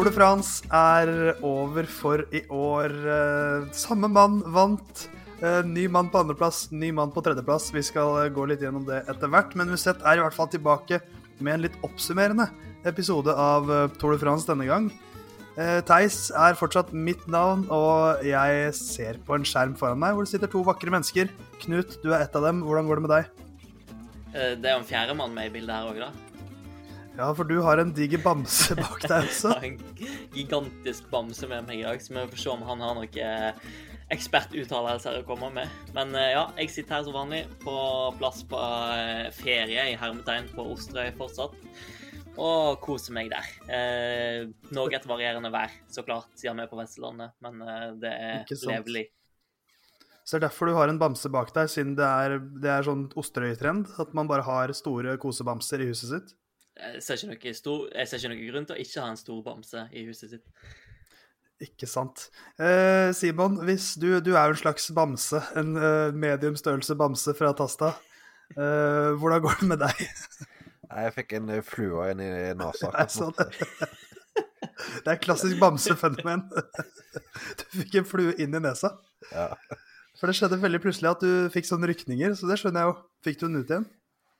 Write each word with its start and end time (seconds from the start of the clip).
Tour 0.00 0.08
de 0.08 0.16
France 0.16 0.62
er 0.72 1.10
over 1.44 1.84
for 1.84 2.22
i 2.32 2.40
år. 2.48 2.88
Eh, 2.88 3.64
Samme 3.76 4.08
mann 4.08 4.38
vant. 4.48 5.02
Eh, 5.44 5.60
Ny 5.68 5.82
mann 5.92 6.08
på 6.08 6.22
andreplass, 6.22 6.70
ny 6.72 6.88
mann 6.90 7.12
på 7.12 7.20
tredjeplass. 7.20 7.66
Vi 7.68 7.82
skal 7.84 8.14
eh, 8.22 8.30
gå 8.32 8.46
litt 8.48 8.64
gjennom 8.64 8.86
det 8.88 9.02
etter 9.12 9.28
hvert. 9.28 9.52
Men 9.60 9.68
Musett 9.68 10.00
er 10.00 10.16
i 10.16 10.22
hvert 10.24 10.32
fall 10.38 10.48
tilbake 10.48 11.02
med 11.44 11.52
en 11.52 11.66
litt 11.66 11.76
oppsummerende 11.84 12.46
episode 12.88 13.34
av 13.36 13.68
Tour 14.00 14.16
de 14.16 14.22
France 14.22 14.48
denne 14.48 14.70
gang. 14.70 14.88
Theis 15.84 16.30
er 16.32 16.56
fortsatt 16.56 16.96
mitt 16.96 17.28
navn, 17.28 17.66
og 17.68 18.24
jeg 18.24 18.72
ser 18.78 19.20
på 19.28 19.36
en 19.36 19.44
skjerm 19.44 19.76
foran 19.76 20.00
meg 20.00 20.16
hvor 20.16 20.24
det 20.24 20.32
sitter 20.32 20.48
to 20.48 20.64
vakre 20.64 20.96
mennesker. 20.96 21.28
Knut, 21.66 22.00
du 22.00 22.08
er 22.14 22.24
ett 22.24 22.40
av 22.40 22.48
dem. 22.48 22.64
Hvordan 22.64 22.88
går 22.88 23.02
det 23.02 23.08
med 23.10 23.16
deg? 23.18 23.46
Det 24.32 24.64
er 24.64 24.78
jo 24.78 24.80
en 24.80 24.92
fjerdemann 24.94 25.36
med 25.36 25.52
i 25.52 25.56
bildet 25.60 25.76
her 25.76 25.92
òg, 25.92 26.04
da. 26.08 26.29
Ja, 27.18 27.28
for 27.34 27.44
du 27.44 27.58
har 27.64 27.80
en 27.82 27.90
diger 27.94 28.22
bamse 28.22 28.76
bak 28.78 29.02
deg 29.04 29.26
også. 29.26 29.52
Jeg 29.52 29.56
har 29.60 29.68
en 29.68 30.26
gigantisk 30.34 31.08
bamse 31.10 31.48
med 31.50 31.66
meg 31.68 31.82
i 31.82 31.86
dag, 31.86 32.02
så 32.02 32.14
vi 32.14 32.26
får 32.32 32.42
se 32.44 32.52
om 32.52 32.66
han 32.68 32.84
har 32.84 32.96
noen 32.96 33.18
eh, 33.20 33.70
ekspertuttalelser 34.14 35.20
å 35.20 35.26
komme 35.28 35.50
med. 35.54 35.70
Men 35.96 36.14
eh, 36.18 36.32
ja, 36.34 36.44
jeg 36.58 36.72
sitter 36.74 36.98
her 36.98 37.06
som 37.06 37.16
vanlig 37.16 37.44
på 37.62 37.74
plass 38.18 38.42
på 38.48 38.58
eh, 38.58 39.28
ferie 39.36 39.90
i 39.92 39.96
hermetegn 39.98 40.50
på 40.54 40.66
Osterøy 40.74 41.12
fortsatt. 41.18 41.56
Og 42.40 42.78
koser 42.80 43.12
meg 43.12 43.30
der. 43.32 43.46
Eh, 43.68 44.50
noe 44.74 44.96
et 44.96 45.06
varierende 45.08 45.50
vær, 45.52 45.72
så 45.90 46.06
klart, 46.06 46.30
siden 46.38 46.62
vi 46.62 46.66
er 46.66 46.70
på 46.70 46.78
Vestlandet. 46.78 47.34
Men 47.44 47.58
det 48.00 48.12
er 48.14 48.44
levelig. 48.70 49.08
Så 50.24 50.36
det 50.36 50.44
er 50.44 50.46
derfor 50.46 50.70
du 50.70 50.76
har 50.76 50.90
en 50.90 50.98
bamse 51.00 51.26
bak 51.32 51.50
deg, 51.56 51.66
siden 51.72 51.96
det 51.98 52.06
er, 52.06 52.36
det 52.62 52.70
er 52.70 52.86
sånn 52.86 53.08
Osterøy-trend. 53.18 53.96
At 53.98 54.14
man 54.16 54.30
bare 54.30 54.46
har 54.46 54.72
store 54.78 55.16
kosebamser 55.20 55.82
i 55.82 55.90
huset 55.90 56.14
sitt. 56.14 56.36
Jeg 56.78 57.02
ser, 57.04 57.18
ikke 57.18 57.50
noe 57.50 57.56
stor, 57.58 57.80
jeg 57.92 58.08
ser 58.08 58.20
ikke 58.20 58.30
noe 58.32 58.46
grunn 58.50 58.68
til 58.68 58.76
å 58.76 58.84
ikke 58.84 59.02
ha 59.02 59.10
en 59.12 59.18
stor 59.20 59.40
bamse 59.44 59.82
i 59.92 60.04
huset 60.06 60.36
sitt. 60.36 60.44
Ikke 61.60 61.88
sant. 61.90 62.28
Eh, 62.56 63.10
Simon, 63.16 63.58
hvis 63.68 63.92
du, 64.00 64.14
du 64.24 64.30
er 64.32 64.48
jo 64.48 64.54
en 64.54 64.62
slags 64.62 64.86
bamse. 64.96 65.42
En 65.60 65.74
eh, 65.76 66.14
medium 66.16 66.56
størrelse 66.56 66.96
bamse 66.96 67.34
fra 67.36 67.52
Tasta. 67.56 67.92
Eh, 68.54 69.10
hvordan 69.20 69.44
går 69.44 69.60
det 69.60 69.68
med 69.74 69.82
deg? 69.82 70.00
Nei, 70.88 71.04
Jeg 71.04 71.16
fikk 71.18 71.36
en 71.36 71.52
eh, 71.52 71.60
flue 71.66 72.08
inn 72.14 72.24
i 72.24 72.30
nesa. 72.56 72.88
Det 72.94 73.04
er 73.04 73.12
sånn. 73.12 73.36
Det 75.04 75.12
er 75.12 75.20
klassisk 75.20 75.60
bamsefenomen. 75.60 76.46
Du 77.60 77.64
fikk 77.74 78.00
en 78.00 78.08
flue 78.08 78.32
inn 78.40 78.56
i 78.56 78.60
nesa. 78.62 78.94
Ja. 79.28 79.50
For 80.18 80.28
det 80.28 80.36
skjedde 80.38 80.58
veldig 80.60 80.80
plutselig 80.82 81.10
at 81.12 81.22
du 81.24 81.52
fikk 81.52 81.68
sånne 81.68 81.88
rykninger, 81.90 82.34
så 82.36 82.48
det 82.48 82.58
skjønner 82.60 82.84
jeg 82.84 82.90
jo. 82.90 82.96
Fikk 83.26 83.40
du 83.40 83.44
den 83.46 83.60
ut 83.60 83.72
igjen? 83.72 83.86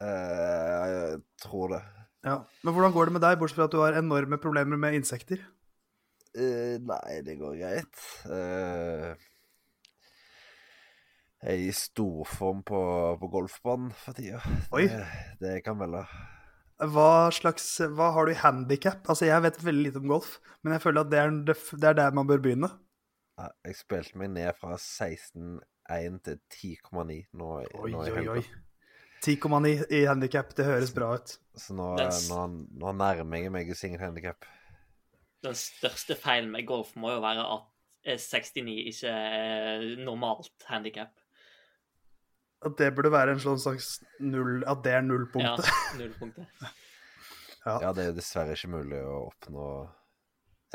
Eh, 0.04 0.88
jeg 0.90 1.20
tror 1.44 1.76
det. 1.76 1.80
Ja. 2.26 2.36
Men 2.64 2.76
hvordan 2.76 2.92
går 2.94 3.08
det 3.08 3.16
med 3.16 3.24
deg, 3.24 3.38
bortsett 3.40 3.60
fra 3.60 3.68
at 3.70 3.74
du 3.74 3.80
har 3.80 3.96
enorme 3.98 4.38
problemer 4.40 4.80
med 4.80 4.98
insekter? 4.98 5.40
Uh, 6.36 6.76
nei, 6.86 7.20
det 7.26 7.38
går 7.40 7.56
greit. 7.58 8.02
Uh, 8.28 9.16
jeg 11.40 11.56
er 11.56 11.62
i 11.64 11.72
storform 11.72 12.60
på, 12.68 12.82
på 13.22 13.30
golfbanen 13.32 13.94
for 13.96 14.16
tida. 14.18 14.42
Oi. 14.76 14.84
Det, 14.92 15.06
det 15.40 15.56
kan 15.64 15.78
melde. 15.80 16.04
Hva 16.80 17.28
slags, 17.32 17.66
hva 17.96 18.10
har 18.16 18.28
du 18.28 18.34
i 18.34 18.40
handikap? 18.40 19.02
Altså, 19.08 19.26
jeg 19.28 19.44
vet 19.44 19.58
veldig 19.64 19.86
lite 19.88 20.00
om 20.00 20.12
golf, 20.12 20.36
men 20.62 20.76
jeg 20.76 20.84
føler 20.84 21.04
at 21.04 21.10
det 21.12 21.20
er, 21.20 21.34
det 21.44 21.88
er 21.88 21.96
der 21.98 22.16
man 22.16 22.28
bør 22.28 22.44
begynne. 22.44 22.70
Ja, 23.40 23.48
Jeg 23.64 23.76
spilte 23.80 24.20
meg 24.20 24.32
ned 24.36 24.52
fra 24.60 24.76
16,1 24.76 26.20
til 26.24 26.40
10,9 26.52 27.20
nå, 27.40 27.50
Oi, 27.56 27.92
nå 27.92 28.04
i 28.04 28.12
oi, 28.12 28.16
helga. 28.16 28.60
Oi. 29.20 29.34
10,9 29.36 29.84
i 29.92 30.04
handikap, 30.08 30.54
det 30.56 30.64
høres 30.64 30.92
bra 30.96 31.14
ut. 31.18 31.36
Så 31.58 31.76
nå, 31.76 31.92
nå, 32.30 32.40
nå 32.80 32.92
nærmer 32.96 33.42
jeg 33.42 33.52
meg 33.52 33.72
single 33.76 34.00
handicap. 34.02 34.46
Den 35.44 35.56
største 35.56 36.16
feilen 36.20 36.50
med 36.52 36.66
golf 36.68 36.92
må 37.00 37.14
jo 37.14 37.20
være 37.24 37.44
at 37.54 37.66
eh, 38.04 38.18
69 38.20 38.76
ikke 38.92 39.12
er 39.12 39.84
normalt 40.04 40.66
handikap. 40.68 41.12
At 42.60 42.76
det 42.76 42.90
burde 42.96 43.12
være 43.12 43.32
en 43.32 43.40
slags 43.40 44.02
null 44.20 44.60
At 44.68 44.82
det 44.84 44.92
er 44.92 45.06
Ja, 45.62 45.70
nullpunktet. 46.00 46.44
ja. 47.64 47.78
Ja, 47.86 47.92
det 47.96 48.02
er 48.04 48.10
jo 48.10 48.18
dessverre 48.18 48.52
ikke 48.56 48.72
mulig 48.74 49.00
å 49.00 49.22
oppnå 49.30 49.68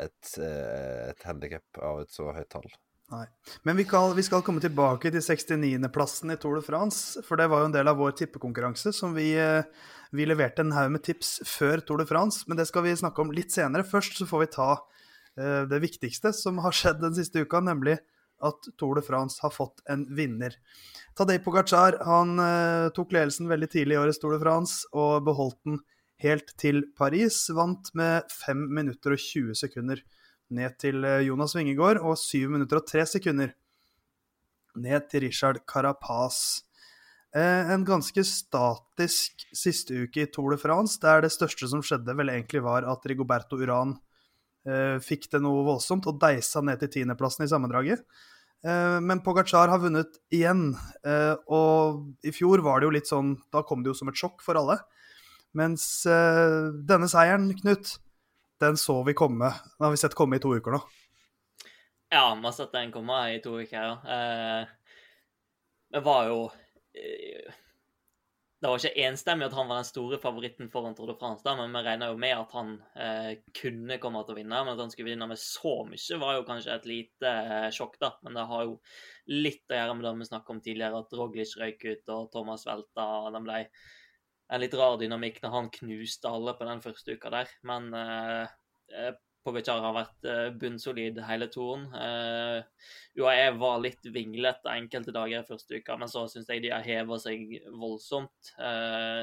et, 0.02 0.32
eh, 0.42 1.10
et 1.12 1.22
handikap 1.26 1.78
av 1.82 2.02
et 2.02 2.10
så 2.12 2.32
høyt 2.34 2.50
tall. 2.52 2.66
Nei. 3.12 3.26
Men 3.62 3.76
vi 3.78 3.84
skal, 3.86 4.14
vi 4.18 4.24
skal 4.26 4.42
komme 4.42 4.62
tilbake 4.62 5.12
til 5.14 5.22
69.-plassen 5.22 6.32
i 6.34 6.36
Tour 6.42 6.56
de 6.58 6.62
France, 6.66 7.22
for 7.22 7.38
det 7.38 7.46
var 7.52 7.62
jo 7.62 7.68
en 7.68 7.76
del 7.76 7.86
av 7.86 8.00
vår 8.00 8.16
tippekonkurranse 8.18 8.90
som 8.96 9.14
vi, 9.14 9.28
eh, 9.38 9.62
vi 10.10 10.26
leverte 10.26 10.64
en 10.64 10.74
haug 10.74 10.90
med 10.96 11.04
tips 11.06 11.36
før 11.46 11.84
Tour 11.86 12.02
de 12.02 12.08
France, 12.08 12.42
men 12.48 12.58
det 12.58 12.66
skal 12.66 12.82
vi 12.82 12.96
snakke 12.98 13.22
om 13.22 13.30
litt 13.34 13.54
senere. 13.54 13.86
Først 13.86 14.18
så 14.18 14.26
får 14.26 14.42
vi 14.42 14.50
ta 14.56 14.70
uh, 14.74 15.62
det 15.70 15.80
viktigste 15.84 16.32
som 16.34 16.58
har 16.64 16.74
skjedd 16.74 16.98
den 17.04 17.14
siste 17.14 17.46
uka, 17.46 17.62
nemlig 17.62 18.00
at 18.42 18.68
Tour 18.76 18.98
de 18.98 19.06
France 19.06 19.38
har 19.44 19.54
fått 19.54 19.84
en 19.92 20.02
vinner. 20.16 20.58
Tadej 21.16 21.38
Pogacar 21.44 22.00
han 22.04 22.40
uh, 22.42 22.90
tok 22.96 23.14
ledelsen 23.14 23.46
veldig 23.48 23.70
tidlig 23.70 23.94
i 23.94 24.02
årets 24.02 24.18
Tour 24.18 24.34
de 24.34 24.42
France 24.42 24.82
og 24.92 25.22
beholdt 25.28 25.62
den 25.68 25.78
helt 26.26 26.56
til 26.58 26.88
Paris. 26.98 27.44
Vant 27.54 27.92
med 27.94 28.26
5 28.42 28.66
minutter 28.66 29.14
og 29.14 29.22
20 29.22 29.54
sekunder 29.62 30.02
ned 30.54 30.76
til 30.80 31.04
eh, 31.06 31.24
Jonas 31.26 31.56
Vingegård, 31.56 32.00
og 32.02 32.18
7 32.20 32.46
minutter 32.52 32.80
og 32.80 32.86
3 32.88 33.06
sekunder 33.16 33.52
ned 34.76 35.08
til 35.10 35.24
Richard 35.26 35.62
Carapaz. 35.68 36.62
Eh, 37.36 37.72
en 37.72 37.84
ganske 37.86 38.22
statisk 38.26 39.46
siste 39.56 40.04
uke 40.06 40.24
i 40.24 40.30
Tour 40.32 40.54
de 40.54 40.60
France, 40.60 41.00
der 41.02 41.24
det 41.24 41.32
største 41.34 41.68
som 41.70 41.82
skjedde, 41.84 42.16
vel 42.16 42.32
egentlig 42.32 42.62
var 42.64 42.86
at 42.88 43.04
Rigoberto 43.08 43.58
Uran 43.58 43.96
eh, 44.68 44.96
fikk 45.02 45.30
det 45.32 45.42
noe 45.44 45.66
voldsomt 45.66 46.06
og 46.10 46.20
deisa 46.22 46.62
ned 46.64 46.80
til 46.82 46.94
tiendeplassen 46.98 47.46
i 47.46 47.52
sammendraget. 47.52 48.06
Men 48.66 49.20
Pogacar 49.22 49.68
har 49.70 49.78
vunnet 49.78 50.16
igjen, 50.32 50.72
og 51.54 52.24
i 52.26 52.32
fjor 52.34 52.64
var 52.64 52.80
det 52.80 52.86
jo 52.88 52.94
litt 52.96 53.06
sånn 53.06 53.28
Da 53.52 53.60
kom 53.62 53.84
det 53.84 53.92
jo 53.92 53.98
som 53.98 54.08
et 54.10 54.18
sjokk 54.18 54.40
for 54.42 54.58
alle. 54.58 54.78
Mens 55.54 55.84
denne 56.08 57.06
seieren, 57.12 57.52
Knut, 57.60 57.92
den 58.60 58.76
så 58.80 59.02
vi 59.04 59.14
komme. 59.14 59.50
Den 59.78 59.84
har 59.88 59.90
vi 59.90 60.00
sett 60.00 60.14
komme 60.14 60.36
i 60.36 60.42
to 60.42 60.54
uker 60.56 60.76
nå. 60.76 60.80
Ja, 62.08 62.34
vi 62.34 62.44
har 62.44 62.52
sett 62.52 62.72
den 62.72 62.92
komme 62.92 63.18
i 63.34 63.40
to 63.42 63.56
uker, 63.60 63.82
ja. 63.82 63.94
Eh, 64.16 64.68
det 65.90 66.02
var 66.06 66.28
jo 66.28 66.38
eh, 66.94 67.54
Det 68.60 68.70
var 68.70 68.80
ikke 68.80 69.04
enstemmig 69.06 69.46
at 69.46 69.54
han 69.54 69.68
var 69.68 69.80
den 69.80 69.88
store 69.88 70.18
favoritten 70.18 70.70
foran 70.72 70.94
Tour 70.96 71.10
de 71.10 71.16
France, 71.18 71.44
da, 71.44 71.52
men 71.58 71.74
vi 71.76 71.82
regna 71.84 72.08
jo 72.08 72.16
med 72.18 72.32
at 72.38 72.54
han 72.56 72.70
eh, 72.96 73.32
kunne 73.54 73.98
komme 74.02 74.22
til 74.24 74.36
å 74.36 74.38
vinne. 74.38 74.62
Men 74.64 74.72
at 74.72 74.80
han 74.80 74.94
skulle 74.94 75.10
vinne 75.10 75.28
med 75.28 75.40
så 75.42 75.74
mye, 75.88 76.20
var 76.22 76.38
jo 76.38 76.46
kanskje 76.48 76.78
et 76.78 76.88
lite 76.88 77.34
sjokk, 77.76 77.98
da. 78.02 78.14
Men 78.24 78.38
det 78.38 78.46
har 78.48 78.64
jo 78.64 78.78
litt 79.34 79.74
å 79.74 79.78
gjøre 79.80 79.98
med 79.98 80.08
det 80.08 80.14
vi 80.22 80.30
snakket 80.30 80.54
om 80.54 80.64
tidligere, 80.64 81.02
at 81.04 81.20
Roglic 81.20 81.52
røyk 81.60 81.84
ut 81.90 82.14
og 82.16 82.32
Thomas 82.32 82.66
velta. 82.70 83.06
og 83.26 83.36
Den 83.36 83.46
ble 83.50 83.60
en 84.52 84.62
litt 84.62 84.74
rar 84.78 84.98
dynamikk 85.00 85.40
når 85.42 85.54
han 85.54 85.70
knuste 85.74 86.30
alle 86.30 86.54
på 86.56 86.66
den 86.68 86.82
første 86.84 87.16
uka 87.16 87.32
der. 87.34 87.54
Men 87.66 87.88
eh, 87.96 88.52
eh, 88.94 89.14
Pogacar 89.46 89.82
har 89.82 89.94
vært 89.94 90.26
eh, 90.26 90.48
bunnsolid 90.58 91.20
hele 91.28 91.46
turen. 91.52 91.86
Eh, 91.94 92.90
UAE 93.18 93.52
var 93.60 93.82
litt 93.82 94.06
vinglete 94.14 94.72
enkelte 94.74 95.14
dager 95.14 95.46
første 95.46 95.78
uka, 95.78 95.98
men 96.00 96.10
så 96.10 96.26
syns 96.30 96.50
jeg 96.50 96.64
de 96.64 96.72
har 96.74 96.86
heva 96.86 97.18
seg 97.22 97.58
voldsomt. 97.74 98.54
Eh, 98.58 99.22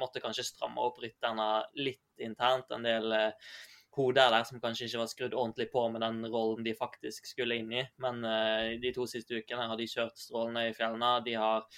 måtte 0.00 0.22
kanskje 0.24 0.46
stramme 0.48 0.80
opp 0.84 1.00
rytterne 1.02 1.48
litt 1.80 2.24
internt. 2.24 2.72
En 2.72 2.88
del 2.88 3.12
eh, 3.16 3.52
hoder 3.96 4.32
der 4.32 4.44
som 4.48 4.60
kanskje 4.60 4.88
ikke 4.88 5.02
var 5.02 5.10
skrudd 5.12 5.36
ordentlig 5.36 5.68
på 5.72 5.84
med 5.92 6.04
den 6.04 6.24
rollen 6.32 6.64
de 6.64 6.72
faktisk 6.76 7.28
skulle 7.28 7.60
inn 7.60 7.72
i. 7.76 7.84
Men 8.04 8.24
eh, 8.24 8.78
de 8.80 8.92
to 8.96 9.04
siste 9.08 9.40
ukene 9.40 9.68
har 9.68 9.80
de 9.80 9.88
kjørt 9.88 10.16
strålende 10.20 10.68
i 10.70 10.76
fjellene. 10.76 11.12
De 11.28 11.36
har 11.40 11.68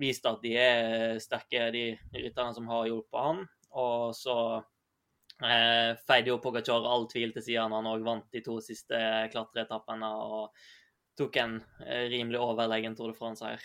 vist 0.00 0.26
at 0.28 0.42
de 0.44 0.54
er 0.58 1.18
sterke, 1.22 1.70
de 1.74 1.86
rytterne 2.14 2.54
som 2.56 2.68
har 2.70 2.88
hjulpet 2.88 3.26
han. 3.26 3.42
Og 3.78 4.14
så 4.16 4.36
eh, 5.42 5.92
feide 6.06 6.32
jo 6.32 6.40
Pogacar 6.42 6.86
all 6.88 7.08
tvil 7.10 7.34
til 7.36 7.46
siden 7.50 7.74
han 7.76 7.90
òg 7.90 8.04
vant 8.06 8.26
de 8.32 8.42
to 8.44 8.58
siste 8.64 8.98
klatreetappene 9.32 10.10
og 10.24 10.50
tok 11.18 11.38
en 11.42 11.60
eh, 11.86 12.08
rimelig 12.12 12.40
overlegen 12.40 12.96
Tour 12.96 13.12
de 13.12 13.18
France-seier. 13.18 13.62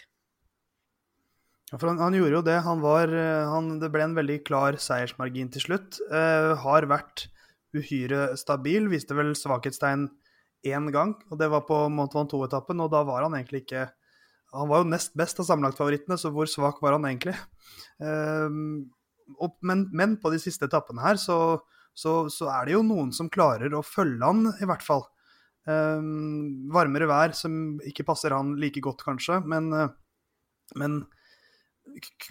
Ja, 1.71 1.75
for 1.75 1.89
han, 1.91 1.99
han 1.99 2.15
gjorde 2.15 2.37
jo 2.37 2.45
det. 2.47 2.59
Han 2.63 2.83
var, 2.83 3.11
eh, 3.11 3.49
han, 3.51 3.73
det 3.81 3.91
ble 3.91 4.05
en 4.07 4.15
veldig 4.17 4.39
klar 4.47 4.77
seiersmargin 4.79 5.51
til 5.51 5.65
slutt. 5.65 5.99
Eh, 6.07 6.53
har 6.63 6.87
vært 6.87 7.27
uhyre 7.75 8.37
stabil. 8.39 8.87
Viste 8.91 9.17
vel 9.17 9.33
svakhetstegn 9.35 10.07
én 10.67 10.87
gang, 10.91 11.13
og 11.29 11.39
det 11.39 11.49
var 11.51 11.67
på 11.67 11.83
Mont 11.93 12.15
Ventoux-etappen. 12.15 12.79
Og 12.83 12.91
da 12.93 13.03
var 13.07 13.27
han 13.27 13.35
egentlig 13.35 13.65
ikke 13.65 13.89
Han 14.55 14.69
var 14.69 14.83
jo 14.83 14.91
nest 14.91 15.15
best 15.19 15.41
av 15.41 15.47
sammenlagtfavorittene, 15.49 16.17
så 16.19 16.31
hvor 16.33 16.47
svak 16.49 16.79
var 16.83 16.95
han 16.95 17.07
egentlig? 17.09 17.35
Eh, 17.99 18.53
og, 19.35 19.57
men, 19.67 19.87
men 19.91 20.15
på 20.21 20.31
de 20.31 20.39
siste 20.39 20.69
etappene 20.69 21.03
her 21.03 21.19
så, 21.19 21.59
så, 21.97 22.13
så 22.31 22.47
er 22.53 22.67
det 22.67 22.77
jo 22.77 22.85
noen 22.87 23.11
som 23.15 23.31
klarer 23.33 23.75
å 23.75 23.83
følge 23.85 24.23
han, 24.23 24.45
i 24.61 24.69
hvert 24.69 24.85
fall. 24.85 25.03
Eh, 25.67 26.09
varmere 26.73 27.09
vær 27.11 27.35
som 27.35 27.77
ikke 27.87 28.05
passer 28.07 28.35
han 28.35 28.55
like 28.61 28.83
godt, 28.83 29.03
kanskje, 29.03 29.41
men, 29.51 29.67
eh, 29.75 29.91
men 30.79 31.01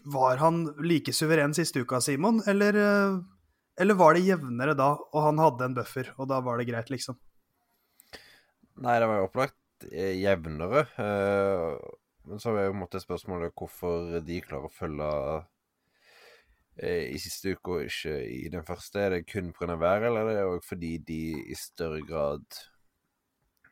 var 0.05 0.41
han 0.41 0.65
like 0.85 1.13
suveren 1.17 1.55
siste 1.57 1.83
uka, 1.85 2.01
Simon, 2.01 2.43
eller, 2.47 2.77
eh, 2.77 3.25
Eller 3.77 3.93
var 3.93 4.15
det 4.15 4.23
jevnere 4.25 4.73
da, 4.73 4.95
og 4.97 5.21
han 5.21 5.37
hadde 5.37 5.67
en 5.67 5.75
buffer, 5.77 6.07
og 6.17 6.31
da 6.31 6.39
var 6.41 6.57
det 6.57 6.65
greit, 6.65 6.89
liksom? 6.89 7.19
Nei, 8.81 8.95
det 9.01 9.09
var 9.11 9.19
jo 9.19 9.27
opplagt 9.27 9.85
eh, 9.91 10.15
jevnere. 10.17 10.87
Eh, 12.27 12.31
men 12.31 12.43
så 12.43 12.55
er 12.57 12.67
jo 12.69 12.79
måttet 12.83 13.05
spørsmålet 13.05 13.55
hvorfor 13.57 14.19
de 14.27 14.41
klarer 14.45 14.67
å 14.67 14.75
følge 14.75 15.11
i 16.77 17.17
siste 17.17 17.55
uke 17.57 17.73
og 17.73 17.87
ikke 17.87 18.19
i 18.29 18.49
den 18.53 18.65
første. 18.67 19.01
Er 19.01 19.11
det 19.15 19.27
kun 19.31 19.53
pga. 19.57 19.79
været, 19.81 20.11
eller 20.11 20.21
er 20.21 20.35
det 20.35 20.45
òg 20.45 20.65
fordi 20.65 20.99
de 20.99 21.21
i 21.49 21.55
større 21.57 22.03
grad 22.05 22.45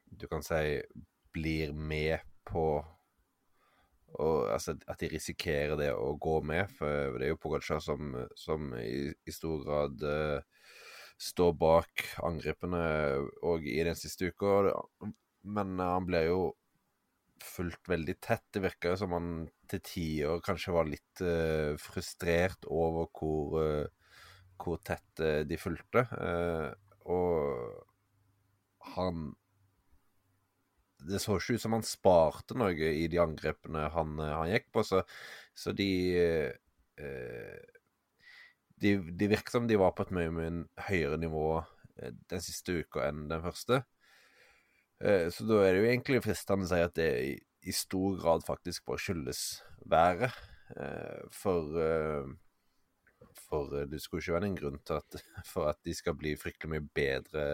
du 0.09 0.27
kan 0.27 0.43
si 0.43 0.81
blir 1.35 1.75
med 1.75 2.19
på 2.47 2.85
og, 4.15 4.53
altså, 4.53 4.77
At 4.87 5.01
de 5.01 5.09
risikerer 5.11 5.77
det 5.77 5.91
å 5.93 6.15
gå 6.23 6.41
med. 6.47 6.71
For 6.79 7.19
det 7.19 7.27
er 7.27 7.33
jo 7.33 7.41
Pogacar 7.43 7.81
som, 7.83 8.15
som 8.39 8.75
i, 8.79 9.11
i, 9.11 9.33
stor 9.35 9.65
grad 9.65 10.05
uh, 10.07 10.69
står 11.19 11.55
bak 11.59 12.05
angrepene 12.23 12.85
òg 13.43 13.67
i 13.67 13.81
den 13.83 13.99
siste 13.99 14.31
uka. 14.31 14.71
Men 15.43 15.75
han 15.83 16.07
blir 16.07 16.29
jo 16.31 16.53
fulgt 17.43 17.89
veldig 17.91 18.17
tett. 18.23 18.45
Det 18.55 18.63
virka 18.65 18.95
som 18.99 19.15
han 19.17 19.31
til 19.71 19.83
tider 19.85 20.43
kanskje 20.45 20.75
var 20.75 20.89
litt 20.89 21.23
uh, 21.25 21.75
frustrert 21.81 22.67
over 22.71 23.09
hvor, 23.15 23.57
uh, 23.61 24.21
hvor 24.61 24.81
tett 24.87 25.25
de 25.49 25.59
fulgte. 25.59 26.07
og 27.11 27.83
han 28.95 29.33
det 31.05 31.19
så 31.21 31.37
ikke 31.37 31.59
ut 31.59 31.61
som 31.61 31.75
han 31.77 31.85
sparte 31.85 32.57
noe 32.57 32.73
i 32.73 33.09
de 33.13 33.19
angrepene 33.21 33.89
han, 33.93 34.15
han 34.23 34.49
gikk 34.49 34.71
på, 34.73 34.85
så, 34.87 35.03
så 35.53 35.75
de 35.77 35.91
de, 38.81 38.95
de 38.97 39.29
virker 39.29 39.53
som 39.53 39.67
de 39.69 39.79
var 39.81 39.93
på 39.97 40.07
et 40.07 40.15
mye, 40.17 40.33
mye 40.33 40.53
høyere 40.89 41.19
nivå 41.21 41.49
den 42.31 42.43
siste 42.43 42.81
uka 42.81 43.09
enn 43.09 43.27
den 43.31 43.43
første. 43.45 43.83
Eh, 45.05 45.29
så 45.31 45.45
da 45.45 45.61
er 45.61 45.75
det 45.75 45.83
jo 45.83 45.91
egentlig 45.91 46.23
fristende 46.25 46.65
å 46.65 46.71
si 46.71 46.81
at 46.81 46.97
det 46.97 47.11
i, 47.29 47.73
stor 47.77 48.17
grad 48.21 48.45
faktisk 48.47 48.87
bare 48.89 49.03
skyldes 49.05 49.43
været. 49.91 50.33
Eh, 50.81 51.21
for 51.33 51.77
eh, 51.81 52.33
for 53.45 53.73
det 53.91 53.99
skulle 54.01 54.23
ikke 54.23 54.37
være 54.37 54.49
en 54.49 54.57
grunn 54.57 54.79
til 54.87 54.97
at, 54.97 55.17
for 55.53 55.69
at 55.69 55.81
de 55.85 55.93
skal 55.97 56.17
bli 56.17 56.33
fryktelig 56.41 56.71
mye 56.73 56.87
bedre 56.97 57.45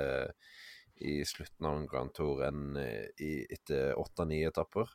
i 1.01 1.23
slutten 1.27 1.67
av 1.67 1.79
en 1.79 1.89
Grand 1.91 2.13
Tour 2.15 2.45
enn 2.45 2.77
i, 2.77 3.31
etter 3.49 3.97
åtte-ni 3.99 4.43
etapper. 4.45 4.91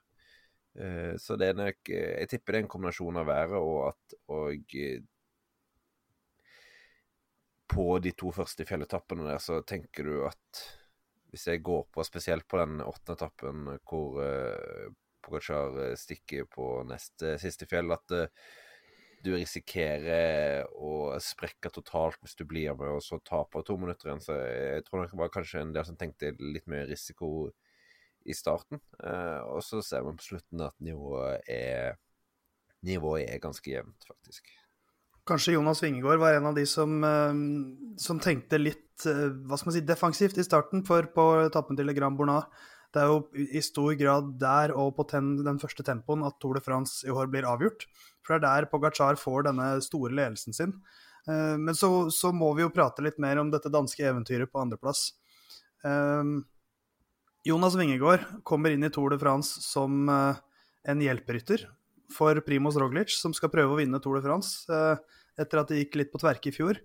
Så 1.24 1.38
det 1.40 1.48
er 1.48 1.56
nok 1.56 1.90
Jeg 1.90 2.28
tipper 2.30 2.52
det 2.52 2.60
er 2.60 2.64
en 2.66 2.70
kombinasjon 2.70 3.18
av 3.22 3.30
været 3.30 3.56
og 3.56 3.78
at 3.88 4.16
og 4.36 4.76
på 7.72 7.86
de 8.04 8.12
to 8.20 8.32
første 8.36 8.68
fjelletappene 8.68 9.26
der, 9.26 9.40
så 9.42 9.62
tenker 9.66 10.06
du 10.06 10.18
at 10.28 10.66
hvis 11.36 11.50
jeg 11.52 11.64
går 11.68 11.88
på, 11.92 12.06
spesielt 12.08 12.48
på 12.48 12.62
den 12.62 12.80
åttende 12.84 13.18
etappen 13.20 13.66
hvor 13.84 14.22
uh, 14.24 14.94
Pogacar 15.26 15.96
stikker 16.00 16.48
på 16.48 16.86
neste 16.88 17.36
siste 17.42 17.68
fjell, 17.70 17.92
at 17.92 18.16
uh, 18.16 18.48
du 19.26 19.34
risikerer 19.34 20.68
å 20.70 21.16
sprekke 21.24 21.72
totalt 21.74 22.20
hvis 22.22 22.38
du 22.38 22.46
blir 22.48 22.76
med 22.78 22.98
og 22.98 23.04
så 23.04 23.20
taper 23.26 23.66
to 23.66 23.78
minutter 23.82 24.12
igjen. 24.12 24.24
Så 24.24 24.38
jeg 24.38 24.86
tror 24.86 25.06
det 25.06 25.20
var 25.20 25.34
kanskje 25.34 25.64
en 25.64 25.74
del 25.76 25.88
som 25.88 25.98
tenkte 26.00 26.36
litt 26.40 26.68
mye 26.72 26.86
risiko 26.90 27.30
i 28.26 28.36
starten. 28.38 28.82
Uh, 29.02 29.42
og 29.56 29.64
så 29.66 29.82
ser 29.86 30.06
vi 30.06 30.16
på 30.20 30.30
slutten 30.30 30.66
at 30.68 30.78
nivået 30.84 31.50
er, 31.52 31.98
nivået 32.86 33.30
er 33.30 33.42
ganske 33.44 33.72
jevnt, 33.72 34.08
faktisk. 34.08 34.54
Kanskje 35.26 35.56
Jonas 35.56 35.82
Vingegård 35.82 36.20
var 36.22 36.36
en 36.38 36.46
av 36.46 36.56
de 36.56 36.66
som, 36.70 37.04
eh, 37.04 37.34
som 37.98 38.20
tenkte 38.22 38.60
litt 38.62 39.06
eh, 39.10 39.28
hva 39.50 39.58
skal 39.58 39.72
man 39.72 39.76
si, 39.76 39.82
defensivt 39.82 40.38
i 40.38 40.46
starten, 40.46 40.84
for 40.86 41.08
på 41.16 41.26
etappen 41.48 41.78
til 41.78 41.94
Grand 41.98 42.18
Bournard. 42.18 42.46
det 42.94 43.02
er 43.02 43.10
jo 43.12 43.26
i 43.36 43.60
stor 43.60 43.92
grad 44.00 44.28
der 44.40 44.72
og 44.72 44.94
på 44.96 45.04
ten, 45.10 45.34
den 45.44 45.58
første 45.60 45.84
tempoen 45.84 46.24
at 46.24 46.38
Tour 46.40 46.56
de 46.56 46.62
France 46.64 47.04
i 47.04 47.12
år 47.12 47.28
blir 47.28 47.44
avgjort. 47.44 47.84
For 48.24 48.40
det 48.40 48.48
er 48.48 48.62
der 48.64 48.70
Pogacar 48.72 49.18
får 49.20 49.50
denne 49.50 49.82
store 49.84 50.14
ledelsen 50.16 50.56
sin. 50.56 50.72
Uh, 51.28 51.58
men 51.60 51.76
så, 51.76 52.08
så, 52.08 52.32
må 52.32 52.54
vi 52.56 52.64
jo 52.64 52.72
prate 52.72 53.04
litt 53.04 53.20
mer 53.20 53.42
om 53.42 53.50
dette 53.52 53.68
danske 53.74 54.00
eventyret 54.00 54.48
på 54.48 54.62
andreplass. 54.62 55.10
Jonas 57.46 57.76
Wingegård 57.76 58.24
kommer 58.48 58.72
inn 58.72 58.88
i 58.88 58.90
Tour 58.90 59.12
de 59.12 59.20
France 59.20 59.60
som 59.62 60.08
en 60.10 61.04
hjelperytter 61.04 61.68
for 62.14 62.38
Primoz 62.46 62.78
Roglic, 62.82 63.14
som 63.18 63.34
skal 63.36 63.52
prøve 63.54 63.74
å 63.74 63.80
vinne 63.80 64.02
Tour 64.04 64.20
de 64.20 64.26
France 64.26 64.66
etter 65.36 65.60
at 65.60 65.72
det 65.72 65.82
gikk 65.82 65.98
litt 66.00 66.12
på 66.14 66.22
tverke 66.22 66.52
i 66.52 66.56
fjor. 66.56 66.80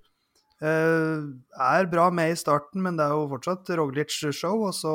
er 0.61 1.87
bra 1.93 2.09
med 2.11 2.33
i 2.33 2.39
starten, 2.39 2.83
men 2.83 2.99
det 2.99 3.07
er 3.07 3.15
jo 3.15 3.29
fortsatt 3.31 3.71
Roglic-show. 3.79 4.67
og 4.67 4.75
så 4.75 4.95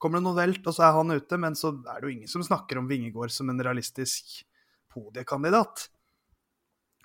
kommer 0.00 0.18
det 0.18 0.26
noe 0.26 0.38
velt, 0.38 0.64
og 0.64 0.74
så 0.74 0.86
er 0.88 0.96
han 0.96 1.14
ute. 1.14 1.38
Men 1.40 1.56
så 1.58 1.74
er 1.76 2.00
det 2.00 2.08
jo 2.08 2.14
ingen 2.14 2.32
som 2.32 2.44
snakker 2.44 2.80
om 2.80 2.88
Vingegård 2.90 3.32
som 3.34 3.52
en 3.52 3.62
realistisk 3.62 4.40
podiekandidat. 4.90 5.88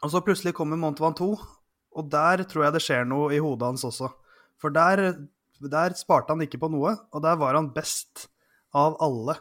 Og 0.04 0.12
så 0.12 0.22
plutselig 0.24 0.56
kommer 0.58 0.80
Mont 0.80 1.00
Ventoux, 1.02 1.42
og 1.96 2.12
der 2.12 2.44
tror 2.50 2.68
jeg 2.68 2.76
det 2.76 2.84
skjer 2.84 3.06
noe 3.08 3.32
i 3.34 3.42
hodet 3.44 3.70
hans 3.72 3.86
også. 3.88 4.10
For 4.62 4.74
der, 4.74 5.28
der 5.72 5.96
sparte 6.00 6.34
han 6.34 6.44
ikke 6.46 6.60
på 6.62 6.72
noe, 6.72 6.96
og 7.12 7.24
der 7.24 7.38
var 7.40 7.58
han 7.58 7.72
best 7.76 8.28
av 8.76 8.98
alle. 9.04 9.38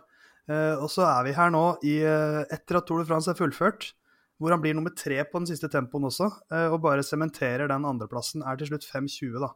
Eh, 0.50 0.76
og 0.76 0.90
så 0.92 1.06
er 1.08 1.24
vi 1.24 1.36
her 1.36 1.52
nå 1.52 1.64
i, 1.86 1.98
eh, 2.04 2.42
etter 2.52 2.78
at 2.78 2.88
Tour 2.88 3.00
de 3.00 3.08
France 3.08 3.30
er 3.32 3.38
fullført, 3.38 3.92
hvor 4.40 4.52
han 4.52 4.60
blir 4.60 4.74
nummer 4.76 4.92
tre 4.92 5.22
på 5.24 5.40
den 5.40 5.48
siste 5.48 5.70
tempoen 5.72 6.04
også, 6.10 6.28
eh, 6.52 6.68
og 6.68 6.82
bare 6.84 7.06
sementerer 7.06 7.70
den 7.70 7.86
andreplassen. 7.88 8.44
Er 8.44 8.58
til 8.60 8.68
slutt 8.68 8.84
5.20, 8.84 9.40
da, 9.40 9.54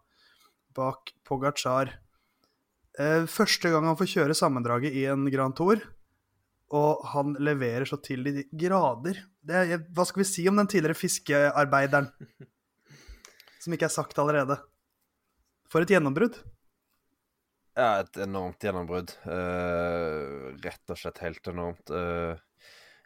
bak 0.75 1.13
Pogacar. 1.25 1.95
Første 2.99 3.71
gang 3.71 3.85
han 3.87 3.95
får 3.95 4.09
kjøre 4.11 4.35
sammendraget 4.35 4.91
i 4.91 5.05
en 5.07 5.29
Grand 5.31 5.55
Tour, 5.55 5.79
og 6.75 7.05
han 7.13 7.37
leverer 7.39 7.87
så 7.87 7.95
til 8.03 8.25
de 8.27 8.43
grader 8.51 9.21
er, 9.47 9.79
Hva 9.95 10.05
skal 10.05 10.25
vi 10.25 10.27
si 10.27 10.49
om 10.51 10.59
den 10.59 10.67
tidligere 10.67 10.99
fiskearbeideren? 10.99 12.11
Som 13.63 13.73
ikke 13.73 13.87
er 13.87 13.95
sagt 13.95 14.19
allerede. 14.19 14.59
For 15.71 15.81
et 15.81 15.93
gjennombrudd. 15.95 16.43
Ja, 17.79 18.01
et 18.03 18.17
enormt 18.19 18.65
gjennombrudd. 18.65 19.13
Uh, 19.23 20.51
rett 20.65 20.91
og 20.91 20.99
slett 20.99 21.21
helt 21.23 21.47
enormt. 21.47 21.93
Uh, 21.95 22.35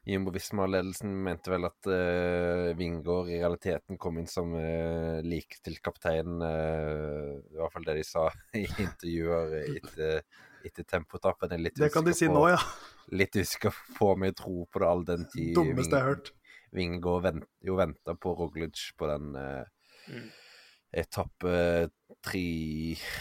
Jimbo 0.09 0.33
Visma-ledelsen 0.35 1.12
mente 1.26 1.52
vel 1.52 1.69
at 1.69 1.88
uh, 1.93 2.73
Vingård 2.79 3.29
i 3.31 3.37
realiteten 3.37 4.00
kom 4.00 4.17
inn 4.19 4.31
som 4.31 4.55
uh, 4.57 5.21
til 5.21 5.76
kapteinen. 5.85 6.41
Uh, 6.41 7.37
I 7.52 7.61
hvert 7.61 7.76
fall 7.76 7.87
det 7.87 7.99
de 8.00 8.07
sa 8.07 8.26
i 8.59 8.64
intervjuer 8.64 9.59
etter, 9.61 10.25
etter 10.64 10.88
tempotappen. 10.88 11.55
Det 11.69 11.93
kan 11.93 12.09
de 12.09 12.17
si 12.17 12.26
på, 12.26 12.35
nå, 12.35 12.49
ja. 12.55 12.59
Litt 13.12 13.37
usikker 13.37 13.76
på 13.99 14.14
om 14.17 14.25
jeg 14.25 14.38
tror 14.41 14.67
på 14.73 14.83
det 14.83 14.88
all 14.88 15.05
den 15.05 15.29
tid 15.31 15.52
Dummeste 15.59 15.99
jeg 15.99 16.07
har 16.07 16.14
hørt. 16.17 16.33
Vingård 16.73 17.26
vent, 17.29 17.50
jo 17.61 17.76
venta 17.76 18.17
på 18.17 18.33
Roglic 18.41 18.88
på 18.97 19.11
den 19.11 19.37
uh, 19.37 19.67
mm. 20.09 20.29
etappe 21.05 21.59
tre 22.25 22.47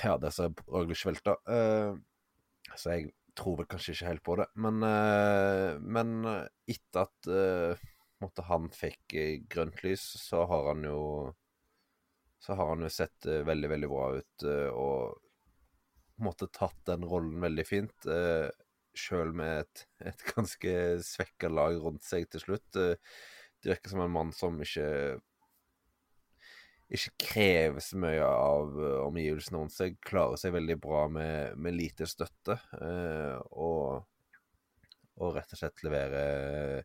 Ja, 0.03 0.17
der 0.21 0.33
som 0.33 0.55
Roglic 0.67 1.03
velta. 1.05 1.37
så 2.75 2.93
jeg 2.95 3.11
tror 3.37 3.61
vel 3.61 3.69
kanskje 3.71 3.95
ikke 3.95 4.09
helt 4.09 4.23
på 4.25 4.37
det. 4.39 4.47
Men, 4.61 4.81
uh, 4.83 5.79
men 5.81 6.13
etter 6.69 7.05
at 7.05 7.31
uh, 7.31 7.89
måtte 8.21 8.45
han 8.47 8.69
fikk 8.75 9.15
uh, 9.15 9.35
grønt 9.51 9.83
lys, 9.85 10.03
så 10.21 10.45
har 10.49 10.73
han 10.73 10.87
jo 10.87 11.01
Så 12.41 12.55
har 12.57 12.71
han 12.71 12.81
jo 12.81 12.89
sett 12.89 13.25
veldig, 13.45 13.69
veldig 13.69 13.87
bra 13.89 14.05
ut 14.17 14.43
og 14.73 15.19
måtte 16.25 16.47
tatt 16.49 16.79
den 16.89 17.03
rollen 17.05 17.35
veldig 17.43 17.65
fint. 17.69 18.07
Uh, 18.07 18.49
Sjøl 18.97 19.29
med 19.37 19.59
et, 19.61 19.83
et 20.09 20.23
ganske 20.33 20.73
svekka 21.05 21.51
lag 21.53 21.77
rundt 21.77 22.01
seg 22.03 22.25
til 22.33 22.41
slutt. 22.41 22.65
det 22.73 22.97
virker 23.69 23.93
som 23.93 24.01
en 24.01 24.15
mann 24.15 24.33
som 24.33 24.57
ikke 24.65 25.21
ikke 26.97 27.27
krever 27.31 27.83
så 27.83 27.99
mye 28.01 28.25
av 28.25 28.73
uh, 28.75 28.97
omgivelsene 29.05 29.61
rundt 29.61 29.75
seg. 29.75 29.99
Klarer 30.03 30.39
seg 30.39 30.55
veldig 30.55 30.77
bra 30.83 31.05
med, 31.11 31.57
med 31.61 31.77
lite 31.77 32.07
støtte. 32.09 32.57
Uh, 32.75 33.37
og, 33.51 34.03
og, 35.19 35.29
rett 35.37 35.55
og 35.55 35.61
slett 35.61 35.85
leverer 35.87 36.83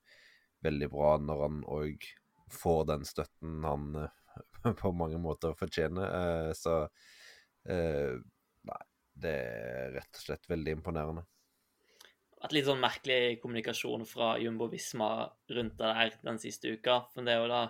veldig 0.67 0.91
bra 0.93 1.17
når 1.23 1.43
han 1.45 1.61
òg 1.77 2.07
får 2.55 2.83
den 2.93 3.07
støtten 3.07 3.67
han 3.67 3.89
på 4.81 4.93
mange 4.95 5.19
måter 5.23 5.57
fortjener. 5.59 6.53
så 6.55 6.77
nei, 7.67 8.83
det 9.19 9.33
er 9.33 9.95
rett 9.97 10.19
og 10.19 10.23
slett 10.23 10.47
veldig 10.51 10.77
imponerende. 10.79 11.25
Et 12.45 12.53
litt 12.55 12.67
sånn 12.69 12.83
merkelig 12.83 13.39
kommunikasjon 13.43 14.05
fra 14.07 14.35
Jumbo 14.39 14.69
Visma 14.71 15.27
rundt 15.57 15.79
det 15.81 15.93
der 15.99 16.19
den 16.27 16.39
siste 16.43 16.75
uka. 16.77 17.01
For 17.13 17.27
det 17.27 17.35
er 17.35 17.43
jo 17.43 17.51
da 17.51 17.63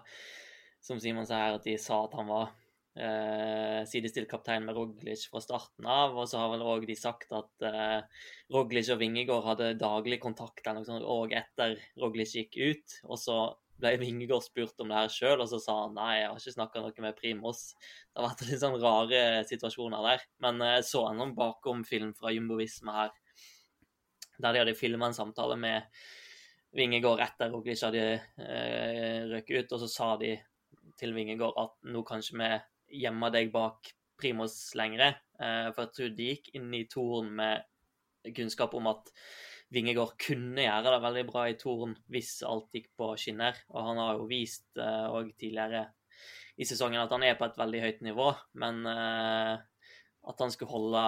som 0.87 1.01
Simon 1.03 1.27
sa 1.27 1.43
her, 1.43 1.59
at 1.59 1.67
de 1.67 1.75
sa 1.81 2.05
at 2.05 2.15
han 2.17 2.31
var 2.31 2.53
eh, 2.97 3.83
sidestilt 3.89 4.29
kaptein 4.31 4.65
med 4.67 4.77
Roglic 4.77 5.27
fra 5.31 5.43
starten 5.43 5.87
av. 5.91 6.17
Og 6.17 6.29
så 6.31 6.41
har 6.41 6.53
vel 6.55 6.65
òg 6.67 6.87
de 6.89 6.97
sagt 6.99 7.33
at 7.37 7.67
eh, 7.67 8.25
Roglic 8.55 8.91
og 8.95 9.01
Vingegård 9.03 9.47
hadde 9.51 9.77
daglig 9.81 10.21
kontakt 10.23 10.67
eller 10.67 10.87
sånt, 10.87 11.07
og 11.07 11.35
etter 11.37 11.79
Roglic 12.01 12.37
gikk 12.39 12.59
ut. 12.59 12.99
Og 13.11 13.21
så 13.21 13.39
ble 13.77 13.97
Vingegård 14.01 14.47
spurt 14.47 14.81
om 14.81 14.93
det 14.93 15.01
her 15.03 15.13
sjøl, 15.13 15.43
og 15.43 15.51
så 15.51 15.61
sa 15.61 15.81
han 15.83 15.97
nei, 15.99 16.13
jeg 16.21 16.29
har 16.31 16.41
ikke 16.41 16.57
snakka 16.57 16.85
noe 16.85 17.05
med 17.05 17.19
Primos. 17.19 17.65
Det 17.77 18.23
har 18.23 18.31
vært 18.31 18.47
litt 18.49 18.63
sånn 18.63 18.81
rare 18.81 19.25
situasjoner 19.51 20.11
der. 20.11 20.29
Men 20.45 20.63
jeg 20.71 20.87
så 20.89 21.09
en 21.11 21.25
sånn 21.25 21.37
bakom-film 21.37 22.15
fra 22.17 22.33
Jumbovisme 22.33 22.95
her, 22.97 23.13
der 24.37 24.53
de 24.53 24.63
hadde 24.63 24.77
filma 24.79 25.11
en 25.11 25.17
samtale 25.17 25.57
med 25.61 25.85
Vingegård 26.77 27.23
etter 27.25 27.53
Roglic 27.53 27.81
hadde 27.85 28.03
eh, 28.17 29.23
røket 29.31 29.65
ut, 29.65 29.75
og 29.77 29.83
så 29.83 29.89
sa 29.89 30.09
de 30.21 30.35
til 31.01 31.15
Vingegård 31.17 31.59
at 31.61 31.77
nå 31.93 32.03
kanskje 32.07 32.39
vi 32.41 32.51
gjemmer 33.03 33.33
deg 33.35 33.53
bak 33.55 33.91
Primus 34.17 34.57
lengre. 34.79 35.13
Eh, 35.41 35.69
for 35.75 35.87
jeg 35.87 35.95
tror 35.97 36.15
de 36.17 36.31
gikk 36.31 36.55
inn 36.57 36.73
i 36.77 36.87
Toren 36.91 37.33
med 37.37 38.33
kunnskap 38.37 38.75
om 38.75 38.89
at 38.91 39.13
Vingegård 39.75 40.15
kunne 40.23 40.63
gjøre 40.63 40.95
det 40.95 41.03
veldig 41.03 41.23
bra 41.29 41.45
i 41.51 41.57
Toren 41.59 41.97
hvis 42.13 42.39
alt 42.47 42.71
gikk 42.75 42.93
på 42.99 43.13
skinner. 43.21 43.59
Og 43.75 43.89
han 43.91 44.03
har 44.03 44.19
jo 44.21 44.29
vist 44.31 44.69
òg 44.79 45.33
eh, 45.33 45.37
tidligere 45.39 45.87
i 46.57 46.65
sesongen 46.65 47.03
at 47.03 47.13
han 47.13 47.25
er 47.27 47.37
på 47.37 47.49
et 47.49 47.59
veldig 47.61 47.83
høyt 47.85 48.05
nivå. 48.07 48.31
Men 48.63 48.85
eh, 48.89 49.55
at 50.27 50.43
han 50.43 50.55
skulle 50.55 50.73
holde, 50.73 51.03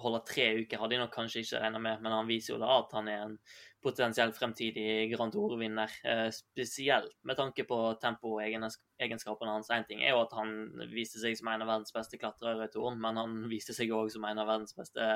holde 0.00 0.22
tre 0.24 0.46
uker, 0.62 0.80
hadde 0.80 0.96
jeg 0.96 1.02
nok 1.02 1.12
kanskje 1.12 1.42
ikke 1.44 1.60
regna 1.60 1.80
med. 1.82 2.00
Men 2.04 2.14
han 2.16 2.28
viser 2.28 2.54
jo 2.54 2.60
da 2.62 2.70
at 2.78 2.94
han 2.96 3.10
er 3.12 3.24
en 3.26 3.36
potensiell 3.82 4.32
fremtidig 4.36 5.10
Grand 5.12 5.34
Tour-vinner. 5.34 5.92
Eh, 6.08 6.28
spesielt 6.34 7.12
med 7.28 7.38
tanke 7.38 7.66
på 7.68 7.78
tempoegenskapene 8.02 9.56
hans. 9.56 9.70
Én 9.74 9.86
ting 9.88 10.02
er 10.02 10.14
jo 10.14 10.22
at 10.22 10.34
han 10.38 10.54
viste 10.92 11.20
seg 11.22 11.36
som 11.38 11.50
en 11.52 11.64
av 11.64 11.72
verdens 11.74 11.94
beste 11.94 12.20
klatrere 12.20 12.68
i 12.68 12.72
Toren, 12.72 13.00
men 13.02 13.20
han 13.20 13.40
viste 13.52 13.76
seg 13.76 13.92
òg 13.92 14.12
som 14.14 14.24
en 14.28 14.42
av 14.42 14.48
verdens 14.48 14.76
beste 14.78 15.08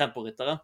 temporyttere. 0.00 0.58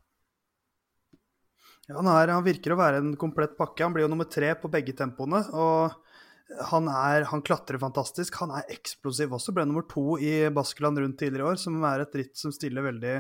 Ja, 1.88 1.97
han, 1.97 2.08
er, 2.12 2.35
han, 2.37 2.44
virker 2.44 2.75
å 2.75 2.80
være 2.80 3.00
en 3.02 3.14
komplett 3.20 3.56
pakke. 3.58 3.85
Han 3.85 3.94
blir 3.97 4.04
jo 4.04 4.12
nummer 4.12 4.28
tre 4.28 4.52
på 4.61 4.70
begge 4.73 4.94
tempoene. 4.97 5.40
og 5.52 6.07
han, 6.49 6.88
er, 6.88 7.26
han 7.28 7.43
klatrer 7.45 7.81
fantastisk. 7.81 8.38
Han 8.40 8.55
er 8.57 8.71
eksplosiv 8.73 9.35
også. 9.37 9.52
Ble 9.57 9.67
nummer 9.69 9.85
to 9.88 10.17
i 10.23 10.49
Baskeland 10.55 11.00
rundt 11.00 11.19
tidligere 11.21 11.45
i 11.45 11.49
år, 11.52 11.59
som 11.61 11.76
er 11.85 12.05
et 12.05 12.17
ritt 12.17 12.37
som 12.40 12.52
stiller 12.55 12.87
veldig 12.87 13.17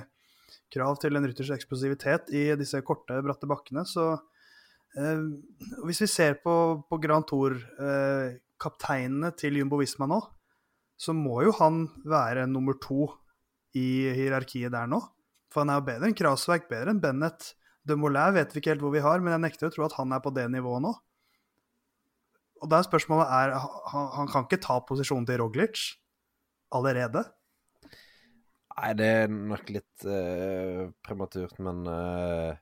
krav 0.72 0.96
til 1.00 1.16
en 1.16 1.26
rytters 1.28 1.50
eksplosivitet 1.54 2.32
i 2.36 2.56
disse 2.60 2.80
korte, 2.86 3.22
bratte 3.24 3.46
bakkene. 3.50 3.82
Så 3.88 4.04
eh, 4.96 5.20
hvis 5.84 6.02
vi 6.04 6.08
ser 6.10 6.34
på, 6.44 6.54
på 6.88 6.96
Grand 7.02 7.26
Tour-kapteinene 7.28 9.28
eh, 9.32 9.36
til 9.40 9.52
Jumbo 9.60 9.76
Visma 9.80 10.06
nå, 10.08 10.20
så 10.98 11.10
må 11.14 11.42
jo 11.46 11.52
han 11.60 11.74
være 12.08 12.48
nummer 12.50 12.74
to 12.82 13.02
i 13.76 14.10
hierarkiet 14.16 14.72
der 14.74 14.86
nå. 14.90 15.00
For 15.52 15.58
han 15.62 15.70
er 15.72 15.78
jo 15.80 15.86
bedre 15.86 16.06
enn 16.08 16.16
Krasverk, 16.16 16.64
bedre 16.70 16.90
enn 16.92 17.02
Bennett. 17.02 17.40
De 17.86 17.94
Molay 17.96 18.30
vet 18.36 18.52
vi 18.52 18.58
ikke 18.60 18.72
helt 18.74 18.84
hvor 18.84 18.92
vi 18.92 19.04
har, 19.04 19.18
men 19.22 19.32
jeg 19.36 19.44
nekter 19.44 19.68
å 19.68 19.74
tro 19.74 19.82
at 19.86 19.96
han 20.00 20.12
er 20.12 20.20
på 20.24 20.34
det 20.34 20.46
nivået 20.52 20.82
nå. 20.84 20.92
Og 22.62 22.70
da 22.70 22.80
er 22.80 22.86
spørsmålet 22.86 23.32
er, 23.32 23.56
han, 23.92 24.06
han 24.16 24.30
kan 24.30 24.46
ikke 24.46 24.62
ta 24.62 24.78
posisjonen 24.86 25.26
til 25.28 25.40
Roglic 25.42 25.82
allerede? 26.74 27.24
Nei, 28.78 28.92
det 28.98 29.06
er 29.24 29.32
nok 29.32 29.70
litt 29.74 30.06
uh, 30.06 30.86
prematurt, 31.02 31.56
men 31.64 31.82
uh, 31.90 32.52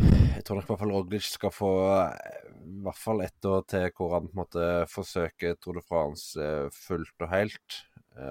jeg 0.00 0.44
tror 0.46 0.58
nok 0.58 0.64
i 0.64 0.70
hvert 0.70 0.80
fall 0.80 0.94
Roglic 0.94 1.28
skal 1.28 1.52
få 1.52 1.72
uh, 1.90 2.14
i 2.56 2.78
hvert 2.86 3.00
fall 3.00 3.20
ett 3.24 3.48
år 3.48 3.66
til 3.68 3.90
hvor 3.96 4.14
han 4.16 4.30
på 4.30 4.36
en 4.36 4.40
måte 4.40 4.64
forsøker 4.92 5.58
Tour 5.60 5.76
de 5.76 5.84
France 5.84 6.48
fullt 6.72 7.26
og 7.26 7.30
helt. 7.32 7.82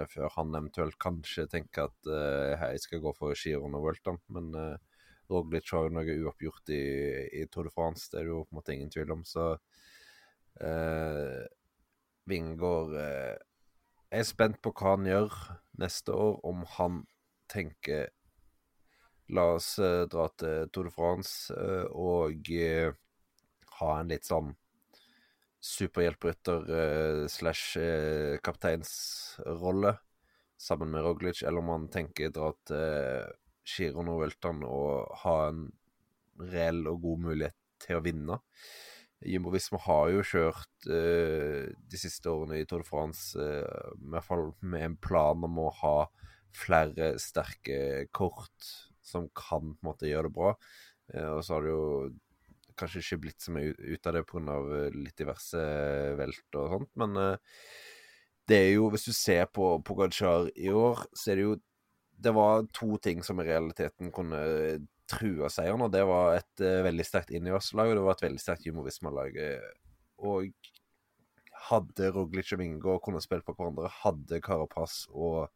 før 0.10 0.32
han 0.34 0.56
eventuelt 0.58 0.98
kanskje 0.98 1.46
tenker 1.46 1.86
at 1.86 2.08
jeg 2.10 2.80
skal 2.82 3.04
gå 3.04 3.12
for 3.14 3.38
Giron 3.38 3.78
og 3.78 3.84
Vuelta. 3.86 4.16
Men 4.34 4.50
Roglic 5.30 5.70
har 5.74 5.86
jo 5.86 5.94
noe 5.94 6.16
uoppgjort 6.24 6.74
i, 6.74 6.82
i, 7.40 7.46
Tour 7.54 7.70
de 7.70 7.74
France, 7.74 8.10
det 8.12 8.20
er 8.20 8.26
det 8.26 8.34
jo 8.34 8.42
på 8.44 8.56
en 8.56 8.60
måte 8.60 8.74
ingen 8.74 8.92
tvil 8.94 9.14
om. 9.16 9.24
Så 9.26 9.54
Vingård 12.26 12.94
jeg 14.16 14.22
er 14.22 14.28
spent 14.30 14.62
på 14.64 14.72
hva 14.72 14.94
han 14.94 15.08
gjør 15.10 15.34
neste 15.82 16.14
år, 16.16 16.38
om 16.48 16.62
han 16.78 17.02
tenker 17.52 18.12
La 19.36 19.44
oss 19.56 19.74
uh, 19.82 20.06
dra 20.08 20.28
til 20.38 20.70
Tour 20.70 20.88
de 20.88 20.94
France 20.94 21.52
uh, 21.52 21.90
og 21.90 22.48
uh, 22.54 22.94
ha 23.80 23.90
en 23.98 24.14
litt 24.14 24.28
sånn 24.30 24.54
superhjelprytter 25.66 26.68
slash 27.34 27.82
kapteinsrolle 28.46 29.96
sammen 30.62 30.92
med 30.94 31.02
Roglic, 31.02 31.42
eller 31.42 31.64
om 31.64 31.72
han 31.74 31.88
tenker 31.92 32.30
dra 32.32 32.52
til 32.70 33.34
Giron 33.66 34.12
og 34.14 34.22
Welton 34.22 34.62
og 34.68 35.10
ha 35.24 35.34
en 35.50 35.64
reell 36.54 36.86
og 36.92 37.02
god 37.08 37.26
mulighet 37.26 37.58
til 37.82 37.98
å 37.98 38.06
vinne. 38.06 38.38
Jumbo 39.24 39.52
Visma 39.54 39.80
har 39.86 40.10
jo 40.12 40.26
kjørt 40.26 40.90
uh, 40.90 41.72
de 41.72 42.00
siste 42.00 42.30
årene 42.32 42.60
i 42.60 42.68
Tour 42.68 42.84
de 42.84 42.90
France 42.90 43.40
uh, 43.40 43.94
med, 43.98 44.28
med 44.62 44.90
en 44.90 44.98
plan 44.98 45.48
om 45.48 45.62
å 45.64 45.72
ha 45.82 45.96
flere 46.56 47.16
sterke 47.20 48.08
kort 48.16 48.70
som 49.06 49.30
kan 49.36 49.74
på 49.76 49.84
en 49.86 49.90
måte 49.90 50.10
gjøre 50.10 50.30
det 50.30 50.36
bra. 50.36 50.54
Uh, 51.14 51.32
og 51.38 51.42
så 51.46 51.56
har 51.56 51.66
det 51.66 51.74
jo 51.74 51.86
kanskje 52.76 53.04
ikke 53.04 53.22
blitt 53.24 53.44
så 53.44 53.56
mye 53.56 53.72
ut 53.72 54.08
av 54.10 54.18
det 54.18 54.26
pga. 54.28 54.58
litt 54.92 55.16
diverse 55.22 55.62
velt 56.20 56.58
og 56.60 56.74
sånt, 56.74 56.90
men 57.00 57.38
det 58.52 58.58
er 58.58 58.74
jo 58.76 58.90
Hvis 58.92 59.08
du 59.08 59.14
ser 59.16 59.46
på 59.48 59.78
Pogacar 59.80 60.50
i 60.60 60.68
år, 60.76 61.06
så 61.16 61.32
er 61.32 61.40
det 61.40 61.46
jo 61.46 61.54
Det 62.20 62.34
var 62.36 62.68
to 62.76 62.98
ting 62.98 63.24
som 63.24 63.40
i 63.40 63.46
realiteten 63.48 64.12
kunne 64.12 64.42
trua 65.10 65.50
seieren, 65.54 65.84
og 65.86 65.92
det 65.94 66.04
var 66.08 66.40
et 66.40 66.64
uh, 66.64 66.84
veldig 66.86 67.06
sterkt 67.06 67.34
Ineos-lag, 67.36 67.92
og 67.92 68.00
det 68.00 68.06
var 68.06 68.18
et 68.18 68.26
veldig 68.26 68.42
sterkt 68.42 68.66
Jumovisma-lag. 68.68 69.38
Og 70.26 70.72
hadde 71.70 72.12
Roglic 72.14 72.54
og 72.54 72.62
Mingo 72.62 72.98
kunnet 73.04 73.26
spille 73.26 73.46
på 73.46 73.56
hverandre, 73.58 73.90
hadde 74.04 74.42
Carapaz 74.44 75.06
og 75.12 75.48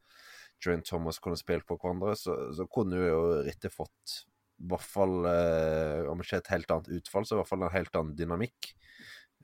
Joan 0.64 0.84
Thomas 0.84 1.20
kunnet 1.24 1.42
spille 1.42 1.66
på 1.68 1.78
hverandre, 1.80 2.16
så, 2.20 2.36
så 2.56 2.66
kunne 2.72 3.00
jo 3.00 3.22
rittet 3.46 3.74
fått 3.74 4.24
i 4.60 4.68
hvert 4.68 4.84
fall, 4.84 5.22
eh, 5.30 6.02
om 6.12 6.20
ikke 6.20 6.42
et 6.42 6.50
helt 6.52 6.72
annet 6.74 6.90
utfall, 6.98 7.24
så 7.24 7.38
i 7.38 7.40
hvert 7.40 7.48
fall 7.48 7.62
en 7.64 7.72
helt 7.72 7.94
annen 7.96 8.18
dynamikk. 8.20 8.74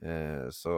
Eh, 0.04 0.44
så 0.52 0.74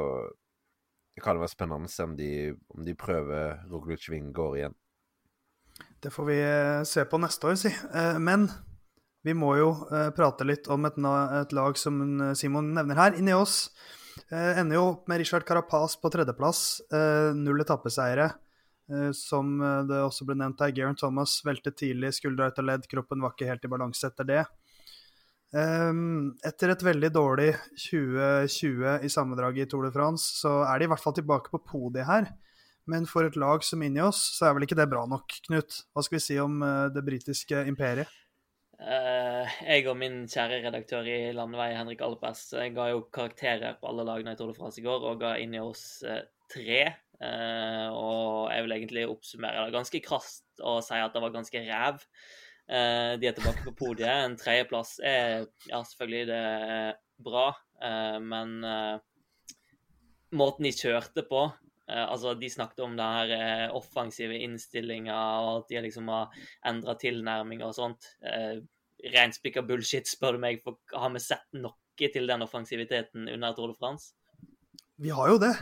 det 1.16 1.25
kan 1.25 1.40
være 1.40 1.50
spennende 1.50 1.90
å 1.90 1.90
se 1.90 2.06
om 2.06 2.14
de, 2.14 2.30
om 2.70 2.85
de 2.87 2.94
prøver 2.94 3.64
Roglic 3.73 4.06
Vingård 4.12 4.61
igjen. 4.61 4.78
Det 5.99 6.12
får 6.14 6.28
vi 6.28 6.38
se 6.87 7.02
på 7.11 7.18
neste 7.18 7.50
år, 7.50 7.58
si. 7.58 7.73
Men 8.23 8.47
vi 9.26 9.34
må 9.34 9.54
jo 9.58 9.70
uh, 9.90 10.08
prate 10.14 10.46
litt 10.46 10.68
om 10.70 10.87
et, 10.87 10.98
et, 10.98 11.54
lag 11.56 11.78
som 11.78 11.98
eh, 12.06 12.34
Simon 12.38 12.70
nevner 12.76 12.98
her. 12.98 13.16
Ineos 13.18 13.68
uh, 14.30 14.54
ender 14.60 14.78
jo 14.78 14.84
opp 14.92 15.08
med 15.10 15.22
Richard 15.22 15.46
Carapaz 15.48 15.96
på 15.98 16.10
tredjeplass. 16.14 16.62
Uh, 16.92 17.34
null 17.37 17.64
etappeseiere. 17.64 18.30
Uh, 18.88 19.10
som 19.16 19.58
det 19.88 19.98
også 20.00 20.28
ble 20.28 20.38
nevnt 20.38 20.62
her, 20.62 20.72
Garen 20.76 20.98
Thomas 20.98 21.40
velte 21.46 21.75
tidlig, 21.75 22.14
skuldra 22.16 22.48
ut 22.48 22.62
av 22.62 22.68
ledd, 22.70 22.88
kroppen 22.88 23.25
var 23.25 23.34
ikke 23.34 23.50
helt 23.50 23.66
i 23.66 23.72
balanse 23.72 24.06
etter 24.08 24.28
det. 24.28 24.44
Um, 25.48 26.37
etter 26.44 26.75
et 26.75 26.84
veldig 26.84 27.08
dårlig 27.12 27.50
2020 27.80 29.04
i 29.04 29.10
sammendraget 29.12 29.64
i 29.64 29.70
Tour 29.72 29.88
de 29.88 29.92
France, 29.94 30.38
så 30.44 30.60
er 30.68 30.78
de 30.78 30.87
i 30.87 30.92
hvert 30.92 31.02
fall 31.02 31.16
tilbake 31.16 31.50
på 31.52 31.62
podiet 31.64 32.06
her. 32.08 32.30
Men 32.88 33.04
for 33.08 33.26
et 33.26 33.37
lag 33.37 33.64
som 33.66 33.82
inni 33.84 34.00
oss, 34.04 34.20
så 34.38 34.48
er 34.48 34.56
vel 34.56 34.68
ikke 34.68 34.78
det 34.78 34.88
bra 34.92 35.02
nok, 35.08 35.40
Knut? 35.48 35.82
Hva 35.92 36.04
skal 36.04 36.20
vi 36.20 36.25
si 36.25 36.38
om 36.40 36.62
det 36.94 37.04
britiske 37.04 37.66
imperiet? 37.68 38.08
Uh, 38.78 39.42
jeg 39.66 39.88
og 39.90 39.97
min 39.99 40.20
kjære 40.30 40.61
redaktør 40.62 41.06
i 41.11 41.32
Landevei, 41.35 41.73
Henrik 41.75 42.02
Alpes, 42.06 42.44
eh, 42.54 42.68
ga 42.70 42.85
jo 42.92 43.00
karakterer 43.11 43.75
på 43.80 43.88
alle 43.90 44.04
lagene 44.06 44.37
i 44.37 44.38
Tour 44.38 44.52
de 44.52 44.54
France 44.58 44.78
i 44.78 44.85
går, 44.85 45.02
og 45.02 45.18
ga 45.25 45.32
inn 45.42 45.56
i 45.56 45.62
oss 45.62 46.04
uh, 46.06 46.20
tre. 46.52 46.85
Uh, 47.18 47.88
og 47.90 48.52
jeg 48.54 48.64
vil 48.64 48.76
egentlig 48.76 49.08
oppsummere 49.11 49.66
det 49.66 49.75
ganske 49.75 50.02
krast 50.04 50.62
og 50.62 50.78
si 50.87 51.00
at 51.02 51.16
det 51.16 51.25
var 51.25 51.35
ganske 51.35 51.64
ræv. 51.66 52.04
de 52.68 53.26
er 53.26 53.32
tilbake 53.32 53.64
på 53.64 53.73
podiet. 53.73 54.12
En 54.12 54.37
tredjeplass 54.37 54.99
er 55.00 55.47
ja, 55.70 55.80
selvfølgelig 55.80 56.26
det 56.28 56.37
er 56.37 56.99
bra, 57.25 57.47
men 58.20 58.61
måten 60.37 60.68
de 60.68 60.75
kjørte 60.76 61.25
på 61.30 61.47
Eh, 61.49 61.67
altså, 61.88 62.35
De 62.35 62.50
snakket 62.50 62.85
om 62.85 62.97
den 62.97 63.16
her 63.18 63.35
eh, 63.37 63.76
offensive 63.76 64.37
innstillinga, 64.37 65.16
og 65.42 65.62
at 65.62 65.73
de 65.73 65.83
liksom 65.88 66.11
har 66.12 66.35
endra 66.68 66.95
tilnærming 67.00 67.64
og 67.64 67.75
sånt. 67.76 68.12
Eh, 68.25 68.61
Reinspikka 69.14 69.62
bullshit, 69.62 70.09
spør 70.11 70.37
du 70.37 70.42
meg. 70.42 70.61
For 70.64 70.78
har 70.99 71.12
vi 71.14 71.23
sett 71.23 71.47
noe 71.57 71.76
til 71.99 72.30
den 72.30 72.45
offensiviteten 72.45 73.26
under 73.30 73.54
Tour 73.57 73.73
de 73.73 73.78
France? 73.78 74.12
Vi 74.99 75.11
har 75.14 75.30
jo 75.33 75.38
det. 75.42 75.54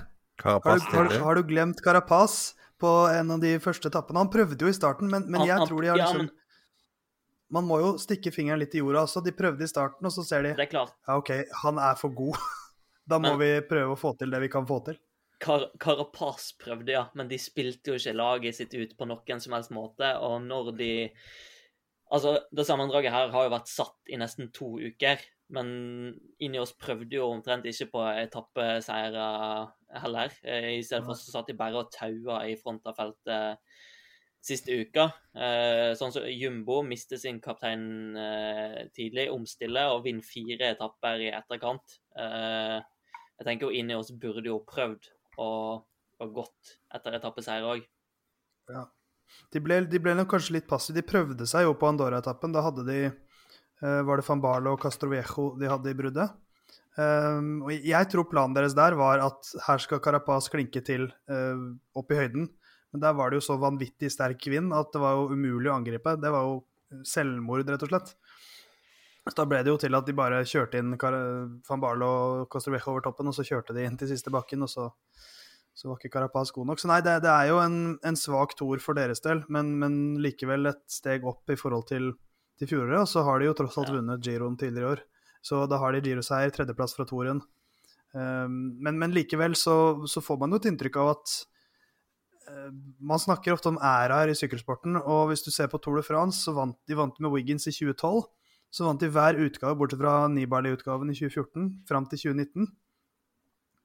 Har 0.42 0.60
du, 0.60 0.82
har, 0.92 1.12
har 1.20 1.38
du, 1.38 1.42
glemt 1.48 1.80
Carapaz 1.84 2.54
på 2.80 2.88
en 3.08 3.30
av 3.30 3.40
de 3.40 3.54
første 3.62 3.88
etappene? 3.88 4.20
Han 4.20 4.32
prøvde 4.32 4.66
jo 4.66 4.72
i 4.72 4.76
starten, 4.76 5.08
men, 5.12 5.24
men 5.32 5.46
jeg 5.46 5.56
han, 5.56 5.68
tror 5.68 5.84
de 5.84 5.92
har 5.92 6.00
liksom 6.00 6.26
ja, 6.26 6.28
men... 6.28 6.42
Man 7.54 7.62
må 7.62 7.76
jo 7.78 7.92
stikke 8.02 8.32
fingeren 8.34 8.58
litt 8.58 8.72
i 8.74 8.80
jorda 8.80 9.04
også. 9.06 9.20
De 9.22 9.30
prøvde 9.36 9.62
i 9.62 9.70
starten, 9.70 10.02
og 10.08 10.10
så 10.10 10.24
ser 10.26 10.42
de 10.42 10.54
Det 10.58 10.64
er 10.64 10.70
klart. 10.72 10.96
Ja, 11.06 11.14
OK, 11.20 11.30
han 11.62 11.78
er 11.78 11.94
for 12.00 12.10
god. 12.10 12.40
da 13.10 13.20
må 13.22 13.36
men... 13.36 13.42
vi 13.44 13.68
prøve 13.68 13.94
å 13.94 14.00
få 14.00 14.16
til 14.18 14.34
det 14.34 14.40
vi 14.42 14.50
kan 14.50 14.66
få 14.66 14.80
til. 14.88 14.98
Kar 15.42 15.66
Carapaz 15.82 16.54
prøvde, 16.60 16.94
ja, 16.94 17.06
men 17.14 17.28
de 17.28 17.38
spilte 17.40 17.92
jo 17.92 17.98
ikke 17.98 18.16
laget 18.16 18.56
sitt 18.56 18.74
ut 18.76 18.94
på 18.96 19.08
noen 19.08 19.42
som 19.42 19.56
helst 19.56 19.74
måte. 19.74 20.14
Og 20.24 20.40
når 20.46 20.72
de 20.78 20.92
Altså, 22.06 22.36
det 22.54 22.62
sammendraget 22.68 23.10
her 23.10 23.32
har 23.34 23.48
jo 23.48 23.50
vært 23.50 23.66
satt 23.66 24.12
i 24.14 24.18
nesten 24.20 24.52
to 24.54 24.76
uker. 24.78 25.18
men 25.50 25.68
Ineos 26.42 26.72
prøvde 26.78 27.16
jo 27.16 27.26
omtrent 27.30 27.66
ikke 27.66 27.86
på 27.90 28.04
etappeseiere 28.18 29.26
heller. 30.02 30.30
Eh, 30.44 30.78
I 30.78 30.82
stedet 30.82 31.04
for 31.04 31.18
så 31.18 31.30
satt 31.34 31.50
de 31.50 31.58
bare 31.58 31.82
og 31.82 31.90
taua 31.90 32.44
i 32.46 32.56
front 32.58 32.86
av 32.86 32.94
feltet 32.94 33.58
siste 34.42 34.74
uka. 34.74 35.08
Eh, 35.34 35.94
sånn 35.98 36.14
som 36.14 36.26
Jumbo 36.30 36.80
mister 36.86 37.18
sin 37.18 37.40
kaptein 37.42 38.14
tidlig, 38.94 39.28
omstiller 39.34 39.90
og 39.94 40.04
vinner 40.06 40.22
fire 40.22 40.72
etapper 40.74 41.26
i 41.26 41.32
etterkant. 41.34 41.98
Jeg 42.16 43.44
tenker 43.44 43.66
jo 43.66 43.82
Ineos 43.82 44.14
burde 44.14 44.46
jo 44.46 44.62
prøvd 44.66 45.10
å 45.40 45.50
gå 46.16 46.28
godt 46.36 46.76
etter 46.96 47.18
etappeseier 47.18 47.66
òg. 47.66 47.84
Ja. 48.72 48.86
De 49.52 49.60
ble, 49.62 49.80
de 49.90 50.00
ble 50.02 50.14
nok 50.16 50.30
kanskje 50.32 50.56
litt 50.58 50.68
passive. 50.70 50.96
De 50.98 51.06
prøvde 51.06 51.46
seg 51.50 51.66
jo 51.66 51.74
på 51.78 51.88
Andorra-etappen. 51.90 52.54
Da 52.54 52.62
hadde 52.64 52.86
de 52.86 52.98
uh, 53.10 54.02
Var 54.06 54.20
det 54.20 54.26
van 54.28 54.42
Barlo 54.42 54.76
og 54.76 54.82
Castroviejo 54.82 55.52
de 55.60 55.70
hadde 55.70 55.92
i 55.92 55.98
bruddet? 55.98 56.34
Um, 56.96 57.66
og 57.66 57.74
jeg 57.74 58.08
tror 58.08 58.24
planen 58.30 58.54
deres 58.56 58.72
der 58.76 58.94
var 58.96 59.20
at 59.20 59.50
her 59.66 59.82
skal 59.82 60.00
Carapaz 60.00 60.46
klinke 60.52 60.80
til 60.86 61.10
uh, 61.28 61.66
opp 61.98 62.14
i 62.14 62.20
høyden. 62.22 62.48
Men 62.94 63.02
der 63.02 63.16
var 63.18 63.30
det 63.30 63.42
jo 63.42 63.48
så 63.50 63.58
vanvittig 63.60 64.08
sterk 64.14 64.46
vind 64.48 64.72
at 64.72 64.94
det 64.94 65.02
var 65.02 65.18
jo 65.18 65.34
umulig 65.34 65.68
å 65.68 65.76
angripe. 65.76 66.16
Det 66.22 66.32
var 66.32 66.46
jo 66.48 67.02
selvmord, 67.04 67.66
rett 67.68 67.84
og 67.84 67.92
slett. 67.92 68.14
Så 69.26 69.34
da 69.40 69.46
ble 69.48 69.62
det 69.66 69.72
jo 69.72 69.78
til 69.82 69.96
at 69.98 70.06
de 70.06 70.14
bare 70.14 70.44
kjørte 70.46 70.78
inn 70.78 70.94
van 70.96 71.82
Barlo 71.82 72.10
og 72.10 72.50
Costrebejo 72.52 72.92
over 72.92 73.02
toppen, 73.02 73.26
og 73.26 73.34
så 73.34 73.46
kjørte 73.46 73.74
de 73.74 73.82
inn 73.86 73.98
til 73.98 74.12
siste 74.12 74.30
bakken, 74.30 74.62
og 74.62 74.70
så 74.70 74.90
så 75.76 75.90
var 75.90 75.98
ikke 76.00 76.14
Carapaz 76.14 76.52
god 76.56 76.70
nok. 76.70 76.80
Så 76.80 76.88
nei, 76.88 77.02
det, 77.04 77.18
det 77.26 77.32
er 77.32 77.50
jo 77.50 77.58
en, 77.60 77.80
en 78.06 78.16
svak 78.16 78.54
toer 78.56 78.80
for 78.80 78.96
deres 78.96 79.20
del, 79.24 79.42
men, 79.52 79.74
men, 79.82 79.98
likevel 80.24 80.70
et 80.70 80.80
steg 80.88 81.26
opp 81.28 81.52
i 81.52 81.58
forhold 81.60 81.84
til, 81.90 82.14
til 82.56 82.70
fjoråret. 82.70 83.02
Og 83.02 83.10
så 83.10 83.24
har 83.26 83.42
de 83.42 83.50
jo 83.50 83.56
tross 83.58 83.76
alt 83.82 83.92
vunnet 83.92 84.24
giroen 84.24 84.56
tidligere 84.56 84.86
i 84.86 84.94
år, 84.94 85.02
så 85.44 85.66
da 85.68 85.80
har 85.82 85.92
de 85.92 86.00
giroseier, 86.06 86.54
tredjeplass 86.54 86.96
fra 86.96 87.04
toeren. 87.08 87.42
Um, 88.16 88.56
men, 88.80 88.96
men, 88.96 89.12
likevel 89.12 89.52
så, 89.58 89.76
så, 90.08 90.22
får 90.24 90.40
man 90.40 90.54
jo 90.54 90.62
et 90.62 90.70
inntrykk 90.70 90.96
av 91.02 91.10
at 91.12 91.34
uh, 92.48 92.70
man 93.04 93.20
snakker 93.20 93.52
ofte 93.52 93.68
om 93.68 93.76
æraer 93.76 94.32
i 94.32 94.38
sykkelsporten, 94.38 94.96
og 95.02 95.28
hvis 95.28 95.44
du 95.44 95.52
ser 95.52 95.68
på 95.68 95.82
Tour 95.84 96.00
de 96.00 96.06
France, 96.06 96.40
så 96.46 96.56
vant 96.56 96.78
de 96.88 96.96
vant 96.96 97.20
med 97.20 97.36
Wiggins 97.36 97.68
i 97.68 97.74
2012. 97.76 98.24
Så 98.74 98.84
vant 98.84 99.00
de 99.00 99.08
hver 99.12 99.38
utgave, 99.40 99.76
bortsett 99.78 100.02
fra 100.02 100.26
Nibali-utgaven 100.32 101.10
i 101.12 101.16
2014, 101.16 101.68
fram 101.88 102.06
til 102.10 102.22
2019. 102.26 102.70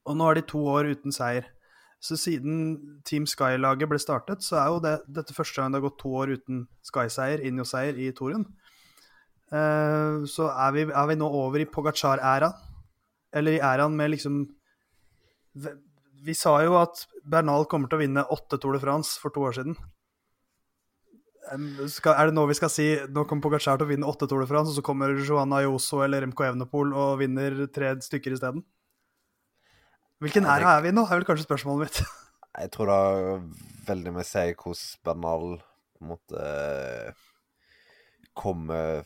Og 0.09 0.17
nå 0.17 0.29
er 0.29 0.39
de 0.39 0.47
to 0.50 0.61
år 0.73 0.89
uten 0.91 1.13
seier. 1.15 1.47
Så 2.01 2.17
siden 2.17 3.01
Team 3.05 3.27
Sky-laget 3.29 3.89
ble 3.89 4.00
startet, 4.01 4.41
så 4.41 4.57
er 4.57 4.71
jo 4.73 4.79
det, 4.81 4.95
dette 5.05 5.35
første 5.38 5.61
gang 5.61 5.69
det 5.69 5.77
har 5.77 5.85
gått 5.85 6.00
to 6.01 6.13
år 6.17 6.33
uten 6.33 6.63
Sky-seier, 6.88 7.43
Injo-seier 7.45 8.00
i 8.01 8.09
Torun. 8.17 8.47
Uh, 9.51 10.23
så 10.31 10.47
er 10.50 10.73
vi, 10.73 10.88
er 10.88 11.07
vi, 11.11 11.17
nå 11.19 11.27
over 11.27 11.61
i 11.61 11.69
Pogacar-æraen. 11.69 12.57
Eller 13.38 13.55
i 13.55 13.63
æraen 13.63 13.93
med 13.95 14.09
liksom 14.11 14.41
Vi 16.25 16.33
sa 16.35 16.57
jo 16.65 16.73
at 16.75 17.05
Bernal 17.23 17.63
kommer 17.71 17.88
til 17.88 17.95
å 17.95 18.01
vinne 18.01 18.25
åtte 18.35 18.59
Tour 18.59 18.75
de 18.75 18.81
France 18.83 19.15
for 19.21 19.31
to 19.31 19.45
år 19.47 19.55
siden. 19.55 19.77
Skal, 21.91 22.13
er 22.13 22.29
det 22.29 22.36
nå 22.38 22.43
vi 22.48 22.55
skal 22.55 22.69
si 22.71 22.86
nå 23.10 23.24
kommer 23.27 23.43
Pogacar 23.48 23.79
til 23.79 23.88
å 23.88 23.89
vinne 23.89 24.07
åtte 24.07 24.27
Tour 24.29 24.43
de 24.43 24.50
France, 24.50 24.71
og 24.71 24.77
så 24.77 24.83
kommer 24.86 25.15
Johan 25.17 25.55
Ayoso 25.57 26.03
eller 26.05 26.27
MK 26.29 26.45
Evnepol 26.51 26.93
og 26.93 27.17
vinner 27.21 27.65
tre 27.74 27.95
stykker 28.05 28.38
isteden? 28.38 28.63
Hvilken 30.21 30.45
æra 30.45 30.77
er 30.77 30.86
vi 30.86 30.93
nå, 30.93 31.07
er 31.07 31.17
vel 31.17 31.25
kanskje 31.25 31.48
spørsmålet 31.48 31.88
mitt. 31.88 32.01
jeg 32.62 32.71
tror 32.75 32.91
det 32.91 32.98
har 33.01 33.43
veldig 33.89 34.15
med 34.19 34.27
seg 34.29 34.53
hvordan 34.53 35.01
Bernal 35.07 35.48
på 35.57 36.05
en 36.05 36.12
måte 36.13 36.45
kommer 38.38 39.01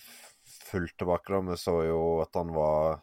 fullt 0.66 0.98
tilbake. 1.00 1.32
da. 1.32 1.40
Vi 1.50 1.58
så 1.60 1.78
jo 1.88 2.02
at 2.24 2.36
han 2.36 2.52
var 2.56 3.00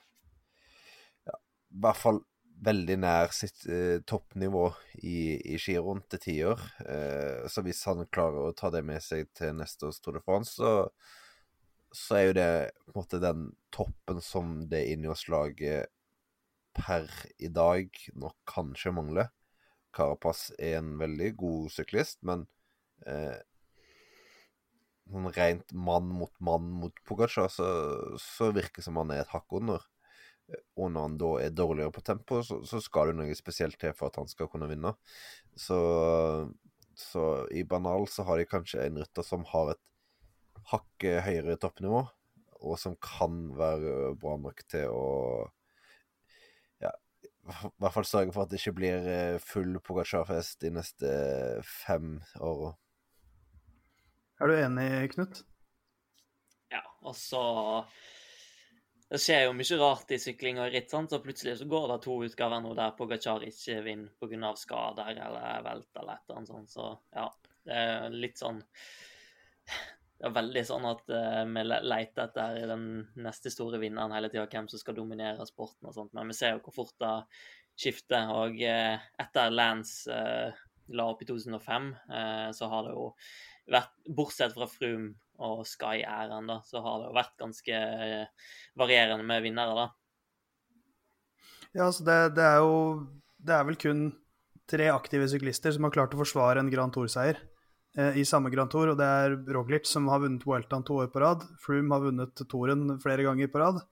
ja, 1.29 1.39
i 1.39 1.81
hvert 1.87 2.01
fall 2.03 2.21
veldig 2.63 2.97
nær 3.03 3.33
sitt 3.35 3.65
eh, 3.71 3.99
toppnivå 4.07 4.67
i, 5.03 5.39
i 5.55 5.59
giroen 5.59 6.03
til 6.11 6.23
tiår. 6.23 6.63
Eh, 6.87 7.49
så 7.51 7.65
hvis 7.67 7.83
han 7.89 8.05
klarer 8.15 8.49
å 8.51 8.55
ta 8.57 8.71
det 8.75 8.85
med 8.87 9.03
seg 9.03 9.31
til 9.37 9.57
neste 9.59 9.89
års 9.89 10.01
Tour 10.03 10.19
de 10.19 10.23
France, 10.25 10.55
så, 10.59 10.73
så 11.91 12.19
er 12.19 12.27
jo 12.29 12.39
det 12.39 12.51
på 12.87 12.95
en 12.95 13.01
måte 13.01 13.23
den 13.23 13.49
toppen 13.75 14.23
som 14.25 14.61
det 14.71 14.85
Ineos-laget 14.93 15.91
per 16.77 17.09
i 17.43 17.51
dag 17.53 17.89
nok 18.17 18.39
kanskje 18.49 18.95
mangler. 18.97 19.33
Carapaz 19.93 20.51
er 20.57 20.79
en 20.79 20.95
veldig 21.01 21.35
god 21.41 21.73
syklist, 21.75 22.23
men 22.25 22.47
eh, 23.05 23.37
sånn 25.13 25.29
rent 25.37 25.75
mann 25.75 26.09
mot 26.09 26.33
mann 26.41 26.71
mot 26.81 27.03
Pogacar, 27.09 27.51
så, 27.53 27.67
så 28.23 28.53
virker 28.55 28.81
det 28.81 28.87
som 28.87 29.01
han 29.03 29.13
er 29.13 29.27
et 29.27 29.35
hakk 29.35 29.59
under. 29.59 29.85
Og 30.79 30.91
når 30.93 31.07
han 31.07 31.17
da 31.21 31.31
er 31.43 31.55
dårligere 31.55 31.95
på 31.95 32.05
tempo, 32.07 32.41
så, 32.47 32.61
så, 32.69 32.81
skal 32.83 33.11
det 33.13 33.19
noe 33.21 33.39
spesielt 33.39 33.79
til 33.81 33.95
for 33.97 34.11
at 34.11 34.19
han 34.21 34.31
skal 34.31 34.51
kunne 34.53 34.69
vinne. 34.71 34.95
Så, 35.59 35.79
så 36.99 37.29
i 37.55 37.65
Banal 37.69 38.09
så 38.11 38.27
har 38.29 38.41
de 38.41 38.49
kanskje 38.49 38.87
en 38.87 39.01
rytter 39.03 39.27
som 39.27 39.47
har 39.53 39.75
et 39.75 39.83
hakk 40.73 41.09
høyere 41.27 41.59
toppnivå, 41.61 42.05
og 42.63 42.79
som 42.79 42.95
kan 43.03 43.49
være 43.59 44.15
bra 44.21 44.37
nok 44.41 44.63
til 44.71 44.93
å 44.93 45.09
i 47.43 47.71
hvert 47.83 47.95
fall 47.95 48.07
sørge 48.07 48.33
for 48.35 48.45
at 48.45 48.53
det 48.53 48.61
ikke 48.61 48.77
blir 48.77 49.07
eh, 49.11 49.41
full 49.43 49.75
Pogacar-fest 49.83 50.61
de 50.63 50.71
neste 50.77 51.09
fem 51.67 52.21
åra. 52.39 52.77
Er 54.39 54.51
du 54.51 54.55
enig, 54.59 54.87
Knut? 55.15 55.43
Ja, 56.71 56.83
og 57.03 57.17
så 57.19 57.43
Det 59.13 59.19
skjer 59.21 59.43
jo 59.45 59.53
mye 59.53 59.77
rart 59.77 60.13
i 60.15 60.17
sykling 60.17 60.57
og 60.63 60.71
ritt, 60.73 60.89
sant? 60.89 61.13
så 61.13 61.19
plutselig 61.21 61.59
så 61.61 61.67
går 61.69 61.91
det 61.91 61.97
to 62.07 62.15
utgaver 62.25 62.63
nå 62.65 62.71
der 62.79 62.95
Pogacar 62.97 63.43
ikke 63.45 63.83
vinner 63.85 64.15
pga. 64.17 64.53
skader 64.57 65.11
eller 65.13 65.67
velt 65.67 65.99
eller 66.01 66.15
et 66.15 66.23
eller 66.25 66.39
annet 66.39 66.49
sånt. 66.49 66.71
Så 66.73 66.87
ja, 67.13 67.27
det 67.69 67.81
er 67.83 68.17
litt 68.17 68.41
sånn 68.41 68.63
det 70.23 70.31
er 70.31 70.35
veldig 70.39 70.63
sånn 70.65 70.87
at 70.89 71.13
uh, 71.13 71.43
vi 71.45 71.65
leter 71.67 72.25
etter 72.25 72.57
den 72.71 72.87
neste 73.27 73.53
store 73.53 73.83
vinneren 73.83 74.15
hele 74.17 74.31
tida, 74.33 74.47
hvem 74.49 74.71
som 74.71 74.81
skal 74.81 74.97
dominere 74.97 75.45
sporten 75.49 75.91
og 75.91 75.97
sånt. 75.97 76.15
Men 76.17 76.33
vi 76.33 76.39
ser 76.39 76.55
jo 76.55 76.63
hvor 76.63 76.77
fort 76.77 76.97
det 77.03 77.15
skifter. 77.83 78.33
Og 78.33 78.61
uh, 78.65 79.09
etter 79.27 79.53
Lance 79.53 80.07
uh, 80.09 80.63
la 80.95 81.11
opp 81.11 81.21
i 81.25 81.29
2005, 81.29 81.93
så 82.53 82.69
har 82.69 82.87
det 82.87 82.95
jo 82.95 83.05
vært, 83.71 83.93
bortsett 84.09 84.55
fra 84.57 84.67
Froome 84.69 85.15
og 85.43 85.65
Sky-æren, 85.67 86.49
da, 86.51 86.59
så 86.67 86.83
har 86.85 87.01
det 87.01 87.09
jo 87.09 87.17
vært 87.17 87.37
ganske 87.41 87.79
varierende 88.79 89.27
med 89.27 89.45
vinnere, 89.47 89.75
da. 89.77 89.87
Ja, 91.73 91.87
altså 91.87 92.05
det, 92.05 92.19
det, 92.37 92.45
er 92.45 92.59
jo 92.61 92.75
Det 93.41 93.55
er 93.57 93.65
vel 93.65 93.79
kun 93.81 94.03
tre 94.69 94.91
aktive 94.93 95.25
syklister 95.31 95.73
som 95.73 95.87
har 95.87 95.95
klart 95.95 96.13
å 96.15 96.21
forsvare 96.21 96.61
en 96.61 96.71
Grand 96.73 96.93
Tour-seier. 96.95 97.41
Eh, 97.97 98.21
i 98.23 98.25
samme 98.29 98.53
Grand 98.53 98.71
Tour, 98.73 98.93
og 98.93 99.01
det 99.01 99.09
er 99.09 99.35
Roglic 99.57 99.89
som 99.89 100.07
har 100.13 100.23
vunnet 100.23 100.45
Weltan 100.49 100.85
to 100.87 101.01
år 101.03 101.11
på 101.13 101.21
rad. 101.25 101.43
Froome 101.61 101.93
har 101.93 102.05
vunnet 102.07 102.45
Touren 102.49 102.95
flere 103.03 103.27
ganger 103.27 103.51
på 103.53 103.61
rad. 103.61 103.83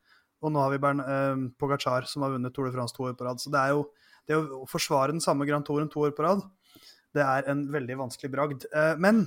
Og 0.40 0.53
nå 0.55 0.62
har 0.62 0.72
vi 0.72 0.81
Bern, 0.81 1.03
eh, 1.05 1.42
Pogacar 1.61 2.09
som 2.09 2.24
har 2.24 2.33
vunnet 2.33 2.55
Tour 2.55 2.68
de 2.68 2.76
France 2.76 2.96
to 2.96 3.05
år 3.05 3.16
på 3.16 3.26
rad. 3.29 3.40
Så 3.40 3.53
det 3.53 3.61
er 3.61 3.74
jo 3.74 3.88
det 4.29 4.38
å 4.38 4.64
forsvare 4.68 5.12
den 5.12 5.20
samme 5.24 5.46
Grand 5.48 5.66
Touren 5.66 5.90
to 5.90 6.05
år 6.07 6.14
på 6.16 6.24
rad, 6.24 6.44
det 7.16 7.22
er 7.24 7.48
en 7.50 7.64
veldig 7.72 7.96
vanskelig 7.98 8.31
bragd. 8.33 8.66
Eh, 8.72 8.94
men 8.96 9.24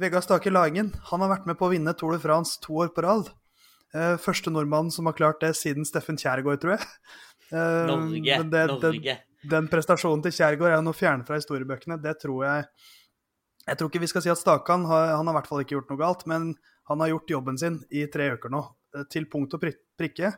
Vegard 0.00 0.24
Stake 0.24 0.52
Laingen 0.52 0.94
han 1.10 1.24
har 1.24 1.34
vært 1.34 1.48
med 1.50 1.58
på 1.60 1.68
å 1.68 1.72
vinne 1.74 1.92
Tour 1.98 2.16
de 2.16 2.22
France 2.22 2.60
to 2.64 2.78
år 2.82 2.92
på 2.96 3.04
rad. 3.04 3.28
Eh, 3.94 4.14
første 4.22 4.52
nordmann 4.52 4.88
som 4.94 5.10
har 5.10 5.18
klart 5.18 5.42
det 5.44 5.52
siden 5.58 5.84
Steffen 5.88 6.18
Kjærgaard, 6.20 6.62
tror 6.62 6.78
jeg. 6.78 6.88
Eh, 7.50 7.86
Norge. 7.88 8.34
Det, 8.46 8.60
Norge. 8.70 9.14
Den, 9.42 9.50
den 9.50 9.68
prestasjonen 9.72 10.20
til 10.22 10.36
Kjærgaard 10.36 10.76
er 10.76 10.82
noe 10.86 10.94
fjernet 10.94 11.26
fra 11.26 11.40
historiebøkene. 11.40 11.96
Det 11.98 12.12
tror 12.22 12.44
jeg 12.46 12.68
jeg 13.66 13.78
tror 13.78 13.90
ikke 13.90 14.02
vi 14.02 14.08
skal 14.10 14.24
si 14.24 14.30
at 14.32 14.40
Stakan 14.40 14.86
har, 14.88 15.12
han 15.14 15.28
har 15.28 15.34
i 15.34 15.38
hvert 15.38 15.48
fall 15.50 15.64
ikke 15.64 15.76
gjort 15.76 15.90
noe 15.92 16.00
galt, 16.00 16.22
men 16.30 16.52
han 16.90 17.02
har 17.02 17.12
gjort 17.12 17.34
jobben 17.34 17.58
sin 17.60 17.76
i 17.94 18.06
tre 18.10 18.32
uker 18.34 18.52
nå, 18.52 18.62
eh, 18.96 19.04
til 19.12 19.28
punkt 19.30 19.54
og 19.54 19.62
prikke. 19.62 20.32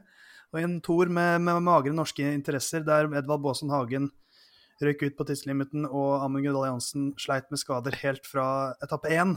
Og 0.53 0.61
i 0.61 0.65
en 0.67 0.81
tour 0.85 1.09
med, 1.09 1.41
med 1.47 1.63
magre 1.65 1.95
norske 1.97 2.27
interesser, 2.29 2.83
der 2.85 3.09
Edvald 3.09 3.45
Baasen 3.45 3.73
Hagen 3.73 4.11
røyk 4.87 5.07
ut 5.07 5.17
på 5.19 5.27
tidslimiten 5.29 5.87
og 5.89 6.25
Amund 6.25 6.45
Gudal 6.47 6.69
Jansen 6.71 7.13
sleit 7.21 7.49
med 7.53 7.61
skader 7.61 7.97
helt 8.03 8.29
fra 8.29 8.47
etappe 8.85 9.13
én, 9.13 9.37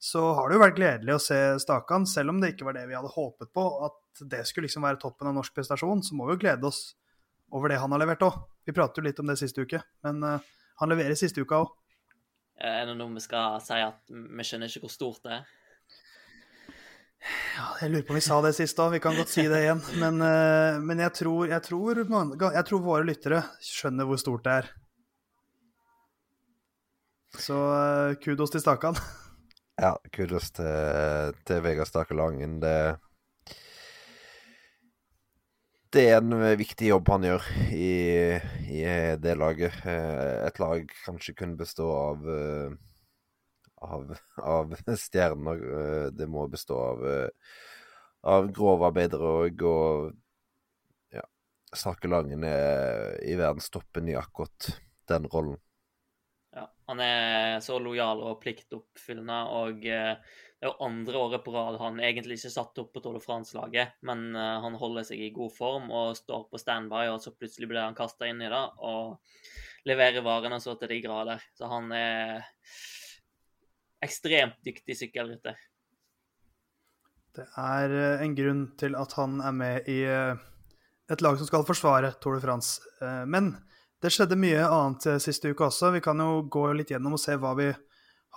så 0.00 0.22
har 0.36 0.48
det 0.48 0.56
jo 0.56 0.62
vært 0.62 0.78
gledelig 0.78 1.12
å 1.12 1.20
se 1.22 1.38
Stakan, 1.60 2.06
selv 2.08 2.32
om 2.32 2.38
det 2.40 2.54
ikke 2.54 2.64
var 2.70 2.78
det 2.78 2.86
vi 2.88 2.96
hadde 2.96 3.12
håpet 3.12 3.50
på, 3.52 3.64
at 3.84 4.24
det 4.32 4.46
skulle 4.48 4.68
liksom 4.68 4.86
være 4.86 5.00
toppen 5.02 5.28
av 5.28 5.36
norsk 5.36 5.52
prestasjon, 5.56 6.00
så 6.06 6.16
må 6.16 6.28
vi 6.28 6.38
jo 6.38 6.42
glede 6.46 6.70
oss 6.70 6.94
over 7.52 7.68
det 7.68 7.80
han 7.82 7.92
har 7.92 8.00
levert 8.00 8.24
òg. 8.24 8.38
Vi 8.64 8.72
pratet 8.76 9.00
jo 9.00 9.04
litt 9.04 9.20
om 9.20 9.28
det 9.28 9.36
siste 9.40 9.66
uke, 9.66 9.82
men 10.06 10.24
uh, 10.24 10.38
han 10.80 10.92
leverer 10.92 11.18
siste 11.18 11.44
uka 11.44 11.60
òg. 11.64 11.74
Er 12.60 12.88
det 12.88 12.96
noe 12.96 13.12
vi 13.12 13.22
skal 13.24 13.60
si 13.64 13.76
at 13.80 14.00
vi 14.08 14.46
skjønner 14.46 14.72
ikke 14.72 14.84
hvor 14.86 14.94
stort 14.94 15.22
det 15.26 15.36
er? 15.36 15.52
Ja, 17.60 17.74
jeg 17.82 17.90
lurer 17.92 18.04
på 18.08 18.14
om 18.14 18.16
vi 18.16 18.24
sa 18.24 18.38
det 18.40 18.54
sist 18.56 18.78
òg, 18.80 18.94
vi 18.94 19.02
kan 19.04 19.16
godt 19.18 19.28
si 19.28 19.42
det 19.44 19.58
igjen. 19.60 19.80
Men, 20.00 20.22
uh, 20.24 20.78
men 20.80 21.02
jeg, 21.02 21.12
tror, 21.18 21.50
jeg, 21.50 21.60
tror, 21.66 21.98
jeg, 22.00 22.62
tror, 22.70 22.80
våre 22.86 23.04
lyttere 23.04 23.42
skjønner 23.60 24.08
hvor 24.08 24.20
stort 24.22 24.46
det 24.46 24.54
er. 24.62 24.70
Så 27.36 27.58
uh, 27.58 28.16
kudos 28.24 28.54
til 28.54 28.64
Stakan. 28.64 28.96
Ja, 29.80 29.92
kudos 30.16 30.48
til, 30.56 31.36
til 31.48 31.60
Vegard 31.64 31.88
Stake 31.90 32.16
Langen. 32.16 32.58
Det 32.64 32.74
det 35.90 36.04
er 36.06 36.20
en 36.20 36.36
viktig 36.54 36.92
jobb 36.92 37.08
han 37.10 37.24
gjør 37.26 37.46
i, 37.74 37.94
i 38.70 38.82
det 39.18 39.32
laget. 39.40 39.74
Et 39.82 40.60
lag 40.62 40.92
kanskje 41.02 41.34
kunne 41.34 41.58
bestå 41.58 41.88
av 41.90 42.28
av, 43.80 44.12
av 44.56 44.74
stjerner. 44.96 45.64
Det 46.16 46.28
må 46.30 46.46
bestå 46.50 46.78
av, 46.90 47.06
av 48.34 48.50
grovarbeidere 48.56 49.32
òg, 49.44 49.64
og 49.64 51.16
ja, 51.16 51.24
Sake 51.76 52.10
Langen 52.10 52.44
er 52.46 53.18
i 53.24 53.36
verdenstoppen 53.40 54.10
i 54.10 54.18
akkurat 54.18 54.72
den 55.10 55.28
rollen. 55.32 55.58
Ja, 56.50 56.66
han 56.90 57.00
er 57.04 57.60
så 57.62 57.78
lojal 57.78 58.24
og 58.26 58.40
pliktoppfyllende, 58.42 59.42
og 59.54 59.84
det 59.84 59.98
er 60.66 60.66
jo 60.66 60.72
andre 60.82 61.20
året 61.20 61.44
på 61.44 61.52
rad 61.54 61.78
han 61.80 62.00
egentlig 62.02 62.40
ikke 62.40 62.50
satt 62.52 62.80
opp 62.82 62.90
på 62.92 63.02
Tour 63.04 63.14
de 63.16 63.22
France-laget, 63.22 63.94
men 64.04 64.34
han 64.34 64.74
holder 64.76 65.06
seg 65.06 65.22
i 65.22 65.30
god 65.32 65.54
form 65.54 65.86
og 65.94 66.18
står 66.18 66.48
på 66.50 66.60
standby, 66.60 67.06
og 67.14 67.22
så 67.22 67.32
plutselig 67.32 67.70
blir 67.70 67.84
han 67.84 67.96
kasta 67.96 68.28
inn 68.28 68.42
i 68.42 68.50
det 68.50 68.64
og 68.82 69.20
leverer 69.88 70.24
varene 70.24 70.60
så 70.60 70.74
til 70.78 70.90
de 70.92 71.00
grader. 71.04 71.44
Så 71.56 71.68
han 71.70 71.90
er 71.96 72.42
ekstremt 74.04 74.58
dyktig 74.66 74.96
sykkelrytter. 74.98 75.58
Det 77.36 77.46
er 77.60 77.92
uh, 77.94 78.22
en 78.24 78.36
grunn 78.36 78.64
til 78.80 78.96
at 78.98 79.12
han 79.18 79.38
er 79.44 79.54
med 79.54 79.90
i 79.90 80.00
uh, 80.08 80.38
et 81.10 81.22
lag 81.22 81.38
som 81.38 81.46
skal 81.46 81.66
forsvare 81.66 82.14
Tour 82.22 82.38
de 82.38 82.42
France. 82.42 82.80
men 83.26 83.56
det 84.00 84.12
skjedde 84.14 84.38
mye 84.38 84.62
annet 84.62 85.20
siste 85.20 85.50
uke 85.50 85.66
også. 85.66 85.90
Vi 85.92 86.00
kan 86.00 86.20
jo 86.22 86.44
gå 86.48 86.68
litt 86.72 86.92
gjennom 86.92 87.16
og 87.18 87.20
se 87.20 87.34
hva 87.36 87.50
vi 87.58 87.66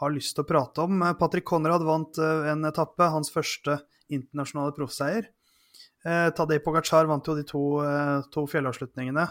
har 0.01 0.13
lyst 0.13 0.35
til 0.37 0.45
å 0.45 0.49
prate 0.49 0.85
om. 0.85 1.01
Eh, 1.01 1.15
Patrick 1.19 1.47
Conrad 1.47 1.85
vant 1.85 2.19
eh, 2.21 2.49
en 2.51 2.65
etappe, 2.69 3.09
hans 3.13 3.31
første 3.33 3.79
internasjonale 4.13 4.75
proffseier. 4.77 5.29
Eh, 6.03 6.29
Tadej 6.35 6.61
Pogacar 6.65 7.07
vant 7.09 7.27
jo 7.27 7.37
de 7.37 7.45
to, 7.47 7.63
to 8.33 8.45
fjellavslutningene 8.49 9.27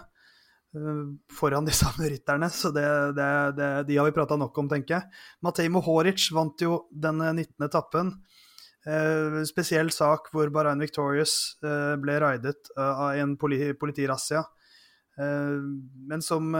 foran 1.32 1.66
de 1.68 1.74
samme 1.76 2.08
rytterne, 2.12 2.48
så 2.50 2.70
det, 2.74 2.86
det, 3.18 3.30
det, 3.58 3.70
de 3.88 3.98
har 3.98 4.08
vi 4.08 4.16
prata 4.16 4.38
nok 4.40 4.56
om, 4.62 4.70
tenker 4.70 4.96
jeg. 4.96 5.22
Matej 5.44 5.68
Mohoric 5.72 6.30
vant 6.32 6.64
jo 6.64 6.84
den 6.90 7.20
19. 7.20 7.66
etappen. 7.68 8.14
Eh, 8.82 9.42
spesiell 9.46 9.92
sak 9.94 10.32
hvor 10.32 10.50
Bahrain 10.50 10.80
Victorious 10.82 11.60
eh, 11.62 11.94
ble 12.02 12.16
raidet 12.18 12.72
uh, 12.74 13.06
av 13.06 13.20
en 13.20 13.36
politi 13.38 13.70
politirazzia. 13.78 14.42
Eh, 15.20 15.60
men 16.10 16.24
som 16.24 16.50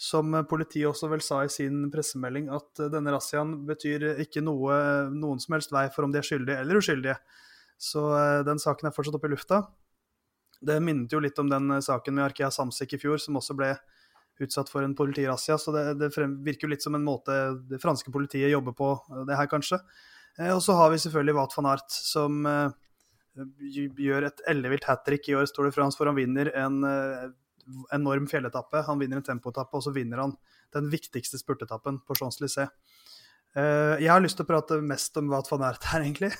som 0.00 0.32
politiet 0.48 0.88
også 0.88 1.10
vel 1.12 1.20
sa 1.20 1.42
i 1.44 1.50
sin 1.52 1.82
pressemelding, 1.92 2.46
at 2.56 2.80
denne 2.88 3.12
razziaen 3.12 3.50
betyr 3.68 4.06
ikke 4.24 4.40
noe, 4.40 4.72
noen 5.12 5.42
som 5.42 5.58
helst 5.58 5.74
vei 5.76 5.90
for 5.92 6.06
om 6.06 6.14
de 6.14 6.22
er 6.22 6.24
skyldige 6.24 6.62
eller 6.62 6.80
uskyldige. 6.80 7.18
Så 7.80 8.06
eh, 8.16 8.40
den 8.48 8.60
saken 8.60 8.88
er 8.88 8.94
fortsatt 8.96 9.18
oppe 9.18 9.28
i 9.28 9.34
lufta. 9.34 9.60
Det 10.60 10.76
minnet 10.84 11.12
jo 11.12 11.20
litt 11.22 11.38
om 11.40 11.48
den 11.50 11.70
eh, 11.70 11.82
saken 11.84 12.16
med 12.16 12.28
Arkea 12.28 12.50
Samsik 12.52 12.94
i 12.96 13.00
fjor, 13.00 13.20
som 13.22 13.38
også 13.40 13.56
ble 13.56 13.72
utsatt 14.40 14.70
for 14.72 14.84
en 14.84 14.96
politirazzia. 14.96 15.58
Så 15.60 15.72
det, 15.74 15.84
det 16.00 16.10
virker 16.16 16.66
jo 16.66 16.72
litt 16.74 16.84
som 16.84 16.96
en 16.96 17.04
måte 17.04 17.36
det 17.68 17.80
franske 17.82 18.12
politiet 18.12 18.52
jobber 18.52 18.76
på, 18.76 18.92
eh, 19.12 19.24
det 19.28 19.38
her 19.40 19.50
kanskje. 19.50 19.80
Og 20.54 20.60
så 20.64 20.72
har 20.78 20.92
vi 20.92 21.00
selvfølgelig 21.02 21.34
Wat 21.36 21.54
van 21.56 21.66
Art, 21.72 21.90
som 21.90 22.44
gjør 22.46 24.26
et 24.28 24.42
ellevilt 24.48 24.86
hat 24.88 25.02
trick 25.04 25.26
i 25.28 25.34
år, 25.36 25.48
står 25.50 25.66
det 25.66 25.72
France, 25.74 25.98
for 25.98 26.08
han 26.08 26.16
vinner 26.16 26.48
en 26.56 26.78
enorm 27.92 28.28
fjelletappe. 28.30 28.84
Han 28.86 29.02
vinner 29.02 29.18
en 29.18 29.26
tempoetappe, 29.26 29.74
og 29.76 29.84
så 29.84 29.92
vinner 29.92 30.22
han 30.22 30.32
den 30.72 30.86
viktigste 30.94 31.36
spurtetappen 31.42 31.98
på 32.06 32.16
Champs-Élysées. 32.16 32.70
Jeg 33.98 34.08
har 34.14 34.22
lyst 34.22 34.38
til 34.38 34.46
å 34.46 34.52
prate 34.52 34.80
mest 34.86 35.18
om 35.20 35.28
Wat 35.34 35.50
van 35.50 35.66
Aert 35.66 35.90
her, 35.90 36.06
egentlig. 36.06 36.30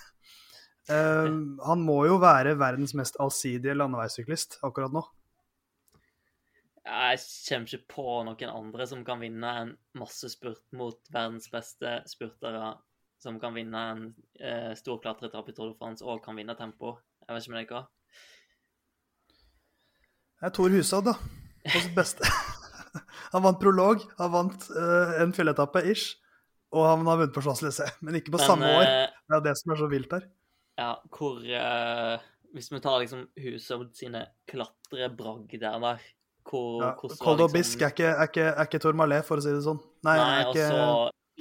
Uh, 0.90 1.56
han 1.62 1.82
må 1.86 2.02
jo 2.08 2.18
være 2.22 2.56
verdens 2.58 2.96
mest 2.98 3.18
allsidige 3.22 3.76
landeveissyklist 3.78 4.58
akkurat 4.66 4.94
nå. 4.94 5.04
Jeg 6.90 7.20
kommer 7.46 7.68
ikke 7.68 7.92
på 7.92 8.04
noen 8.26 8.50
andre 8.50 8.86
som 8.88 9.02
kan 9.06 9.20
vinne 9.20 9.50
en 9.62 9.72
massespurt 10.00 10.62
mot 10.76 10.98
verdens 11.12 11.50
beste 11.52 12.00
spurtere, 12.08 12.72
som 13.20 13.36
kan 13.40 13.54
vinne 13.54 13.82
en 13.92 14.02
eh, 14.40 14.72
stor 14.78 14.98
klatreetappe 15.02 15.52
i 15.52 15.56
Tour 15.56 15.74
de 15.74 15.76
France 15.78 16.04
og 16.04 16.22
kan 16.24 16.38
vinne 16.40 16.56
tempo. 16.56 16.96
Jeg 17.26 17.36
vet 17.36 17.44
ikke 17.46 17.54
med 17.54 17.68
dere. 17.68 17.82
Det 20.40 20.48
er 20.48 20.56
Tor 20.56 20.72
Hushovd, 20.72 21.10
da. 21.10 21.14
På 21.68 21.82
sitt 21.84 21.94
beste. 21.94 22.32
han 23.34 23.44
vant 23.44 23.60
prolog, 23.60 24.02
han 24.18 24.32
vant 24.32 24.66
uh, 24.72 25.20
en 25.20 25.36
fjelletappe 25.36 25.84
ish, 25.92 26.16
og 26.72 26.86
han 26.88 27.04
har 27.10 27.20
vunnet 27.20 27.36
på 27.36 27.44
Champs-Élysées. 27.44 27.98
Men 28.00 28.16
ikke 28.18 28.32
på 28.32 28.40
Men, 28.40 28.46
samme 28.48 28.70
år. 28.78 28.86
Eh, 28.88 29.18
det 29.28 29.36
er 29.36 29.44
det 29.50 29.56
som 29.60 29.76
er 29.76 29.82
så 29.82 29.90
vilt 29.92 30.16
her. 30.16 30.24
Ja, 30.80 30.94
hvor 31.12 31.42
uh, 31.44 32.22
Hvis 32.56 32.70
vi 32.72 32.80
tar 32.82 33.02
liksom 33.02 33.26
Hushovd 33.36 33.92
sine 33.98 34.24
klatrebragder 34.50 35.78
der 35.82 36.02
hvor, 36.50 36.82
ja, 36.82 36.94
Col 36.96 37.38
d'Aubisque 37.38 37.76
liksom... 37.76 37.86
er 37.86 37.92
ikke, 37.92 38.10
er, 38.10 38.28
ikke, 38.30 38.44
er 38.48 38.68
ikke 38.68 38.80
Tourmalet, 38.82 39.26
for 39.26 39.38
å 39.38 39.44
si 39.44 39.52
det 39.52 39.60
sånn. 39.62 39.78
Nei, 40.06 40.16
Nei 40.18 40.30
er 40.40 40.48
ikke, 40.48 40.68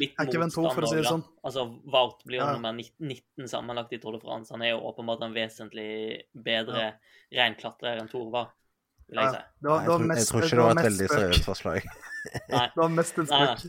litt 0.02 0.20
er 0.20 0.30
ikke 0.30 0.42
Ventoux, 0.44 0.68
for 0.76 0.86
å 0.86 0.90
si 0.92 1.00
det 1.00 1.08
sånn. 1.08 1.24
Altså, 1.48 1.66
Wout 1.90 2.22
blir 2.28 2.42
jo 2.42 2.46
ja. 2.46 2.52
nummer 2.58 2.76
19 2.76 3.50
sammenlagt 3.50 3.96
i 3.96 4.00
Tour 4.04 4.18
de 4.18 4.22
France. 4.22 4.52
Han 4.54 4.66
er 4.68 4.74
jo 4.76 4.84
åpenbart 4.92 5.24
en 5.26 5.34
vesentlig 5.34 5.90
bedre 6.36 6.84
ja. 6.84 6.94
reinklatrer 7.40 8.04
enn 8.04 8.12
Tor 8.12 8.28
var 8.36 8.52
vil 9.10 9.22
jeg 9.22 9.34
si. 9.34 9.44
Det 9.60 9.70
det 9.70 10.26
tror, 10.30 10.46
ikke 10.46 10.56
det 10.56 10.64
var, 10.64 10.72
et 10.78 10.88
veldig 10.88 11.10
seriøst 11.12 11.46
forslag. 11.48 11.88
Nei. 12.54 12.66
Det 12.74 12.82
var 12.82 12.92
mest 12.94 13.22
en 13.22 13.30
spøk. 13.30 13.64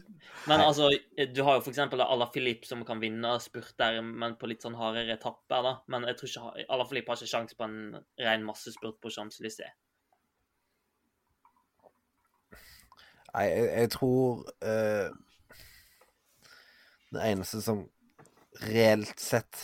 Men 0.48 0.64
altså, 0.64 0.88
du 1.36 1.42
har 1.46 1.58
jo 1.58 1.62
f.eks. 1.64 1.78
Ala 1.80 2.26
Filip 2.34 2.64
som 2.68 2.84
kan 2.88 3.00
vinne 3.02 3.34
spurt 3.40 3.74
der, 3.80 4.00
men 4.04 4.36
på 4.40 4.48
litt 4.50 4.64
sånn 4.64 4.78
hardere 4.78 5.16
etapper, 5.16 5.62
da. 5.66 5.74
Men 5.92 6.08
jeg 6.08 6.18
tror 6.18 6.32
ikke 6.32 6.66
Ala 6.76 6.88
Filip 6.88 7.12
har 7.12 7.20
ikke 7.20 7.32
sjanse 7.34 7.58
på 7.58 7.68
en 7.68 7.78
ren 8.20 8.44
massespurt 8.46 9.00
på 9.02 9.12
Champs-Élysées. 9.12 9.76
Nei, 13.30 13.44
jeg, 13.46 13.66
jeg 13.78 13.90
tror 13.94 14.40
uh, 14.66 15.10
Det 17.14 17.26
eneste 17.28 17.60
som 17.62 17.84
reelt 18.64 19.22
sett 19.22 19.60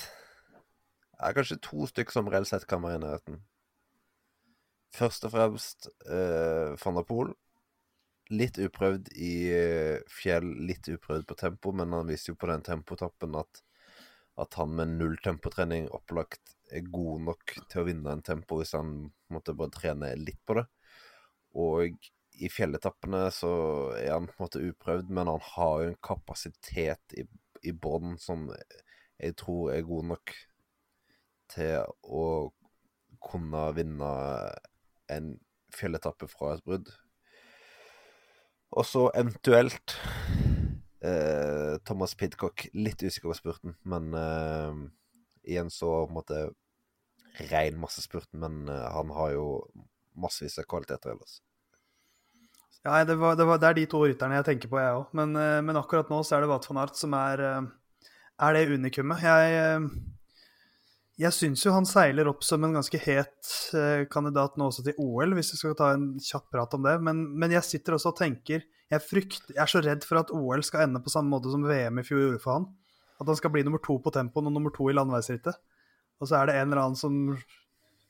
er 1.19 1.35
kanskje 1.35 1.59
to 1.65 1.89
stykker 1.91 2.15
som 2.15 2.29
reelt 2.31 2.47
sett 2.47 2.69
kan 2.71 2.85
være 2.85 3.01
i 3.01 3.03
nærheten. 3.03 3.41
Først 4.97 5.27
og 5.29 5.35
fremst 5.35 5.91
uh, 6.09 6.73
van 6.81 6.97
der 6.99 7.07
Poel. 7.09 7.35
Litt 8.33 8.59
uprøvd 8.59 9.13
i 9.23 9.35
eh, 9.55 10.01
fjell, 10.11 10.49
litt 10.67 10.89
uprøvd 10.91 11.29
på 11.31 11.37
tempo, 11.39 11.71
men 11.71 11.93
han 11.95 12.09
viser 12.11 12.33
jo 12.33 12.39
på 12.41 12.49
den 12.51 12.65
tempotappen 12.67 13.37
at, 13.39 13.61
at 14.43 14.57
han 14.59 14.73
med 14.75 14.97
null 14.97 15.15
tempotrening 15.23 15.87
opplagt 15.95 16.57
er 16.75 16.89
god 16.91 17.23
nok 17.29 17.55
til 17.71 17.85
å 17.85 17.87
vinne 17.87 18.17
en 18.17 18.25
tempo 18.27 18.59
hvis 18.59 18.75
han 18.75 18.97
måtte 19.31 19.55
bare 19.55 19.77
trene 19.77 20.11
litt 20.19 20.41
på 20.43 20.59
det. 20.59 20.67
Og 21.55 22.11
i 22.37 22.51
fjelletappene 22.51 23.29
så 23.31 23.53
er 23.95 24.11
han 24.17 24.27
på 24.27 24.35
en 24.35 24.45
måte 24.49 24.65
uprøvd, 24.73 25.15
men 25.15 25.31
han 25.31 25.47
har 25.53 25.85
jo 25.85 25.93
en 25.93 26.01
kapasitet 26.11 27.17
i, 27.17 27.29
i 27.63 27.73
bånn 27.73 28.19
som 28.21 28.49
jeg 29.23 29.39
tror 29.41 29.71
er 29.73 29.87
god 29.87 30.11
nok 30.17 30.35
til 31.55 31.87
å 32.03 32.27
kunne 33.23 33.69
vinne 33.77 34.11
en 35.13 35.35
fjelletappe 35.75 36.29
fra 36.31 36.55
et 36.57 36.65
brudd. 36.67 36.91
Og 38.77 38.87
så 38.87 39.07
eventuelt 39.15 39.97
eh, 41.05 41.77
Thomas 41.87 42.15
Pidcock. 42.19 42.67
Litt 42.75 43.03
usikker 43.03 43.31
på 43.31 43.39
spurten, 43.39 43.77
men 43.89 44.13
eh, 44.17 44.81
igjen 45.47 45.71
så 45.73 45.93
på 46.05 46.11
en 46.11 46.19
måte 46.19 46.45
rein 47.51 47.79
massespurten, 47.81 48.41
men 48.43 48.67
eh, 48.73 48.87
han 48.93 49.13
har 49.17 49.35
jo 49.37 49.49
massevis 50.17 50.59
av 50.61 50.69
kvaliteter 50.71 51.15
ellers. 51.15 51.41
Ja, 52.87 53.01
det, 53.05 53.17
var, 53.19 53.35
det, 53.35 53.45
var, 53.49 53.59
det, 53.59 53.69
er 53.69 53.79
de 53.81 53.87
to 53.91 54.05
rytterne 54.05 54.37
jeg 54.39 54.47
tenker 54.47 54.71
på, 54.71 54.79
jeg 54.79 54.99
òg. 55.01 55.09
Men, 55.19 55.35
eh, 55.41 55.59
men, 55.65 55.79
akkurat 55.79 56.11
nå 56.13 56.21
så 56.23 56.37
er 56.37 56.45
det 56.45 56.53
Wat 56.53 56.69
van 56.71 56.83
Art 56.85 56.99
som 56.99 57.17
er, 57.19 57.43
eh, 57.43 58.11
er 58.47 58.55
det 58.55 58.69
unikummet. 58.71 59.25
Jeg 59.27 59.57
eh, 59.59 59.89
jeg 61.17 61.33
syns 61.33 61.63
jo 61.65 61.73
han 61.73 61.87
seiler 61.89 62.29
opp 62.29 62.43
som 62.45 62.65
en 62.67 62.75
ganske 62.77 62.99
het 63.01 63.51
eh, 63.77 64.05
kandidat 64.13 64.59
nå 64.61 64.69
også 64.69 64.85
til 64.85 64.99
OL, 65.01 65.33
hvis 65.39 65.55
vi 65.55 65.61
skal 65.63 65.77
ta 65.79 65.93
en 65.95 66.11
kjapp 66.21 66.51
prat 66.53 66.75
om 66.77 66.85
det. 66.85 66.97
Men, 67.05 67.23
men 67.41 67.55
jeg 67.57 67.65
sitter 67.65 67.97
også 67.97 68.13
og 68.13 68.19
tenker 68.19 68.67
jeg, 68.87 69.03
frykt, 69.03 69.49
jeg 69.51 69.63
er 69.65 69.71
så 69.71 69.81
redd 69.83 70.05
for 70.07 70.21
at 70.21 70.33
OL 70.35 70.63
skal 70.67 70.85
ende 70.85 71.01
på 71.03 71.11
samme 71.11 71.33
måte 71.33 71.51
som 71.51 71.65
VM 71.67 72.03
i 72.03 72.05
fjor 72.07 72.21
gjorde 72.21 72.43
for 72.43 72.59
han. 72.59 72.69
At 73.17 73.31
han 73.33 73.39
skal 73.41 73.55
bli 73.55 73.65
nummer 73.67 73.81
to 73.83 73.97
på 74.03 74.13
tempoen 74.15 74.51
og 74.51 74.55
nummer 74.55 74.75
to 74.75 74.91
i 74.93 74.95
landeveisrittet. 74.95 75.57
Og 76.21 76.29
så 76.29 76.39
er 76.39 76.51
det 76.51 76.59
en 76.59 76.69
eller 76.69 76.83
annen 76.85 77.01
som 77.01 77.17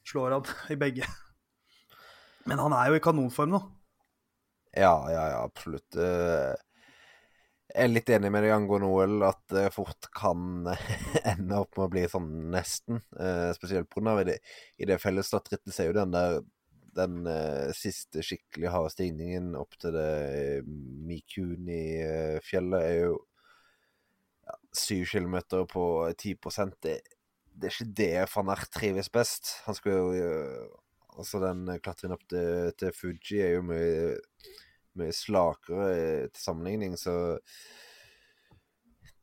slår 0.06 0.36
han 0.36 0.52
i 0.74 0.78
begge. 0.80 1.06
Men 2.46 2.60
han 2.62 2.74
er 2.74 2.90
jo 2.90 2.98
i 2.98 3.02
kanonform 3.02 3.54
nå. 3.54 3.62
Ja, 4.76 4.98
ja, 5.08 5.22
ja, 5.32 5.38
absolutt. 5.46 5.96
Jeg 7.76 7.90
er 7.90 7.92
litt 7.92 8.08
enig 8.08 8.30
med 8.32 8.40
deg 8.46 8.54
angående 8.54 8.88
OL, 8.88 9.18
at 9.26 9.42
det 9.52 9.66
fort 9.74 10.06
kan 10.16 10.64
ende 11.34 11.58
opp 11.60 11.76
med 11.76 11.84
å 11.84 11.90
bli 11.92 12.04
sånn 12.08 12.30
nesten. 12.54 13.02
Eh, 13.20 13.50
spesielt 13.56 13.90
pga. 13.92 14.14
i 14.22 14.28
det, 14.30 14.36
i 14.80 14.88
det 14.88 14.96
fellesstartrittet 15.02 15.74
ser 15.76 15.90
jo 15.90 15.98
den 15.98 16.14
der 16.14 16.40
den 16.96 17.26
eh, 17.28 17.68
siste 17.76 18.22
skikkelig 18.24 18.70
harde 18.72 18.94
stigningen 18.94 19.50
opp 19.60 19.76
til 19.76 19.92
det 19.92 20.12
eh, 20.32 20.70
Mikuni-fjellet 21.10 22.86
er 22.86 22.96
jo 23.02 23.18
ja, 24.46 24.56
7 24.80 25.04
km 25.12 25.36
på 25.68 25.84
10 26.16 26.36
det, 26.80 26.96
det 27.52 27.68
er 27.68 27.74
ikke 27.74 27.90
det 28.00 28.10
van 28.32 28.54
Ert 28.56 28.72
trives 28.72 29.12
best. 29.12 29.58
Han 29.68 29.76
skulle 29.76 30.16
jo 30.16 30.32
Altså, 31.16 31.38
den 31.40 31.64
klatringen 31.80 32.12
opp 32.12 32.26
til, 32.28 32.72
til 32.76 32.90
Fuji 32.92 33.38
er 33.40 33.54
jo 33.54 33.62
mye, 33.64 34.10
mye 35.00 35.14
slakere 35.14 36.28
til 36.30 36.42
sammenligning, 36.42 36.96
så 37.00 37.36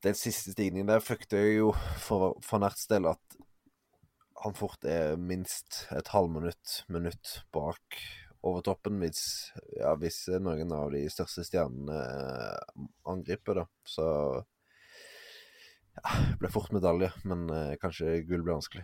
den 0.03 0.17
siste 0.19 0.51
stigningen 0.51 0.89
der 0.91 1.03
frykter 1.03 1.39
jeg 1.39 1.61
jo 1.61 1.71
for, 2.03 2.35
for 2.43 2.59
Nerts 2.63 2.89
del 2.91 3.07
at 3.13 3.37
han 4.43 4.55
fort 4.57 4.83
er 4.89 5.15
minst 5.15 5.85
et 5.95 6.09
halvminutt, 6.11 6.81
minutt 6.91 7.37
bak 7.55 8.01
over 8.43 8.63
toppen 8.65 8.99
hvis, 8.99 9.53
ja, 9.77 9.93
hvis 9.99 10.25
noen 10.43 10.73
av 10.75 10.89
de 10.91 11.05
største 11.11 11.45
stjernene 11.47 11.95
eh, 11.95 12.81
angriper, 13.07 13.61
da. 13.61 13.65
Så 13.87 14.07
ja, 15.95 16.15
det 16.33 16.39
ble 16.41 16.51
fort 16.51 16.73
medalje, 16.75 17.13
men 17.23 17.47
eh, 17.55 17.75
kanskje 17.79 18.19
gull 18.27 18.43
blir 18.43 18.57
vanskelig. 18.57 18.83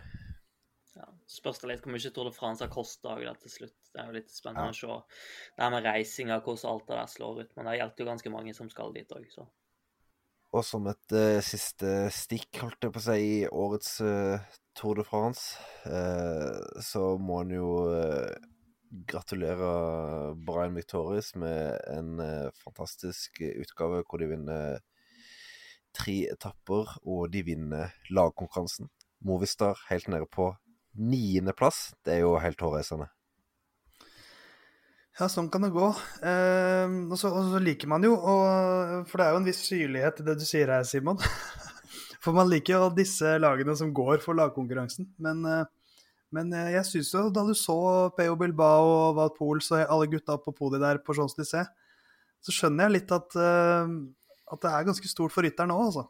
Ja, 0.98 1.06
spørs 1.30 1.60
det 1.62 1.68
litt 1.70 1.84
hvor 1.84 1.94
mye 1.94 2.10
Tour 2.10 2.26
de 2.26 2.34
France 2.34 2.64
har 2.64 2.72
kosta 2.72 3.14
til 3.38 3.52
slutt. 3.52 3.78
Det 3.92 4.00
er 4.02 4.08
jo 4.10 4.16
litt 4.16 4.32
spennende 4.34 4.72
ja. 4.72 4.74
å 4.74 4.78
se 4.80 5.56
det 5.56 5.64
her 5.64 5.72
med 5.74 5.86
reisinga, 5.86 6.40
hvordan 6.42 6.72
alt 6.72 6.86
det 6.88 6.96
der 6.98 7.10
slår 7.14 7.42
ut. 7.44 7.56
Men 7.56 7.68
det 7.70 7.76
gjelder 7.78 8.02
jo 8.02 8.08
ganske 8.10 8.32
mange 8.34 8.54
som 8.56 8.70
skal 8.72 8.94
dit 8.96 9.14
òg, 9.14 9.28
så. 9.30 9.46
Og 10.50 10.66
som 10.66 10.88
et 10.90 11.14
uh, 11.14 11.38
siste 11.46 12.08
stikk, 12.10 12.58
holdt 12.64 12.82
jeg 12.82 12.94
på 12.94 12.98
å 12.98 13.04
si, 13.04 13.18
i 13.22 13.34
årets 13.46 13.92
uh, 14.02 14.56
Tour 14.74 14.98
de 14.98 15.04
France, 15.06 15.60
uh, 15.86 16.58
så 16.82 17.12
må 17.22 17.44
en 17.44 17.54
jo 17.54 17.68
gratulere 19.06 19.68
Brian 20.42 20.74
Victorious 20.74 21.36
med 21.38 21.76
en 21.92 22.18
fantastisk 22.58 23.38
utgave 23.38 24.00
hvor 24.02 24.18
de 24.18 24.26
vinner 24.32 24.80
tre 25.94 26.16
etapper, 26.32 26.96
og 27.06 27.30
de 27.30 27.44
vinner 27.46 27.94
lagkonkurransen. 28.10 28.90
Movistar 29.22 29.78
helt 29.90 30.10
nede 30.10 30.26
på 30.26 30.48
niendeplass. 30.98 31.90
Det 32.04 32.16
er 32.16 32.22
jo 32.24 32.36
helt 32.42 32.60
hårreisende. 32.60 33.08
Ja, 35.18 35.26
sånn 35.28 35.50
kan 35.52 35.66
det 35.66 35.72
gå. 35.74 35.88
Eh, 36.24 36.92
og, 37.10 37.16
så, 37.20 37.28
og, 37.28 37.50
så, 37.52 37.58
liker 37.60 37.90
man 37.92 38.04
jo, 38.06 38.14
og, 38.16 39.08
for 39.10 39.20
det 39.20 39.26
er 39.26 39.34
jo 39.34 39.40
en 39.42 39.48
viss 39.50 39.64
syrlighet 39.66 40.22
i 40.22 40.26
det 40.30 40.38
du 40.40 40.46
sier 40.48 40.70
her, 40.72 40.86
Simon. 40.88 41.20
for 42.24 42.36
man 42.36 42.48
liker 42.48 42.78
jo 42.78 42.94
disse 42.96 43.34
lagene 43.42 43.74
som 43.76 43.92
går 43.96 44.22
for 44.24 44.38
lagkonkurransen. 44.38 45.10
Men, 45.20 45.42
eh, 45.44 45.66
men 46.36 46.54
eh, 46.56 46.70
jeg 46.78 46.88
syns 46.88 47.12
jo, 47.16 47.26
da 47.34 47.44
du 47.44 47.52
så 47.58 47.76
Peo 48.16 48.38
Bilbao 48.40 48.88
og 48.94 49.18
Wout 49.18 49.36
Pools 49.36 49.68
og 49.74 49.82
alle 49.82 50.08
gutta 50.08 50.38
på 50.40 50.54
podiet 50.56 50.86
der 50.86 51.02
på 51.04 51.16
Champs-Élysées, 51.18 51.68
så 52.40 52.54
skjønner 52.56 52.86
jeg 52.86 52.94
litt 52.94 53.10
at, 53.12 53.34
uh, 53.36 53.90
at 54.54 54.62
det 54.62 54.70
er 54.72 54.86
ganske 54.88 55.08
stort 55.10 55.34
for 55.34 55.44
rytteren 55.44 55.74
òg, 55.74 55.90
altså. 55.90 56.06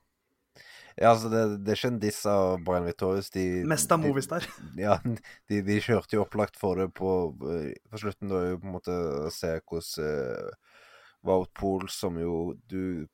Ja, 1.00 1.14
altså, 1.14 1.30
det, 1.32 1.42
det 1.64 1.72
er 1.72 1.78
ikke 1.78 1.90
en 1.94 2.00
diss 2.02 2.18
av 2.28 2.58
Brian 2.64 2.84
Vittorius. 2.84 3.30
De, 3.32 3.44
Mest 3.68 3.92
av 3.94 4.02
Movistar. 4.02 4.44
Ja, 4.80 4.98
de, 5.04 5.62
de, 5.64 5.78
kjørte 5.80 6.18
jo 6.18 6.26
opplagt 6.26 6.60
for 6.60 6.76
det 6.76 6.90
på, 6.98 7.12
på 7.40 8.00
slutten. 8.02 8.28
Da 8.28 8.42
jo 8.50 8.58
på 8.60 8.68
en 8.68 8.74
måte 8.76 8.98
å 9.24 9.30
se 9.32 9.54
hvordan 9.62 10.04
uh, 10.04 10.76
Wout 11.24 11.52
Pool, 11.56 11.88
som 11.92 12.20
jo 12.20 12.52
du 12.68 13.08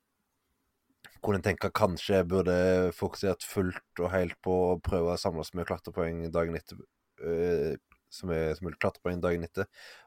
kunne 1.22 1.42
tenke 1.42 1.70
kanskje 1.75 2.25
burde 2.27 2.59
fokusert 2.94 3.46
fullt 3.46 4.03
og 4.03 4.12
helt 4.12 4.37
på 4.42 4.59
å 4.72 4.77
prøve 4.83 5.14
å 5.14 5.18
samle 5.18 5.46
så 5.46 5.59
mye 5.59 5.66
klatrepoeng 5.66 6.27
dagen 6.35 6.59
etter 6.59 6.83
uh, 7.22 7.79
som 8.11 8.31
er 8.35 8.55
som 8.57 8.66
mulig 8.66 8.81
klatrepoeng 8.83 9.22
dagen 9.22 9.46
etter, 9.46 9.66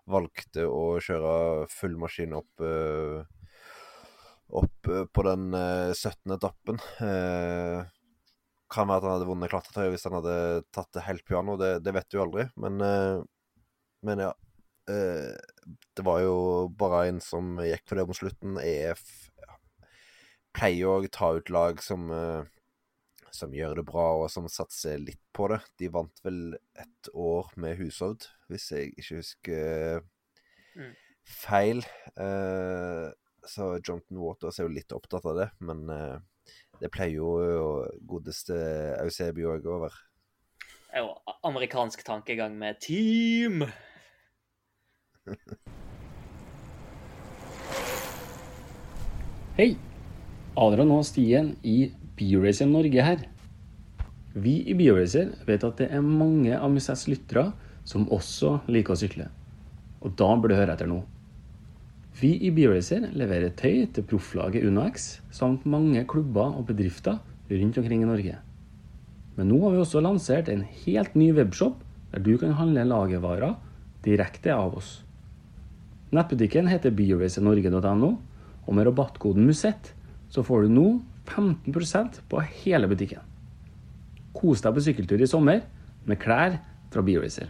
valgte 0.10 0.68
å 0.68 0.98
kjøre 1.04 1.68
full 1.72 1.96
maskin 2.02 2.36
opp 2.40 2.64
opp 4.50 4.88
eh, 4.88 5.06
på 5.06 5.24
den 5.28 5.54
17. 5.54 6.32
Eh, 6.32 6.36
etappen. 6.36 6.82
Eh, 7.06 7.86
kan 8.70 8.90
være 8.90 9.02
at 9.02 9.06
han 9.08 9.16
hadde 9.16 9.30
vunnet 9.30 9.52
klatretøyet 9.52 9.96
hvis 9.96 10.06
han 10.06 10.20
hadde 10.20 10.36
tatt 10.76 10.92
det 10.94 11.08
helt 11.08 11.26
piano, 11.26 11.56
det, 11.58 11.80
det 11.86 11.94
vet 11.96 12.10
du 12.12 12.20
aldri. 12.22 12.46
Men, 12.62 12.78
men 14.06 14.22
ja. 14.22 14.30
det 14.86 16.06
var 16.06 16.20
jo 16.22 16.36
bare 16.78 17.08
en 17.10 17.18
som 17.24 17.58
gikk 17.66 17.88
for 17.90 17.98
det 17.98 18.06
mot 18.06 18.20
slutten. 18.20 18.60
EF 18.62 19.02
pleier 20.54 21.02
å 21.02 21.10
ta 21.10 21.32
ut 21.40 21.50
lag 21.50 21.82
som, 21.82 22.14
som 23.34 23.58
gjør 23.58 23.80
det 23.80 23.88
bra, 23.90 24.06
og 24.22 24.30
som 24.30 24.46
satser 24.54 25.02
litt 25.02 25.24
på 25.34 25.50
det. 25.50 25.64
De 25.82 25.90
vant 25.98 26.22
vel 26.22 26.54
et 26.78 27.10
år 27.10 27.50
med 27.58 27.82
Hushovd, 27.82 28.30
hvis 28.54 28.70
jeg 28.76 28.94
ikke 28.94 29.24
husker 29.24 30.06
mm. 30.78 30.94
feil. 31.42 31.82
Eh, 32.22 33.10
så 33.50 33.80
Jonathan 33.80 34.22
Waters 34.22 34.60
er 34.60 34.68
jo 34.68 34.76
litt 34.78 34.94
opptatt 34.96 35.26
av 35.30 35.36
det. 35.40 35.50
Men 35.66 35.80
uh, 35.90 36.18
det 36.80 36.92
pleier 36.94 37.18
jo 37.20 37.30
godeste 38.08 38.56
Ausebio 39.02 39.52
òg 39.56 39.66
å 39.68 39.76
over 39.80 39.92
Det 40.90 40.96
er 41.02 41.04
jo 41.04 41.12
amerikansk 41.50 42.00
tankegang 42.08 42.54
med 42.60 42.80
team. 42.84 43.66
Hei! 49.60 49.74
Adrian 50.60 50.92
og 50.96 51.04
Stien 51.08 51.52
i 51.68 51.92
Bioracer 52.16 52.68
Norge 52.68 53.04
her. 53.04 53.20
Vi 54.40 54.64
i 54.72 54.76
Bioracer 54.78 55.34
vet 55.48 55.64
at 55.68 55.78
det 55.82 55.90
er 55.92 56.02
mange 56.06 56.56
av 56.56 56.72
Musets 56.72 57.08
lyttere 57.12 57.52
som 57.88 58.08
også 58.14 58.60
liker 58.72 58.96
å 58.96 59.00
sykle. 59.02 59.28
Og 60.00 60.16
da 60.20 60.30
burde 60.36 60.56
du 60.56 60.60
høre 60.62 60.74
etter 60.76 60.88
nå. 60.90 61.02
Vi 62.20 62.34
i 62.44 62.50
BioRacer 62.52 63.06
leverer 63.16 63.54
tøy 63.56 63.86
til 63.96 64.04
profflaget 64.04 64.66
UnoX 64.68 65.22
samt 65.32 65.64
mange 65.64 66.02
klubber 66.10 66.52
og 66.58 66.66
bedrifter 66.68 67.22
rundt 67.48 67.78
omkring 67.80 68.02
i 68.04 68.10
Norge. 68.10 68.34
Men 69.38 69.48
nå 69.48 69.60
har 69.64 69.72
vi 69.72 69.80
også 69.80 70.02
lansert 70.04 70.50
en 70.52 70.66
helt 70.84 71.16
ny 71.16 71.30
webshop 71.38 71.78
der 72.12 72.24
du 72.26 72.34
kan 72.42 72.58
handle 72.58 72.84
lagervarer 72.90 73.56
direkte 74.04 74.52
av 74.52 74.76
oss. 74.82 74.90
Nettbutikken 76.12 76.68
heter 76.68 76.92
bioracernorge.no, 76.98 78.12
og 78.68 78.76
med 78.76 78.90
rabattkoden 78.90 79.48
MUSETT 79.48 79.94
så 80.34 80.44
får 80.44 80.66
du 80.66 80.76
nå 80.76 80.88
15% 81.30 82.20
på 82.28 82.44
hele 82.66 82.90
butikken. 82.92 83.24
Kos 84.36 84.66
deg 84.66 84.76
på 84.76 84.84
sykkeltur 84.90 85.24
i 85.24 85.30
sommer 85.30 85.64
med 86.10 86.20
klær 86.20 86.60
fra 86.92 87.06
BioRacer. 87.06 87.48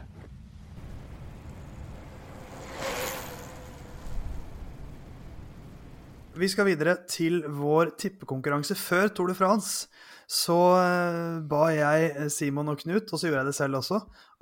Vi 6.40 6.48
skal 6.48 6.70
videre 6.70 6.94
til 7.10 7.42
vår 7.52 7.90
tippekonkurranse 8.00 8.76
før 8.80 9.10
Tour 9.12 9.28
de 9.28 9.34
France. 9.36 9.90
Så 10.30 10.56
uh, 10.56 11.42
ba 11.50 11.66
jeg 11.74 12.06
eh, 12.14 12.30
Simon 12.32 12.70
og 12.72 12.78
Knut, 12.80 13.10
og 13.12 13.20
så 13.20 13.28
gjorde 13.28 13.42
jeg 13.42 13.50
det 13.50 13.56
selv 13.58 13.80
også, 13.82 13.98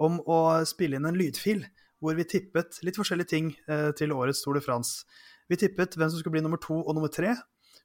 om 0.06 0.20
å 0.30 0.38
spille 0.68 1.00
inn 1.00 1.08
en 1.10 1.18
lydfil 1.18 1.64
hvor 2.04 2.14
vi 2.14 2.28
tippet 2.30 2.78
litt 2.86 3.00
forskjellige 3.00 3.32
ting 3.32 3.50
uh, 3.72 3.90
til 3.98 4.14
årets 4.14 4.44
Tour 4.44 4.60
de 4.60 4.62
France. 4.62 5.08
Vi 5.50 5.58
tippet 5.58 5.98
hvem 5.98 6.12
som 6.12 6.20
skulle 6.20 6.36
bli 6.36 6.44
nummer 6.46 6.62
to 6.62 6.78
og 6.84 6.94
nummer 6.94 7.10
tre. 7.10 7.34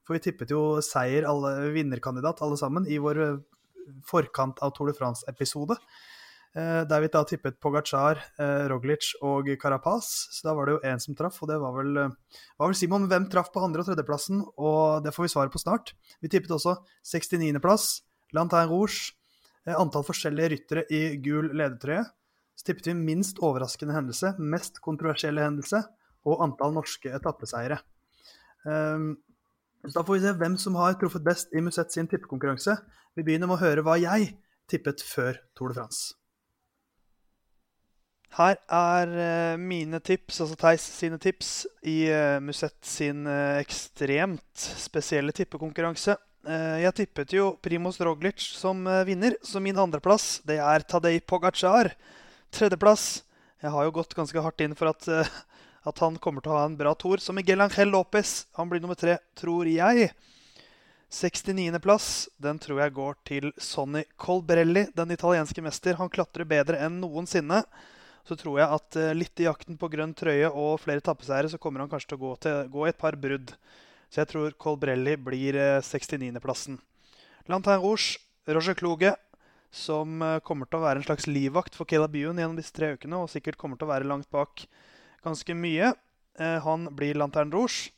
For 0.04 0.18
vi 0.18 0.24
tippet 0.26 0.52
jo 0.52 0.82
seier, 0.84 1.24
alle, 1.30 1.70
vinnerkandidat 1.72 2.42
alle 2.44 2.58
sammen, 2.60 2.90
i 2.90 3.00
vår 3.00 3.22
forkant 4.04 4.60
av 4.60 4.74
Tour 4.76 4.92
de 4.92 4.98
France-episode. 4.98 5.78
Eh, 6.52 6.82
der 6.84 7.00
vi 7.00 7.08
da 7.08 7.22
tippet 7.24 7.56
Pogacar, 7.64 8.18
eh, 8.36 8.66
Roglic 8.68 9.14
og 9.24 9.48
Carapaz. 9.56 10.28
Så 10.36 10.44
da 10.44 10.52
var 10.54 10.66
det 10.66 10.74
jo 10.74 10.80
én 10.84 11.00
som 11.00 11.14
traff, 11.16 11.38
og 11.42 11.48
det 11.48 11.58
var 11.58 11.72
vel, 11.72 11.96
eh, 11.96 12.10
var 12.58 12.68
vel 12.68 12.74
Simon. 12.74 13.08
Hvem 13.08 13.30
traff 13.30 13.50
på 13.52 13.64
andre- 13.64 13.80
og 13.80 13.86
tredjeplassen? 13.86 14.44
Og 14.58 15.02
det 15.02 15.14
får 15.14 15.22
vi 15.24 15.32
svaret 15.32 15.52
på 15.52 15.62
snart. 15.62 15.94
Vi 16.20 16.28
tippet 16.28 16.50
også 16.50 16.76
69.-plass, 17.02 18.02
Lantain 18.34 18.68
Rouge, 18.68 19.12
antall 19.66 20.04
forskjellige 20.04 20.50
ryttere 20.50 20.84
i 20.90 21.16
gul 21.16 21.48
ledertrøye. 21.54 22.04
Så 22.54 22.64
tippet 22.64 22.86
vi 22.86 22.94
minst 22.94 23.38
overraskende 23.38 23.94
hendelse, 23.94 24.36
mest 24.38 24.80
kontroversielle 24.82 25.40
hendelse 25.40 25.82
og 26.26 26.40
antall 26.40 26.74
norske 26.74 27.08
etappeseiere. 27.08 27.80
Um, 28.64 29.16
så 29.86 29.94
da 29.94 30.02
får 30.02 30.14
vi 30.14 30.26
se 30.26 30.38
hvem 30.38 30.58
som 30.58 30.74
har 30.74 30.94
truffet 30.94 31.24
best 31.24 31.48
i 31.54 31.60
Musett 31.60 31.90
sin 31.90 32.06
tippekonkurranse. 32.06 32.76
Vi 33.16 33.22
begynner 33.22 33.48
med 33.48 33.58
å 33.58 33.64
høre 33.64 33.82
hva 33.82 33.98
jeg 33.98 34.36
tippet 34.68 35.02
før 35.02 35.40
Tour 35.56 35.68
de 35.68 35.74
France. 35.80 36.21
Her 38.32 38.56
er 38.72 39.10
uh, 39.12 39.60
mine 39.60 39.98
tips, 40.00 40.40
altså 40.40 40.56
Theis 40.56 40.84
sine 40.96 41.18
tips, 41.20 41.66
i 41.84 42.06
uh, 42.08 42.38
Musett 42.40 42.78
sin 42.88 43.26
uh, 43.28 43.58
ekstremt 43.60 44.56
spesielle 44.56 45.34
tippekonkurranse. 45.36 46.16
jeg 46.42 46.94
tippet 46.98 47.32
jo 47.36 47.52
Primoz 47.62 48.00
Roglic 48.02 48.42
som 48.58 48.80
vinner, 49.06 49.36
så 49.46 49.60
min 49.62 49.76
andreplass 49.78 50.40
det 50.48 50.56
er 50.58 50.82
Tadej 50.82 51.20
Pogacar. 51.20 51.92
Tredjeplass 52.50 53.22
Jeg 53.62 53.70
har 53.70 53.84
jo 53.84 53.92
gått 53.94 54.16
ganske 54.18 54.42
hardt 54.42 54.60
inn 54.60 54.74
for 54.74 54.90
at, 54.90 55.06
at 55.88 56.02
han 56.02 56.16
kommer 56.18 56.42
til 56.42 56.50
å 56.50 56.56
ha 56.56 56.64
en 56.66 56.74
bra 56.76 56.96
tour. 56.98 57.22
Så 57.22 57.30
Miguel 57.32 57.62
Angel 57.62 57.94
Lopez 57.94 58.48
han 58.58 58.68
blir 58.68 58.82
nummer 58.82 58.98
tre, 58.98 59.20
tror 59.38 59.70
jeg. 59.70 60.10
69.-plass 61.12 62.28
den 62.42 62.58
tror 62.58 62.80
jeg 62.80 62.96
går 62.96 63.16
til 63.28 63.52
Sonny 63.60 64.02
Colbrelli, 64.16 64.88
den 64.96 65.14
italienske 65.14 65.62
mester. 65.62 66.00
Han 66.00 66.10
klatrer 66.10 66.48
bedre 66.48 66.82
enn 66.82 66.98
noensinne 67.04 67.62
så 68.28 68.36
tror 68.38 68.60
jeg 68.60 68.78
at 68.78 68.98
uh, 69.00 69.10
litt 69.16 69.42
i 69.42 69.48
jakten 69.48 69.78
på 69.80 69.90
grønn 69.92 70.14
trøye 70.14 70.50
og 70.50 70.80
flere 70.82 71.04
tappeseiere, 71.04 71.50
så 71.50 71.60
kommer 71.62 71.82
han 71.82 71.90
kanskje 71.90 72.12
til 72.12 72.20
å 72.20 72.22
gå, 72.22 72.32
til, 72.44 72.70
gå 72.72 72.86
et 72.88 73.00
par 73.00 73.18
brudd. 73.18 73.54
Så 74.12 74.22
jeg 74.22 74.30
tror 74.30 74.56
Colbrelli 74.60 75.16
blir 75.18 75.58
uh, 75.58 75.80
eh, 75.80 75.84
69.-plassen. 75.84 76.78
Lantin 77.50 77.80
Rouge, 77.82 78.20
Roger 78.46 78.76
Kloge, 78.78 79.14
som 79.72 80.20
eh, 80.22 80.38
kommer 80.44 80.68
til 80.68 80.78
å 80.78 80.84
være 80.84 81.00
en 81.00 81.06
slags 81.06 81.26
livvakt 81.26 81.76
for 81.78 81.88
Caleb 81.88 82.14
Ewan 82.20 82.38
gjennom 82.38 82.58
disse 82.58 82.74
tre 82.76 82.92
ukene, 82.94 83.22
og 83.22 83.32
sikkert 83.32 83.58
kommer 83.58 83.80
til 83.80 83.88
å 83.88 83.92
være 83.94 84.08
langt 84.08 84.28
bak 84.30 84.66
ganske 85.24 85.56
mye. 85.56 85.94
Eh, 86.38 86.58
han 86.62 86.86
blir 86.94 87.18
Lantern 87.18 87.52
Rouge. 87.54 87.90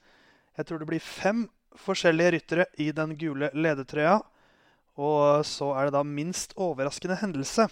Jeg 0.55 0.69
tror 0.69 0.81
det 0.81 0.89
blir 0.89 1.03
fem 1.03 1.49
forskjellige 1.75 2.35
ryttere 2.37 2.69
i 2.79 2.93
den 2.95 3.17
gule 3.19 3.51
ledertrøya. 3.53 4.21
Og 5.03 5.43
så 5.49 5.73
er 5.75 5.89
det 5.89 5.97
da 5.97 6.05
minst 6.07 6.55
overraskende 6.55 7.19
hendelse. 7.19 7.67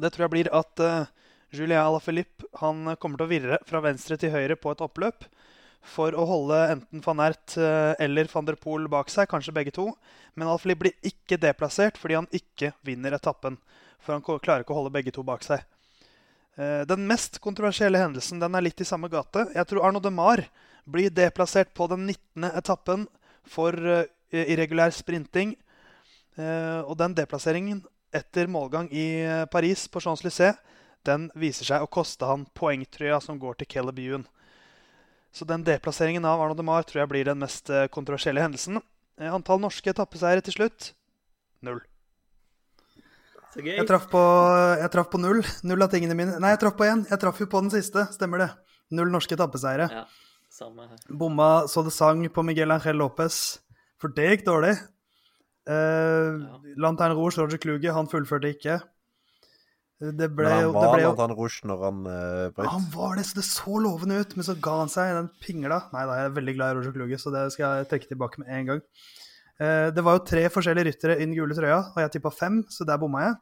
Det 0.00 0.14
tror 0.14 0.24
jeg 0.24 0.32
blir 0.32 0.48
at 0.56 0.80
uh, 0.80 1.10
Julien 1.50 1.82
Alaphilippe 1.82 2.46
han 2.60 2.94
kommer 3.00 3.20
til 3.20 3.26
å 3.26 3.30
virre 3.30 3.58
fra 3.66 3.82
venstre 3.84 4.18
til 4.20 4.32
høyre 4.34 4.56
på 4.58 4.72
et 4.72 4.82
oppløp 4.84 5.26
for 5.86 6.12
å 6.12 6.26
holde 6.28 6.58
enten 6.74 7.02
van 7.04 7.22
Ert 7.24 7.56
uh, 7.56 7.96
eller 7.98 8.28
van 8.32 8.46
der 8.46 8.58
Poel 8.60 8.84
bak 8.92 9.08
seg, 9.10 9.30
kanskje 9.30 9.54
begge 9.56 9.72
to. 9.74 9.86
Men 10.36 10.50
Alaphilippe 10.50 10.86
blir 10.86 11.10
ikke 11.12 11.40
deplassert 11.40 11.96
fordi 11.98 12.18
han 12.18 12.28
ikke 12.36 12.74
vinner 12.86 13.16
etappen. 13.16 13.56
For 14.00 14.14
han 14.16 14.24
klarer 14.24 14.64
ikke 14.64 14.74
å 14.76 14.80
holde 14.82 14.92
begge 14.94 15.14
to 15.16 15.24
bak 15.26 15.46
seg. 15.46 15.64
Uh, 16.60 16.84
den 16.88 17.06
mest 17.08 17.40
kontroversielle 17.42 18.02
hendelsen 18.02 18.42
den 18.42 18.58
er 18.58 18.66
litt 18.66 18.84
i 18.84 18.88
samme 18.88 19.08
gate. 19.12 19.48
Jeg 19.56 19.70
tror 19.70 19.88
Arno 19.88 20.04
de 20.04 20.12
Mar 20.12 20.44
blir 20.90 21.10
deplassert 21.14 21.72
på 21.74 21.88
den 21.90 22.06
19. 22.06 22.50
etappen 22.52 23.08
for 23.48 23.74
irregulær 24.30 24.92
sprinting 24.94 25.56
Eh, 26.40 26.80
og 26.86 26.96
den 27.00 27.14
deplasseringen 27.16 27.82
etter 28.14 28.50
målgang 28.50 28.88
i 28.94 29.06
eh, 29.22 29.46
Paris 29.50 29.86
på 29.90 30.02
Champs-Élysées 30.02 30.58
den 31.08 31.28
viser 31.38 31.68
seg 31.68 31.84
å 31.84 31.90
koste 31.90 32.28
han 32.28 32.46
poengtrøya 32.56 33.20
som 33.24 33.38
går 33.40 33.60
til 33.60 33.70
Caleb 33.70 34.00
Ewan. 34.02 34.26
Så 35.32 35.46
den 35.46 35.64
deplasseringen 35.64 36.26
av 36.26 36.42
Arno 36.42 36.56
de 36.58 36.66
Mar 36.66 36.86
tror 36.86 37.04
jeg 37.04 37.10
blir 37.12 37.28
den 37.28 37.40
mest 37.40 37.70
eh, 37.70 37.88
kontroversielle 37.92 38.42
hendelsen. 38.42 38.80
Antall 39.20 39.60
norske 39.62 39.92
etappeseiere 39.92 40.42
til 40.44 40.56
slutt 40.56 40.92
null. 41.64 41.80
Jeg 43.58 43.82
traff 43.88 44.06
på, 44.10 44.20
jeg 44.78 44.90
traff 44.94 45.08
på 45.10 45.18
null. 45.18 45.40
Null 45.66 45.82
av 45.82 45.90
tingene 45.92 46.14
mine. 46.16 46.36
Nei, 46.42 46.52
jeg 46.54 46.60
traff 46.62 46.76
på 46.78 46.86
én. 46.86 47.02
Jeg 47.10 47.18
traff 47.22 47.40
jo 47.42 47.48
på 47.50 47.62
den 47.64 47.72
siste. 47.72 48.06
Stemmer 48.14 48.44
det. 48.44 48.48
Null 48.94 49.10
norske 49.10 49.34
etappeseiere. 49.34 49.88
Ja, 49.90 50.04
samme 50.54 50.86
her. 50.86 51.02
Bomma 51.10 51.66
så 51.70 51.82
det 51.86 51.92
sang 51.94 52.22
på 52.30 52.44
Miguel 52.46 52.70
Ángel 52.70 53.00
Lopez. 53.02 53.58
For 54.00 54.14
det 54.14 54.28
gikk 54.30 54.46
dårlig. 54.46 54.76
Uh, 55.68 56.46
Lantern 56.80 57.16
Rouge, 57.18 57.42
Roger 57.42 57.60
Kluge, 57.60 57.92
han 57.94 58.08
fullførte 58.10 58.54
ikke. 58.54 58.78
Det 60.00 60.30
ble, 60.32 60.48
Men 60.48 60.62
han 60.64 60.72
var 60.72 60.86
det 60.86 60.92
ble 60.94 61.02
jo 61.02 61.08
Lantern 61.10 61.34
Rouge 61.36 61.66
når 61.68 61.82
han 61.84 61.96
uh, 62.08 62.44
brøt. 62.56 62.68
Han 62.72 62.84
var 62.94 63.18
det, 63.18 63.24
så 63.28 63.36
det 63.36 63.44
så 63.44 63.80
lovende 63.84 64.20
ut, 64.22 64.30
men 64.38 64.46
så 64.46 64.54
ga 64.64 64.78
han 64.78 64.88
seg 64.88 65.10
den 65.12 65.28
pingla. 65.44 65.82
Nei 65.92 66.04
da, 66.08 66.14
jeg 66.16 66.30
er 66.30 66.36
veldig 66.38 66.54
glad 66.56 66.72
i 66.72 66.76
Roger 66.78 66.94
Kluge, 66.94 67.18
så 67.20 67.32
det 67.34 67.42
skal 67.52 67.82
jeg 67.82 67.90
trekke 67.90 68.08
tilbake 68.08 68.40
med 68.40 68.48
en 68.56 68.70
gang. 68.70 68.80
Uh, 69.60 69.92
det 69.92 70.04
var 70.06 70.16
jo 70.16 70.24
tre 70.30 70.46
forskjellige 70.54 70.88
ryttere 70.88 71.18
i 71.18 71.26
den 71.26 71.36
gule 71.36 71.56
trøya, 71.58 71.82
og 71.92 72.00
jeg 72.00 72.14
tippa 72.16 72.32
fem, 72.32 72.62
så 72.72 72.88
der 72.88 73.00
bomma 73.02 73.26
jeg. 73.26 73.36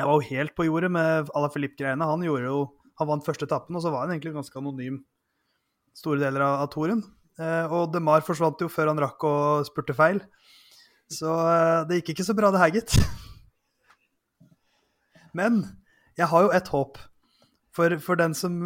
Jeg 0.00 0.08
var 0.08 0.16
jo 0.16 0.30
helt 0.30 0.54
på 0.56 0.64
jordet 0.70 0.88
med 0.94 1.32
Ala 1.36 1.50
Filip-greiene. 1.52 2.08
Han 2.08 2.24
gjorde 2.24 2.48
jo, 2.48 2.60
han 3.02 3.10
vant 3.10 3.28
første 3.28 3.44
etappen, 3.44 3.76
og 3.76 3.84
så 3.84 3.92
var 3.92 4.06
han 4.06 4.16
egentlig 4.16 4.32
ganske 4.38 4.56
anonym 4.56 5.02
store 6.00 6.22
deler 6.22 6.46
av, 6.46 6.62
av 6.64 6.70
toren. 6.72 7.04
Uh, 7.36 7.68
og 7.68 7.92
DeMar 7.92 8.24
forsvant 8.24 8.64
jo 8.64 8.72
før 8.72 8.94
han 8.94 9.04
rakk 9.04 9.28
å 9.28 9.34
spurte 9.68 9.92
feil. 10.00 10.24
Så 11.12 11.28
det 11.90 12.00
gikk 12.00 12.14
ikke 12.14 12.24
så 12.24 12.36
bra, 12.38 12.48
det 12.54 12.64
her, 12.64 12.80
gitt. 12.80 12.96
Men 15.36 15.62
jeg 16.18 16.28
har 16.32 16.46
jo 16.46 16.52
et 16.54 16.70
håp. 16.72 17.00
For, 17.72 17.94
for 18.04 18.20
den 18.20 18.34
som 18.36 18.58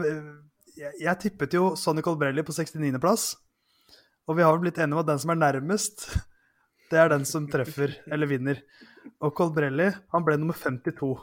jeg, 0.76 0.92
jeg, 1.00 1.18
tippet 1.22 1.54
jo 1.54 1.74
Sonny 1.78 2.02
Colbrelli 2.04 2.42
på 2.44 2.54
69.-plass. 2.54 3.28
Og 4.26 4.38
vi 4.38 4.44
har 4.44 4.54
vel 4.54 4.64
blitt 4.66 4.80
enige 4.82 4.98
om 4.98 5.04
at 5.04 5.10
den 5.12 5.22
som 5.22 5.32
er 5.32 5.40
nærmest, 5.40 6.08
det 6.90 7.00
er 7.00 7.12
den 7.12 7.26
som 7.28 7.46
treffer 7.50 7.94
eller 8.12 8.30
vinner. 8.30 8.62
Og 9.22 9.34
Colbrelli 9.36 9.92
han 10.12 10.26
ble 10.26 10.38
nummer 10.40 10.58
52. 10.58 11.14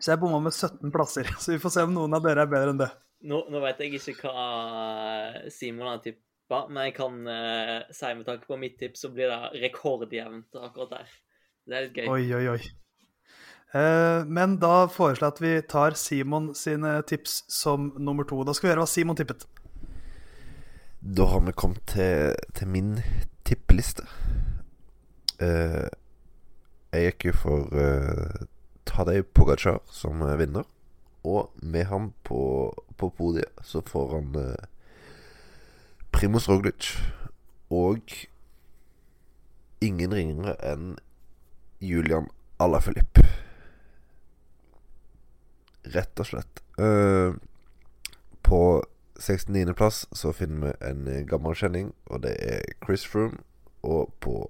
Så 0.00 0.12
jeg 0.12 0.20
bomma 0.20 0.42
med 0.44 0.52
17 0.52 0.92
plasser. 0.92 1.32
Så 1.42 1.54
vi 1.54 1.62
får 1.62 1.76
se 1.76 1.88
om 1.88 1.96
noen 1.96 2.16
av 2.16 2.24
dere 2.26 2.44
er 2.44 2.52
bedre 2.52 2.74
enn 2.74 2.84
det. 2.84 2.92
Nå, 3.24 3.40
nå 3.48 3.60
vet 3.62 3.80
jeg 3.80 3.96
ikke 3.96 4.28
hva 4.28 5.48
Simon 5.52 5.88
har 5.88 6.04
tippet 6.04 6.22
men 6.52 6.84
jeg 6.84 6.92
kan 6.98 7.14
uh, 7.24 7.92
si 7.94 8.10
med 8.14 8.26
tanke 8.28 8.44
på 8.46 8.58
mitt 8.60 8.76
tips, 8.78 9.00
så 9.00 9.08
blir 9.10 9.30
det 9.32 9.62
rekordjevnt 9.62 10.58
akkurat 10.60 10.90
der. 10.98 11.14
Det 11.64 11.76
er 11.76 11.86
litt 11.86 11.96
gøy. 11.96 12.08
Oi, 12.12 12.24
oi, 12.36 12.44
oi. 12.52 12.58
Uh, 13.74 14.22
men 14.30 14.58
da 14.62 14.86
foreslår 14.86 15.26
jeg 15.26 15.34
at 15.34 15.42
vi 15.42 15.52
tar 15.66 15.96
Simon 15.98 16.52
sine 16.54 17.00
tips 17.10 17.42
som 17.50 17.90
nummer 17.98 18.26
to. 18.28 18.38
Da 18.46 18.54
skal 18.54 18.68
vi 18.68 18.72
gjøre 18.72 18.84
hva 18.84 18.90
Simon 18.90 19.18
tippet. 19.18 19.46
Da 21.02 21.26
har 21.32 21.42
vi 21.44 21.56
kommet 21.58 21.82
til, 21.90 22.36
til 22.54 22.70
min 22.70 22.92
tippeliste. 23.44 24.06
Uh, 25.42 25.90
jeg 26.94 27.10
gikk 27.10 27.26
jo 27.28 27.34
for 27.42 27.74
uh, 27.74 28.46
Tadej 28.86 29.24
Pogacar 29.34 29.82
som 29.90 30.22
vinner. 30.38 30.68
Og 31.24 31.50
med 31.62 31.88
han 31.90 32.12
på, 32.22 32.70
på 32.96 33.10
podiet 33.18 33.64
så 33.66 33.82
får 33.82 34.14
han 34.14 34.38
uh, 34.38 34.68
Primoz 36.14 36.48
Roglic 36.48 36.92
og 37.74 37.98
ingen 39.82 40.14
ringere 40.14 40.54
enn 40.62 40.92
Julian 41.82 42.30
Alaphilippe. 42.62 43.33
Rett 45.92 46.20
og 46.20 46.30
slett. 46.30 46.62
Uh, 46.80 47.36
på 48.44 48.60
69.-plass 49.20 50.04
så 50.16 50.32
finner 50.36 50.72
vi 50.72 50.90
en 50.90 51.26
gammel 51.28 51.56
kjenning, 51.58 51.92
og 52.10 52.24
det 52.24 52.34
er 52.42 52.64
Chris 52.84 53.04
Froome. 53.08 53.42
Og 53.84 54.14
på 54.24 54.46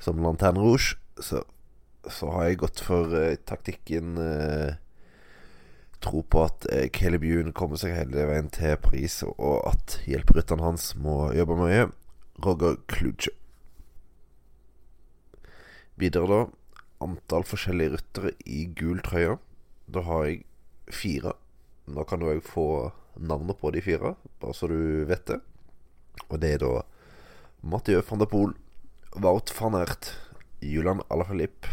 som 0.00 0.20
Lanterne 0.24 0.60
Rouge 0.60 0.96
så, 1.20 1.42
så 2.08 2.30
har 2.32 2.48
jeg 2.48 2.62
gått 2.64 2.80
for 2.84 3.12
uh, 3.12 3.36
taktikken 3.48 4.16
uh, 4.18 4.74
tro 6.04 6.22
på 6.28 6.42
at 6.44 6.66
eh, 6.72 6.88
Caleb 6.92 7.24
Ewan 7.24 7.54
kommer 7.56 7.80
seg 7.80 7.94
hele 7.96 8.26
veien 8.28 8.50
til 8.52 8.76
Paris, 8.82 9.22
og 9.24 9.62
at 9.70 9.98
hjelperytteren 10.08 10.64
hans 10.64 10.92
må 11.00 11.30
jobbe 11.36 11.56
mye. 11.58 11.88
Roger 12.44 12.76
Kluge. 12.90 13.32
Videre, 16.00 16.26
da. 16.28 16.84
Antall 17.04 17.46
forskjellige 17.46 17.94
ryttere 17.94 18.34
i 18.44 18.64
gul 18.76 19.00
trøye. 19.04 19.38
Da 19.86 20.04
har 20.06 20.26
jeg 20.28 20.44
fire. 20.92 21.34
Nå 21.86 22.04
kan 22.08 22.20
du 22.20 22.30
òg 22.30 22.42
få 22.44 22.66
navnet 23.20 23.58
på 23.60 23.70
de 23.74 23.82
fire, 23.84 24.14
bare 24.40 24.56
så 24.56 24.68
du 24.70 25.04
vet 25.08 25.26
det. 25.28 25.40
Og 26.28 26.40
det 26.40 26.54
er 26.54 26.62
da 26.62 26.84
Mathieu 27.62 28.02
van 28.08 28.22
der 28.22 28.30
Poel, 28.30 28.54
Wout 29.14 29.52
van 29.58 29.76
Ert, 29.78 30.10
Julian 30.60 31.02
Alaphilippe, 31.12 31.68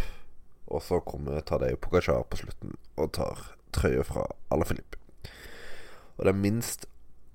og 0.72 0.84
så 0.84 1.00
kommer 1.04 1.42
Tadej 1.42 1.76
Pogacar 1.76 2.24
på 2.30 2.40
slutten 2.40 2.76
og 2.96 3.12
tar 3.18 3.40
trøya 3.76 4.04
fra 4.08 4.28
Alaphilippe. 4.52 5.00
Og 6.18 6.28
den 6.28 6.42
minst 6.44 6.86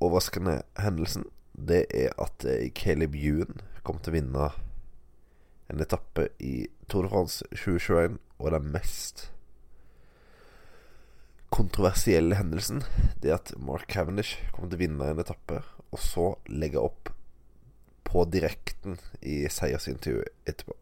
overraskende 0.00 0.60
hendelsen, 0.78 1.26
det 1.52 1.86
er 1.94 2.12
at 2.20 2.44
Caleb 2.76 3.16
Ewan 3.16 3.60
kom 3.82 3.98
til 3.98 4.12
å 4.12 4.16
vinne 4.18 4.48
en 5.72 5.82
etappe 5.82 6.28
i 6.38 6.68
Tour 6.88 7.06
de 7.06 7.10
France 7.10 7.44
2021, 7.50 8.18
og 8.38 8.52
den 8.52 8.68
mest 8.72 9.30
kontroversielle 11.56 12.36
hendelsen, 12.36 12.82
det 13.22 13.32
at 13.32 13.52
Mark 13.56 13.88
Cavendish 13.88 14.36
kommer 14.52 14.68
til 14.68 14.78
å 14.78 14.82
vinne 14.82 15.12
en 15.12 15.22
etappe, 15.22 15.62
og 15.88 16.02
så 16.02 16.32
legge 16.52 16.82
opp 16.82 17.12
på 18.06 18.24
direkten 18.30 18.98
i 19.24 19.44
seiersintervjuet 19.50 20.50
etterpå. 20.50 20.76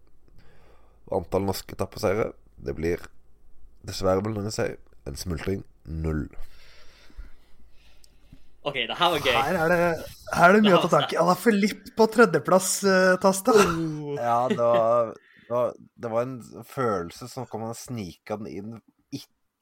Og 1.11 1.21
antall 1.21 1.47
norske 1.47 1.77
etappeseiere, 1.77 2.33
det 2.57 2.75
blir 2.77 3.05
dessverre, 3.87 4.25
vil 4.25 4.35
noen 4.35 4.55
si, 4.55 4.67
en 5.07 5.21
smultring 5.21 5.63
null. 5.85 6.27
OK, 8.65 8.79
det 8.89 8.97
her 8.97 9.13
var 9.13 9.21
gøy. 9.21 9.35
Her 9.37 9.59
er 9.61 9.73
det, 9.75 9.89
her 10.33 10.49
er 10.49 10.57
det 10.57 10.65
mye 10.65 10.79
å 10.79 10.83
ta 10.87 10.91
tak 10.97 11.13
i. 11.13 11.19
Han 11.21 11.29
har 11.29 11.39
Filip 11.39 11.91
på 11.95 12.07
tredjeplass, 12.11 12.71
uh, 12.89 13.15
Tasta. 13.21 13.53
Ja, 14.17 14.39
det 14.49 14.59
var, 14.59 15.13
det 15.45 15.53
var, 15.53 15.75
det 15.77 16.13
var 16.17 16.25
en 16.25 16.39
følelse 16.67 17.29
som 17.31 17.47
kom 17.51 17.67
og 17.69 17.77
snika 17.77 18.41
den 18.41 18.51
inn 18.51 18.75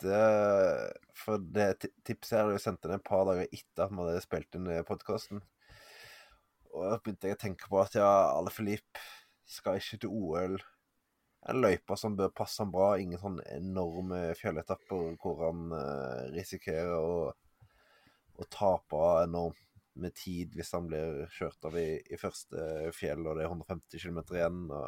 etter 0.03 0.93
For 1.23 1.39
det 1.55 1.69
tipset 2.07 2.39
jeg 2.39 2.51
du 2.51 2.63
sendt 2.63 2.85
inn 2.87 2.97
et 2.97 3.07
par 3.07 3.25
dager 3.29 3.47
etter 3.49 3.85
at 3.87 3.93
vi 3.93 4.03
hadde 4.03 4.23
spilt 4.25 4.59
inn 4.59 4.71
podkasten. 4.89 5.43
Og 6.73 6.87
da 6.89 6.99
begynte 6.99 7.29
jeg 7.29 7.37
å 7.37 7.43
tenke 7.43 7.69
på 7.69 7.81
at 7.83 7.97
ja, 7.99 8.09
Ale 8.33 8.51
Filip 8.51 9.01
skal 9.49 9.79
ikke 9.79 10.01
til 10.03 10.15
OL 10.15 10.57
en 11.51 11.59
løype 11.59 11.97
som 11.99 12.17
bør 12.17 12.33
passe 12.35 12.63
han 12.63 12.73
bra. 12.73 12.95
Ingen 13.01 13.21
sånn 13.21 13.41
enorme 13.53 14.25
fjelletapper 14.39 15.17
hvor 15.23 15.45
han 15.49 15.75
uh, 15.75 16.31
risikerer 16.35 16.95
å, 16.97 17.29
å, 18.39 18.49
tape 18.51 19.03
enormt 19.25 19.59
med 20.01 20.15
tid 20.17 20.55
hvis 20.57 20.73
han 20.73 20.87
blir 20.89 21.27
kjørt 21.37 21.67
av 21.69 21.77
i, 21.77 21.99
i 22.09 22.17
første 22.17 22.93
fjell 22.97 23.27
og 23.27 23.37
det 23.37 23.45
er 23.45 23.51
150 23.51 24.01
km 24.01 24.23
igjen. 24.33 24.63
Og... 24.73 24.87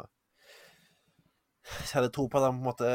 Jeg 1.65 1.93
hadde 1.99 2.13
tro 2.15 2.25
på 2.29 2.39
at 2.39 2.47
han 2.47 2.57
på 2.57 2.63
en 2.63 2.69
måte 2.71 2.89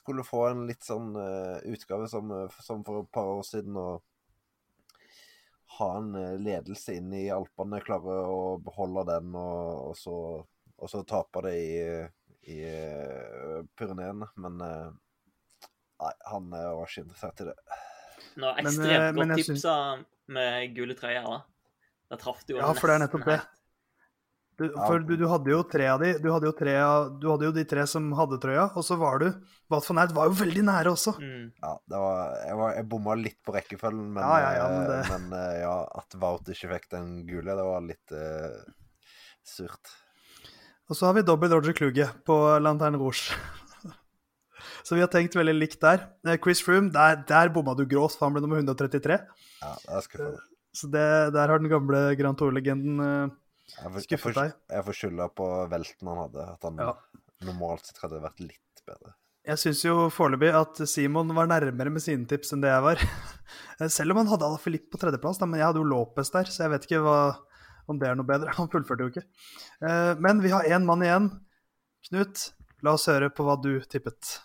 skulle 0.00 0.26
få 0.26 0.46
en 0.50 0.66
litt 0.68 0.84
sånn 0.86 1.12
uh, 1.16 1.58
utgave 1.70 2.08
som, 2.10 2.32
som, 2.58 2.84
for 2.86 3.04
et 3.04 3.12
par 3.14 3.28
år 3.38 3.44
siden. 3.46 3.76
og 3.76 4.06
ha 5.80 5.92
en 5.96 6.10
ledelse 6.42 6.96
inn 6.98 7.12
i 7.14 7.28
Alpene, 7.32 7.78
klare 7.80 8.16
å 8.28 8.56
beholde 8.60 9.04
den 9.12 9.36
og, 9.38 9.92
og 9.92 9.94
så 9.96 10.16
og 10.80 10.90
så 10.90 11.02
tape 11.04 11.42
det 11.44 11.54
i, 11.60 11.76
i 12.54 12.58
uh, 12.64 13.60
Pyreneene. 13.76 14.28
Men 14.40 14.60
uh, 14.64 14.88
nei, 16.00 16.12
han 16.32 16.50
uh, 16.54 16.66
var 16.78 16.88
ikke 16.88 17.04
interessert 17.04 17.44
i 17.44 17.48
det. 17.50 17.56
Nå, 18.40 18.46
Men, 18.46 18.66
ekstremt 18.66 18.96
eh, 18.96 19.12
godt 19.18 19.34
tipsa 19.40 19.54
synes... 19.54 20.06
med 20.32 20.76
gule 20.76 20.96
trøyer, 20.96 21.26
da. 21.26 21.40
Da 22.10 22.18
traff 22.20 22.44
du 22.46 22.54
jo 22.54 22.60
Ja, 22.62 22.70
for 22.76 22.90
det 22.90 22.96
er 22.96 23.02
nettopp 23.04 23.26
det. 23.26 23.40
helt. 23.40 23.59
Du, 24.60 24.66
for 24.76 25.00
du, 25.00 25.14
du 25.16 25.22
hadde 25.30 25.48
jo 25.54 25.62
tre 25.64 25.86
av 25.88 26.02
de. 26.02 26.10
Du 26.20 26.26
hadde 26.28 26.44
jo, 26.50 26.52
tre 26.52 26.74
av, 26.84 27.06
du 27.16 27.22
hadde 27.30 27.46
jo 27.48 27.52
de 27.56 27.62
tre 27.64 27.86
som 27.88 28.10
hadde 28.18 28.36
trøya, 28.42 28.66
og 28.76 28.84
så 28.84 28.98
var 29.00 29.22
du 29.22 29.30
Wat 29.72 29.86
van 29.88 30.00
Aert 30.02 30.12
var 30.12 30.26
jo 30.28 30.34
veldig 30.36 30.64
nære 30.66 30.90
også. 30.92 31.14
Mm. 31.22 31.46
Ja, 31.62 31.70
det 31.88 32.00
var, 32.02 32.34
jeg, 32.44 32.56
var, 32.58 32.74
jeg 32.76 32.86
bomma 32.92 33.14
litt 33.16 33.38
på 33.46 33.54
rekkefølgen, 33.56 34.10
men, 34.18 34.20
Ja, 34.20 34.36
ja, 34.42 34.50
ja, 34.58 34.66
men 34.74 34.82
eh, 34.82 34.90
det- 34.90 35.08
men, 35.14 35.38
eh, 35.38 35.56
ja, 35.62 35.72
at 36.02 36.16
Wout 36.20 36.50
ikke 36.52 36.72
fikk 36.74 36.88
den 36.92 37.08
gule, 37.30 37.54
det 37.56 37.64
var 37.70 37.80
litt 37.86 38.12
uh, 38.12 38.60
surt. 39.46 39.94
Og 40.90 40.98
så 40.98 41.06
har 41.08 41.14
vi 41.16 41.22
dobbel 41.24 41.54
Roger 41.54 41.72
Kluge 41.80 42.10
på 42.26 42.36
Lanterne 42.60 42.98
Rouge. 43.00 43.30
Så 44.84 44.96
vi 44.98 45.00
har 45.04 45.08
tenkt 45.12 45.36
veldig 45.38 45.54
likt 45.56 45.80
der. 45.80 46.02
Chris 46.42 46.60
Froome, 46.66 46.90
der, 46.92 47.22
der 47.28 47.48
bomma 47.54 47.72
du 47.78 47.86
grovt, 47.88 48.18
for 48.18 48.26
han 48.28 48.34
ble 48.36 48.42
nummer 48.44 48.58
133. 48.60 49.16
Ja, 49.62 49.72
det 49.86 49.94
er 49.96 50.04
skuffende. 50.04 50.42
Så 50.76 50.90
det, 50.90 51.06
der 51.34 51.48
har 51.50 51.62
den 51.62 51.70
gamle 51.70 52.02
Grand 52.18 52.38
Tour-legenden 52.38 53.00
Jeg 53.76 53.92
får, 53.94 54.04
skuffet 54.06 54.34
deg. 54.36 54.52
jeg 54.74 54.84
får 54.88 54.96
skylda 54.98 55.28
på 55.38 55.46
velten 55.70 56.08
han 56.10 56.18
hadde, 56.24 56.46
at 56.56 56.62
han 56.68 56.76
Ja. 56.82 56.92
normalt 57.46 57.86
sett 57.86 57.98
hadde 58.02 58.20
vært 58.22 58.40
litt 58.40 58.82
bedre. 58.86 59.14
Jeg 59.46 59.56
syns 59.56 59.80
jo 59.86 59.94
foreløpig 60.12 60.50
at 60.54 60.76
Simon 60.88 61.30
var 61.34 61.46
nærmere 61.48 61.90
med 61.90 62.02
sine 62.04 62.26
tips 62.28 62.52
enn 62.52 62.60
det 62.60 62.68
jeg 62.68 62.82
var. 62.84 63.00
Selv 63.88 64.12
om 64.12 64.18
han 64.20 64.28
hadde 64.28 64.44
Alaphilippe 64.44 64.90
på 64.92 65.00
tredjeplass, 65.00 65.38
da, 65.40 65.46
men 65.48 65.58
jeg 65.62 65.66
hadde 65.70 65.80
jo 65.80 65.88
Lopez 65.88 66.28
der, 66.34 66.44
så 66.52 66.66
jeg 66.66 66.70
vet 66.74 66.84
ikke 66.88 67.00
hva, 67.06 67.16
om 67.88 67.98
det 67.98 68.08
er 68.10 68.14
noe 68.20 68.28
bedre. 68.28 68.52
Han 68.58 68.68
fullførte 68.68 69.06
jo 69.06 69.10
ikke. 69.14 69.24
Eh, 69.82 70.14
Men 70.20 70.42
vi 70.44 70.52
har 70.52 70.62
én 70.68 70.84
mann 70.84 71.00
igjen. 71.02 71.30
Knut, 72.10 72.52
la 72.84 72.92
oss 72.98 73.06
høre 73.08 73.30
på 73.32 73.42
hva 73.48 73.56
du 73.60 73.80
tippet. 73.90 74.36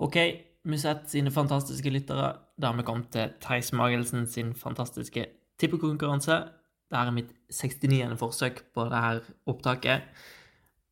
OK, 0.00 0.16
Musett 0.64 1.10
sine 1.12 1.30
fantastiske 1.34 1.90
lyttere. 1.92 2.30
Da 2.56 2.70
har 2.70 2.78
vi 2.78 2.86
kommet 2.86 3.10
til 3.12 3.34
Theis 3.44 3.68
Magelsen 3.76 4.24
sin 4.30 4.54
fantastiske 4.56 5.26
tippekonkurranse. 5.60 6.40
Dette 6.90 7.02
er 7.02 7.14
mitt 7.16 7.32
69. 7.52 8.16
forsøk 8.20 8.64
på 8.74 8.86
dette 8.92 9.34
opptaket. 9.50 10.08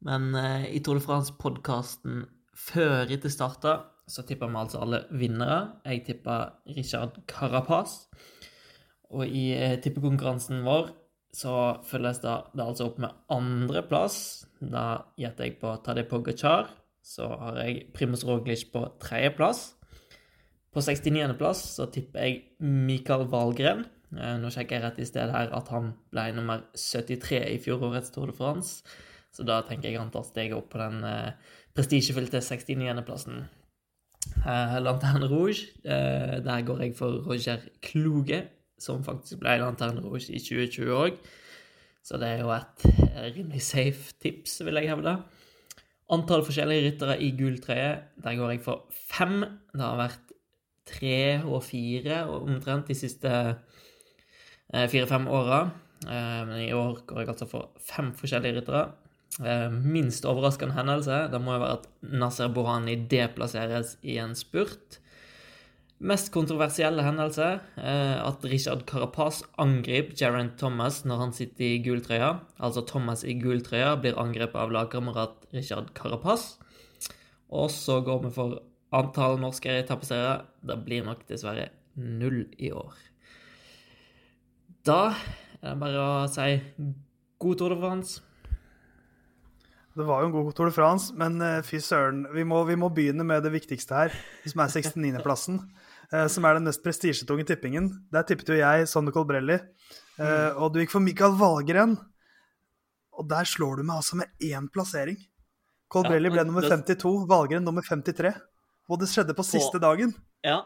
Men 0.06 0.32
eh, 0.34 0.68
i 0.76 0.82
Tour 0.82 0.98
de 0.98 1.04
France-podkasten 1.04 2.24
før 2.58 3.06
rittet 3.10 3.34
starta, 3.34 3.78
så 4.10 4.24
tippa 4.26 4.48
vi 4.50 4.58
altså 4.58 4.82
alle 4.82 5.04
vinnere. 5.14 5.78
Jeg 5.86 6.04
tippa 6.08 6.38
Richard 6.76 7.20
Carapaz. 7.30 8.08
Og 9.12 9.28
i 9.28 9.52
eh, 9.54 9.78
tippekonkurransen 9.82 10.64
vår 10.66 10.90
så 11.32 11.54
følges 11.88 12.20
det, 12.20 12.32
det 12.52 12.64
altså 12.64 12.90
opp 12.90 12.98
med 13.00 13.14
andreplass. 13.32 14.18
Da 14.60 15.04
gjetter 15.20 15.48
jeg 15.48 15.60
på 15.62 15.72
Tadej 15.84 16.04
Pogacar. 16.10 16.68
Så 17.02 17.26
har 17.26 17.62
jeg 17.64 17.86
Primus 17.96 18.26
Roglic 18.28 18.66
på 18.72 18.84
tredjeplass. 19.02 19.72
På 20.72 20.80
69. 20.80 21.32
plass 21.40 21.64
så 21.76 21.88
tipper 21.92 22.26
jeg 22.26 22.42
Mikael 22.60 23.26
Wahlgren. 23.32 23.86
Eh, 24.16 24.36
Nå 24.40 24.50
sjekker 24.52 24.78
jeg 24.78 24.84
rett 24.84 25.00
i 25.02 25.08
sted 25.08 25.32
her 25.32 25.52
at 25.56 25.72
han 25.72 25.92
ble 26.12 26.28
nummer 26.36 26.66
73 26.76 27.42
i 27.54 27.58
fjorårets 27.62 28.12
Tour 28.14 28.30
de 28.30 28.36
France. 28.36 28.82
Så 29.32 29.46
da 29.48 29.62
tenker 29.64 29.88
jeg 29.90 30.00
han 30.00 30.12
tar 30.12 30.26
steget 30.28 30.56
opp 30.58 30.70
på 30.74 30.80
den 30.82 31.04
eh, 31.08 31.52
prestisjefylte 31.76 32.42
69.-plassen. 32.44 33.44
Eh, 34.46 34.74
Lanterne 34.84 35.28
Rouge, 35.30 35.70
eh, 35.84 36.38
der 36.44 36.66
går 36.66 36.84
jeg 36.86 36.96
for 36.98 37.22
Roger 37.26 37.62
Kluge, 37.82 38.42
som 38.78 39.04
faktisk 39.06 39.40
ble 39.40 39.56
Lanterne 39.62 40.02
Rouge 40.04 40.28
i 40.30 40.42
2020 40.42 40.92
òg. 40.98 41.22
Så 42.02 42.18
det 42.18 42.28
er 42.28 42.42
jo 42.42 42.50
et 42.54 42.84
eh, 42.90 43.30
rimelig 43.36 43.62
safe 43.62 44.12
tips, 44.20 44.60
vil 44.66 44.80
jeg 44.80 44.90
hevde. 44.90 45.16
Antall 46.12 46.44
forskjellige 46.44 46.90
ryttere 46.90 47.16
i 47.22 47.30
gul 47.38 47.56
trøye, 47.62 47.92
der 48.20 48.36
går 48.36 48.56
jeg 48.56 48.64
for 48.64 48.88
fem. 48.92 49.40
Det 49.72 49.80
har 49.80 50.00
vært 50.00 50.32
tre 50.88 51.40
og 51.46 51.62
fire 51.64 52.24
omtrent 52.34 52.90
de 52.90 52.96
siste 52.98 53.30
fire-fem 54.72 55.28
åra. 55.28 55.70
Eh, 56.06 56.42
Men 56.48 56.58
i 56.58 56.72
år 56.72 57.04
går 57.06 57.22
jeg 57.22 57.32
altså 57.34 57.48
for 57.50 57.70
fem 57.78 58.12
forskjellige 58.16 58.60
ryttere. 58.60 58.86
Eh, 59.40 59.68
Minst 59.70 60.26
overraskende 60.28 60.76
hendelse 60.76 61.28
det 61.32 61.40
må 61.40 61.54
jo 61.56 61.62
være 61.64 61.78
at 61.80 61.86
Nasser 62.02 62.48
Bohani 62.52 62.96
deplasseres 63.08 63.96
i 64.02 64.18
en 64.22 64.34
spurt. 64.34 64.98
Mest 66.02 66.32
kontroversielle 66.34 67.04
hendelse 67.06 67.60
eh, 67.78 68.16
at 68.18 68.42
Richard 68.50 68.82
Carapaz 68.90 69.44
angriper 69.62 70.16
Geraint 70.18 70.56
Thomas 70.58 71.04
når 71.06 71.20
han 71.20 71.32
sitter 71.36 71.64
i 71.68 71.78
gul 71.84 72.02
trøya. 72.02 72.40
Altså 72.58 72.82
Thomas 72.88 73.22
i 73.22 73.36
gul 73.38 73.62
trøya 73.62 73.94
blir 74.02 74.18
angrepet 74.18 74.58
av 74.58 74.74
lagkamerat 74.74 75.46
Richard 75.54 75.92
Carapaz. 75.94 76.56
Og 77.52 77.70
så 77.70 78.00
går 78.02 78.24
vi 78.26 78.34
for 78.34 78.58
antall 78.92 79.38
norske 79.40 79.70
etappeseiere. 79.78 80.42
Det 80.66 80.80
blir 80.84 81.06
nok 81.06 81.22
dessverre 81.28 81.70
null 81.94 82.48
i 82.58 82.72
år. 82.74 83.11
Da 84.82 85.12
er 85.62 85.74
det 85.74 85.78
bare 85.78 86.02
å 86.02 86.12
si 86.30 86.56
god 87.42 87.58
Tour 87.60 87.74
de 87.74 87.78
France. 87.78 88.22
Det 89.92 90.06
var 90.08 90.22
jo 90.22 90.30
en 90.30 90.34
god 90.34 90.54
Tour 90.56 90.70
de 90.70 90.74
France, 90.74 91.12
men 91.18 91.36
eh, 91.44 91.60
fy 91.66 91.78
søren. 91.84 92.24
Vi 92.32 92.44
må, 92.48 92.62
vi 92.66 92.78
må 92.80 92.88
begynne 92.94 93.26
med 93.28 93.44
det 93.44 93.52
viktigste 93.54 93.98
her, 93.98 94.14
som 94.48 94.62
er 94.64 94.72
69.-plassen. 94.72 95.58
eh, 96.12 96.26
Som 96.32 96.48
er 96.48 96.56
den 96.58 96.66
mest 96.66 96.82
prestisjetunge 96.84 97.44
tippingen. 97.48 97.90
Der 98.14 98.24
tippet 98.26 98.50
jo 98.50 98.56
jeg 98.58 98.88
Sonne 98.90 99.12
Colbrelli. 99.14 99.60
eh, 100.18 100.50
Og 100.56 100.72
du 100.72 100.80
gikk 100.80 100.94
for 100.96 101.04
Mikael 101.04 101.36
Valgren. 101.38 101.98
Og 103.12 103.28
der 103.28 103.46
slår 103.46 103.78
du 103.78 103.84
meg 103.86 104.00
altså 104.00 104.16
med 104.18 104.32
én 104.42 104.70
plassering. 104.72 105.18
Colbrelli 105.92 106.30
Ja, 106.30 106.38
ble 106.38 106.46
nummer 106.48 106.64
52, 106.64 107.26
Valgren 107.28 107.66
nummer 107.68 107.84
53. 107.84 108.32
Og 108.88 108.98
det 108.98 109.10
skjedde 109.12 109.36
på 109.36 109.44
siste 109.44 109.78
dagen. 109.78 110.14
Ja. 110.42 110.62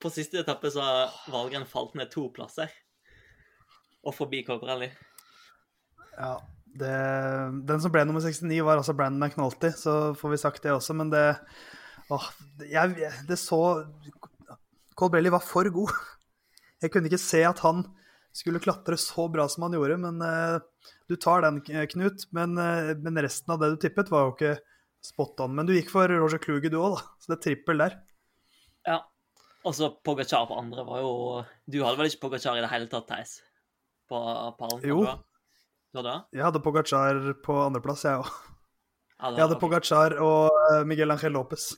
På 0.00 0.10
siste 0.10 0.40
etappe 0.40 0.72
så 0.72 0.80
har 0.82 1.12
Valgren 1.30 1.68
falt 1.68 1.92
ned 1.94 2.08
to 2.10 2.24
plasser. 2.34 2.72
Og 4.04 4.14
forbi 4.16 4.42
Colbrelli. 4.46 4.90
Ja, 6.14 6.34
det, 6.78 6.94
Den 7.68 7.82
som 7.82 7.92
ble 7.94 8.04
nummer 8.06 8.22
69, 8.24 8.60
var 8.66 8.80
altså 8.80 8.94
Brandon 8.96 9.22
McNulty, 9.22 9.72
så 9.78 10.14
får 10.18 10.34
vi 10.34 10.42
sagt 10.42 10.62
det 10.66 10.74
også, 10.74 10.96
men 10.98 11.12
det 11.14 11.26
Åh, 12.12 12.24
jeg, 12.68 13.08
det 13.24 13.38
så 13.40 13.58
Colbrelli 14.94 15.32
var 15.32 15.42
for 15.42 15.68
god. 15.72 15.92
Jeg 16.82 16.92
kunne 16.92 17.08
ikke 17.08 17.22
se 17.22 17.40
at 17.48 17.62
han 17.64 17.80
skulle 18.34 18.60
klatre 18.60 18.98
så 19.00 19.24
bra 19.32 19.46
som 19.48 19.64
han 19.64 19.76
gjorde, 19.76 19.96
men 20.02 20.20
uh, 20.20 20.58
du 21.08 21.16
tar 21.16 21.46
den, 21.46 21.62
Knut. 21.64 22.26
Men, 22.36 22.58
uh, 22.58 22.92
men 23.00 23.22
resten 23.24 23.54
av 23.54 23.62
det 23.62 23.70
du 23.72 23.78
tippet, 23.80 24.10
var 24.12 24.26
jo 24.26 24.34
ikke 24.34 24.52
spot 25.04 25.40
on. 25.46 25.54
Men 25.56 25.68
du 25.68 25.72
gikk 25.72 25.88
for 25.92 26.10
Roger 26.10 26.42
Kluge, 26.42 26.68
du 26.68 26.76
òg, 26.80 26.98
da. 26.98 27.16
Så 27.22 27.32
det 27.32 27.38
er 27.38 27.42
trippel 27.46 27.80
der. 27.80 27.96
Ja. 28.84 29.00
Og 29.64 29.72
så 29.76 29.88
Pogacar 30.04 30.44
på 30.50 30.58
andre 30.60 30.82
var 30.84 31.00
jo 31.00 31.12
Du 31.64 31.78
hadde 31.80 31.96
vel 31.96 32.10
ikke 32.10 32.26
Pogacar 32.26 32.58
i 32.58 32.64
det 32.64 32.68
hele 32.68 32.90
tatt, 32.92 33.06
Theis? 33.08 33.38
På 34.14 34.56
pallen? 34.58 34.82
Jo. 34.86 35.00
Du, 35.90 35.98
hadde? 35.98 36.14
Jeg 36.34 36.44
hadde 36.46 36.62
Pogacar 36.62 37.20
på 37.42 37.56
andreplass, 37.64 38.04
jeg 38.06 38.20
òg. 38.22 38.30
Ja, 39.14 39.30
Jeg 39.30 39.40
hadde 39.40 39.56
okay. 39.56 39.62
Pogacar 39.62 40.14
og 40.22 40.56
eh, 40.74 40.82
Miguel 40.86 41.14
Ángel 41.14 41.34
Lopez. 41.34 41.72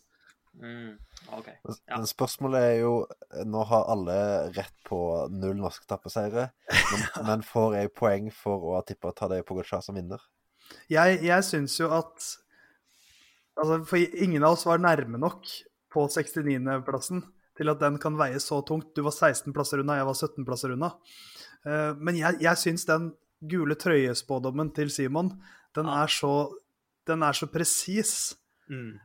Mm, 0.57 0.97
OK. 1.37 1.51
Ja. 1.53 1.99
Men 1.99 2.07
spørsmålet 2.09 2.63
er 2.65 2.79
jo 2.81 2.93
Nå 3.45 3.61
har 3.69 3.91
alle 3.93 4.15
rett 4.57 4.73
på 4.89 4.99
null 5.29 5.59
norske 5.61 5.85
tappeseiere. 5.89 6.49
men, 6.73 7.05
men 7.29 7.45
får 7.45 7.77
jeg 7.77 7.93
poeng 7.97 8.33
for 8.35 8.65
å 8.65 8.75
ha 8.79 8.83
tippa 8.89 9.13
Tadej 9.17 9.45
Pogacar 9.49 9.85
som 9.85 9.97
vinner? 10.01 10.21
Jeg, 10.91 11.21
jeg 11.25 11.47
syns 11.47 11.79
jo 11.81 11.93
at 11.95 12.33
Altså, 13.57 13.79
for 13.89 14.21
ingen 14.21 14.45
av 14.45 14.53
oss 14.53 14.67
var 14.69 14.83
nærme 14.85 15.17
nok 15.17 15.49
på 15.89 16.03
69.-plassen 16.13 17.23
til 17.57 17.73
at 17.73 17.81
den 17.81 17.95
kan 17.97 18.19
veie 18.21 18.37
så 18.43 18.59
tungt. 18.69 18.91
Du 18.93 19.01
var 19.07 19.15
16 19.17 19.55
plasser 19.57 19.81
unna, 19.81 19.97
jeg 19.97 20.09
var 20.11 20.19
17 20.19 20.45
plasser 20.45 20.75
unna. 20.75 20.91
Eh, 21.67 21.95
Men 21.99 22.17
jeg, 22.17 22.39
jeg 22.41 22.57
syns 22.63 22.85
den 22.89 23.11
gule 23.47 23.75
trøyespådommen 23.77 24.73
til 24.75 24.89
Simon, 24.91 25.33
den 25.77 25.87
er 25.93 26.07
så, 26.09 26.51
den 27.07 27.23
er 27.23 27.33
så 27.37 27.47
presis 27.53 28.35
Mm. 28.69 28.99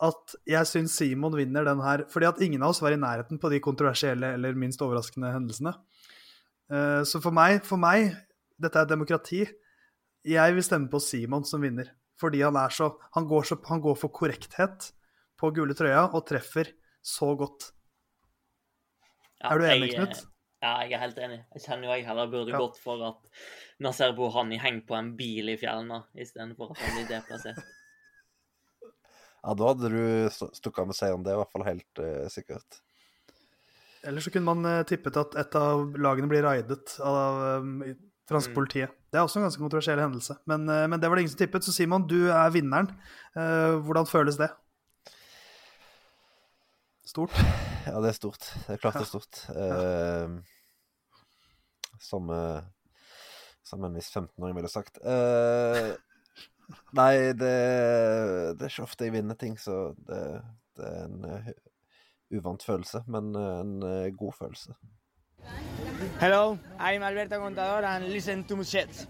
at 0.00 0.34
jeg 0.48 0.64
syns 0.66 0.94
Simon 0.96 1.34
vinner 1.36 1.64
den 1.64 1.80
her. 1.84 2.04
Fordi 2.08 2.26
at 2.26 2.40
ingen 2.40 2.62
av 2.62 2.70
oss 2.70 2.80
var 2.80 2.92
i 2.92 2.96
nærheten 2.96 3.38
på 3.38 3.50
de 3.52 3.58
kontroversielle 3.60 4.32
eller 4.34 4.54
minst 4.56 4.80
overraskende 4.80 5.32
hendelsene. 5.34 5.74
Eh, 6.70 7.02
Så 7.04 7.20
for 7.20 7.30
meg, 7.30 7.62
for 7.64 7.76
meg, 7.76 8.16
dette 8.58 8.78
er 8.80 8.86
demokrati, 8.88 9.42
jeg 10.24 10.54
vil 10.54 10.62
stemme 10.62 10.88
på 10.88 11.00
Simon 11.02 11.44
som 11.44 11.60
vinner. 11.60 11.90
Fordi 12.20 12.40
han 12.40 12.54
er 12.56 12.68
så 12.70 12.96
Han 13.14 13.26
går, 13.28 13.42
så, 13.44 13.56
han 13.68 13.80
går 13.82 13.96
for 13.98 14.08
korrekthet 14.08 14.92
på 15.38 15.52
gule 15.52 15.74
trøya 15.74 16.08
og 16.14 16.24
treffer 16.26 16.72
så 17.02 17.36
godt. 17.36 17.72
Ja, 19.42 19.50
Er 19.54 19.58
du 19.58 19.64
enig, 19.66 19.94
Knut? 19.96 20.24
Ja, 20.62 20.76
jeg 20.86 20.92
er 20.94 21.00
helt 21.02 21.16
enig. 21.18 21.40
Jeg 21.56 21.62
kjenner 21.64 21.88
jo 21.88 21.94
jeg 21.96 22.06
heller 22.06 22.28
burde 22.30 22.52
Ja. 22.54 22.58
gått 22.62 22.76
for 22.78 23.02
at 23.08 23.24
Nasser 23.82 24.12
Bohani 24.14 24.58
henger 24.62 24.84
på 24.86 24.94
en 24.94 25.16
bil 25.18 25.48
i 25.50 25.56
fjellene 25.58 26.04
istedenfor 26.14 26.70
at 26.70 26.78
han 26.78 26.94
blir 26.96 27.08
deplassert. 27.10 27.58
Ja, 29.42 29.54
da 29.58 29.72
hadde 29.72 29.88
du 29.90 30.30
stukket 30.30 30.78
av 30.78 30.86
med 30.86 30.94
seieren. 30.94 31.24
Det 31.26 31.32
er 31.32 31.34
i 31.34 31.40
hvert 31.42 31.50
fall 31.50 31.64
helt 31.66 31.98
uh, 31.98 32.28
sikkert. 32.30 32.78
Eller 34.06 34.22
så 34.22 34.30
kunne 34.30 34.54
man 34.54 34.64
uh, 34.66 34.84
tippet 34.86 35.16
at 35.18 35.34
et 35.34 35.56
av 35.58 35.82
lagene 35.98 36.30
blir 36.30 36.42
raidet 36.46 36.94
av, 37.02 37.58
um, 37.62 37.82
Franske 38.30 38.52
Mm. 38.52 38.54
politiet. 38.54 38.90
Det 39.10 39.18
er 39.18 39.26
også 39.26 39.40
en 39.40 39.48
ganske 39.48 39.58
kontroversiell 39.60 39.98
hendelse. 39.98 40.38
Men, 40.46 40.68
uh, 40.70 40.86
men 40.86 41.00
det 41.00 41.10
var 41.10 41.16
det 41.18 41.24
ingen 41.26 41.34
som 41.34 41.42
tippet. 41.42 41.64
Så 41.66 41.72
Simon, 41.74 42.06
du 42.06 42.30
er 42.30 42.50
vinneren. 42.54 42.88
Eh, 43.34 43.74
hvordan 43.82 44.06
føles 44.06 44.38
det? 44.38 44.48
Stort? 47.04 47.34
Ja, 47.86 47.98
det 48.02 48.12
er 48.12 48.16
stort. 48.16 48.46
Det 48.66 48.76
er 48.76 48.80
klart 48.82 48.98
det 49.00 49.06
er 49.06 49.10
stort. 49.10 49.42
Uh, 49.52 50.38
som, 52.02 52.30
eh, 52.34 52.62
som 53.62 53.84
en 53.86 53.94
viss 53.94 54.08
15-åring 54.10 54.56
ville 54.56 54.70
sagt. 54.70 54.96
Uh, 55.06 55.92
nei, 56.98 57.30
det, 57.38 57.52
det 58.58 58.66
er 58.66 58.72
ikke 58.72 58.86
ofte 58.88 59.06
jeg 59.06 59.14
vinner 59.14 59.38
ting, 59.38 59.54
så 59.60 59.92
det, 60.08 60.18
det 60.78 60.88
er 60.88 61.04
en 61.06 61.28
uh, 61.30 61.52
uvant 62.34 62.66
følelse, 62.66 63.04
men 63.06 63.30
en 63.38 63.76
god 64.18 64.34
følelse. 64.40 64.74
Hello, 66.18 66.58
I'm 66.78 67.06
Alberto 67.06 67.38
Contador 67.38 67.86
and 67.86 68.10
listen 68.10 68.42
to 68.44 68.56
Musette. 68.56 69.06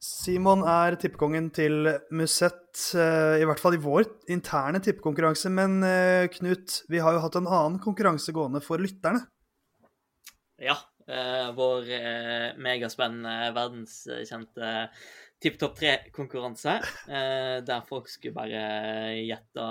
Simon 0.00 0.62
er 0.64 0.94
tippekongen 0.96 1.50
til 1.52 1.84
Musett, 2.16 2.72
eh, 2.96 3.42
i 3.42 3.44
hvert 3.44 3.60
fall 3.60 3.76
i 3.76 3.80
vår 3.84 4.06
interne 4.32 4.80
tippekonkurranse. 4.80 5.52
Men 5.52 5.82
eh, 5.84 6.24
Knut, 6.32 6.78
vi 6.88 7.02
har 7.04 7.12
jo 7.12 7.20
hatt 7.20 7.36
en 7.36 7.48
annen 7.48 7.76
konkurranse 7.84 8.32
gående 8.32 8.62
for 8.64 8.80
lytterne. 8.80 9.26
Ja. 10.60 10.78
eh, 11.04 11.50
vår 11.56 11.90
megaspennende, 12.60 13.52
verdenskjente 13.56 14.88
Tipp 15.40 15.54
topp 15.56 15.78
tre-konkurranse. 15.78 16.74
Der 17.08 17.84
folk 17.88 18.10
skulle 18.12 18.36
bare 18.36 18.58
gjette 19.24 19.68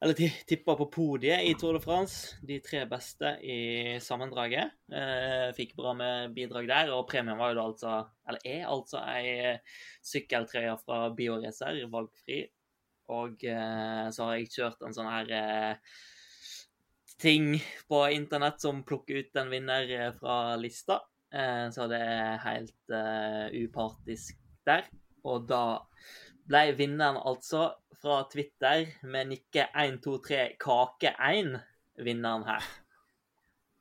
Eller 0.00 0.14
tippa 0.46 0.76
på 0.78 0.86
podiet 0.94 1.42
i 1.42 1.54
Tour 1.58 1.74
de 1.74 1.80
France. 1.82 2.36
De 2.46 2.60
tre 2.62 2.84
beste 2.86 3.32
i 3.42 3.98
sammendraget. 4.02 4.76
Eh, 4.94 5.48
fikk 5.56 5.74
bra 5.78 5.94
med 5.98 6.36
bidrag 6.36 6.68
der. 6.70 6.92
Og 6.94 7.08
premien 7.10 7.38
var 7.40 7.50
jo 7.50 7.58
da 7.58 7.64
altså 7.66 7.96
Eller 8.28 8.46
er 8.46 8.68
altså 8.70 9.02
ei 9.02 9.56
sykkeltrøye 10.06 10.76
fra 10.84 11.00
Bioracer, 11.18 11.82
valgfri. 11.90 12.44
Og 13.10 13.42
eh, 13.42 14.06
så 14.14 14.28
har 14.28 14.38
jeg 14.38 14.52
kjørt 14.54 14.86
en 14.86 14.94
sånn 14.94 15.10
her 15.10 15.34
eh, 15.34 15.92
ting 17.18 17.56
på 17.90 18.02
internett 18.14 18.60
som 18.62 18.84
plukker 18.86 19.24
ut 19.24 19.40
en 19.40 19.50
vinner 19.50 19.90
eh, 19.96 20.12
fra 20.14 20.56
lista. 20.60 21.00
Eh, 21.34 21.66
så 21.74 21.88
det 21.90 21.98
er 22.04 22.42
helt 22.44 22.94
eh, 22.94 23.64
upartisk 23.64 24.38
der. 24.68 24.86
Og 25.26 25.48
da 25.50 25.87
ble 26.48 26.62
vinneren 26.78 27.18
altså 27.20 27.70
fra 27.98 28.22
Twitter 28.32 28.86
med 29.10 29.32
nikke 29.32 29.66
123 29.74 30.44
kake1 30.62 31.56
vinneren 32.04 32.46
her. 32.48 32.64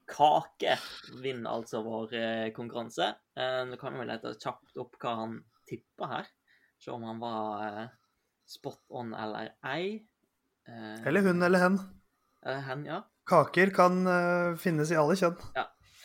Kake 0.07 0.77
vinner 1.21 1.51
altså 1.57 1.81
vår 1.83 2.13
eh, 2.15 2.49
konkurranse. 2.55 3.09
Eh, 3.35 3.61
Nå 3.67 3.77
kan 3.79 3.93
vi 3.93 4.01
vel 4.01 4.11
lete 4.13 4.33
kjapt 4.39 4.79
opp 4.79 4.95
hva 5.01 5.15
han 5.21 5.37
tippa 5.67 6.11
her. 6.13 6.29
Se 6.79 6.93
om 6.93 7.03
han 7.07 7.19
var 7.19 7.65
eh, 7.67 7.89
spot 8.47 8.83
on 8.95 9.11
eller 9.17 9.51
ei. 9.67 9.99
Eller 10.67 11.23
hun 11.23 11.43
eller 11.43 11.63
hen. 11.63 11.77
eller 12.43 12.63
hen, 12.67 12.85
ja. 12.87 13.01
Kaker 13.27 13.71
kan 13.75 14.01
finnes 14.59 14.91
i 14.91 14.97
alle 14.99 15.15
kjønn. 15.19 15.37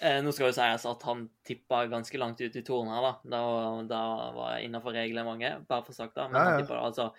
Eh, 0.03 0.19
nå 0.25 0.33
skal 0.35 0.51
jo 0.51 0.55
sies 0.57 0.85
at 0.91 1.05
han 1.07 1.27
tippa 1.47 1.85
ganske 1.91 2.19
langt 2.19 2.41
ut 2.43 2.57
i 2.59 2.65
toren 2.67 2.91
her, 2.91 3.05
da. 3.07 3.13
Da, 3.35 3.43
da 3.87 4.01
var 4.35 4.57
jeg 4.57 4.67
innafor 4.69 4.97
reglementet, 4.97 5.67
bare 5.69 5.87
for 5.87 5.95
sagt 5.95 6.17
da. 6.19 6.27
Men 6.29 6.41
Ja, 6.41 6.43
ja. 6.43 6.55
han 6.57 6.65
tippa 6.65 6.81
altså 6.83 7.13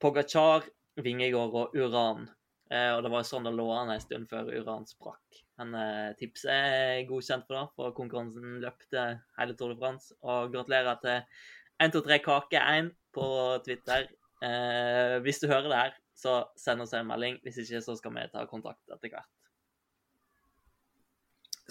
Pogacar, 0.00 0.64
Vingegård 1.04 1.58
og 1.60 1.76
Uran. 1.76 2.30
Eh, 2.72 2.88
og 2.94 3.02
det 3.04 3.10
var 3.12 3.20
jo 3.20 3.28
sånn 3.28 3.44
det 3.44 3.52
lå 3.52 3.66
an 3.76 3.92
en 3.92 4.00
stund 4.00 4.30
før 4.30 4.48
Uran 4.48 4.88
sprakk. 4.88 5.42
Men 5.60 5.76
eh, 5.76 6.14
tipset 6.16 6.50
er 6.52 7.04
godkjent 7.10 7.44
for 7.48 7.58
det, 7.58 7.66
for 7.76 7.96
konkurransen 7.96 8.62
løpte 8.64 9.04
hele 9.36 9.56
Tour 9.58 9.74
de 9.74 9.78
France. 9.82 10.16
Og 10.24 10.54
gratulerer 10.54 10.96
til 11.04 11.20
123 11.82 12.18
kake 12.24 12.64
1 12.78 12.90
på 13.12 13.28
Twitter. 13.66 14.08
Eh, 14.42 15.18
hvis 15.26 15.42
du 15.42 15.50
hører 15.52 15.68
det 15.68 15.82
her, 15.82 16.00
så 16.16 16.38
send 16.56 16.84
oss 16.84 16.96
en 16.96 17.12
melding. 17.12 17.38
Hvis 17.44 17.60
ikke, 17.66 17.84
så 17.84 17.96
skal 18.00 18.16
vi 18.16 18.26
ta 18.32 18.46
kontakt 18.48 18.82
etter 18.88 19.12
hvert. 19.12 19.28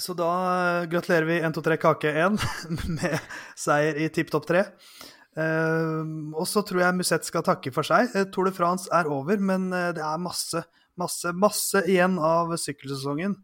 Så 0.02 0.16
da 0.18 0.32
eh, 0.82 0.90
gratulerer 0.90 1.28
vi 1.30 1.40
1, 1.40 1.54
2, 1.54 1.62
3 1.62 1.78
Kake 1.78 2.12
1 2.24 2.38
med 2.98 3.18
seier 3.60 4.00
i 4.02 4.10
tipp 4.14 4.32
topp 4.34 4.48
3. 4.50 4.64
og 6.36 6.48
så 6.50 6.64
tror 6.68 6.82
jeg 6.82 6.98
Musett 6.98 7.28
skal 7.28 7.46
takke 7.46 7.74
for 7.76 7.88
seg. 7.88 8.10
Eh, 8.18 8.26
Tour 8.34 8.50
de 8.50 8.56
France 8.56 8.90
er 8.94 9.10
over, 9.12 9.38
men 9.38 9.70
eh, 9.74 9.92
det 9.98 10.04
er 10.06 10.22
masse, 10.22 10.64
masse, 11.00 11.34
masse 11.38 11.86
igjen 11.86 12.18
av 12.18 12.56
sykkelsesongen. 12.58 13.38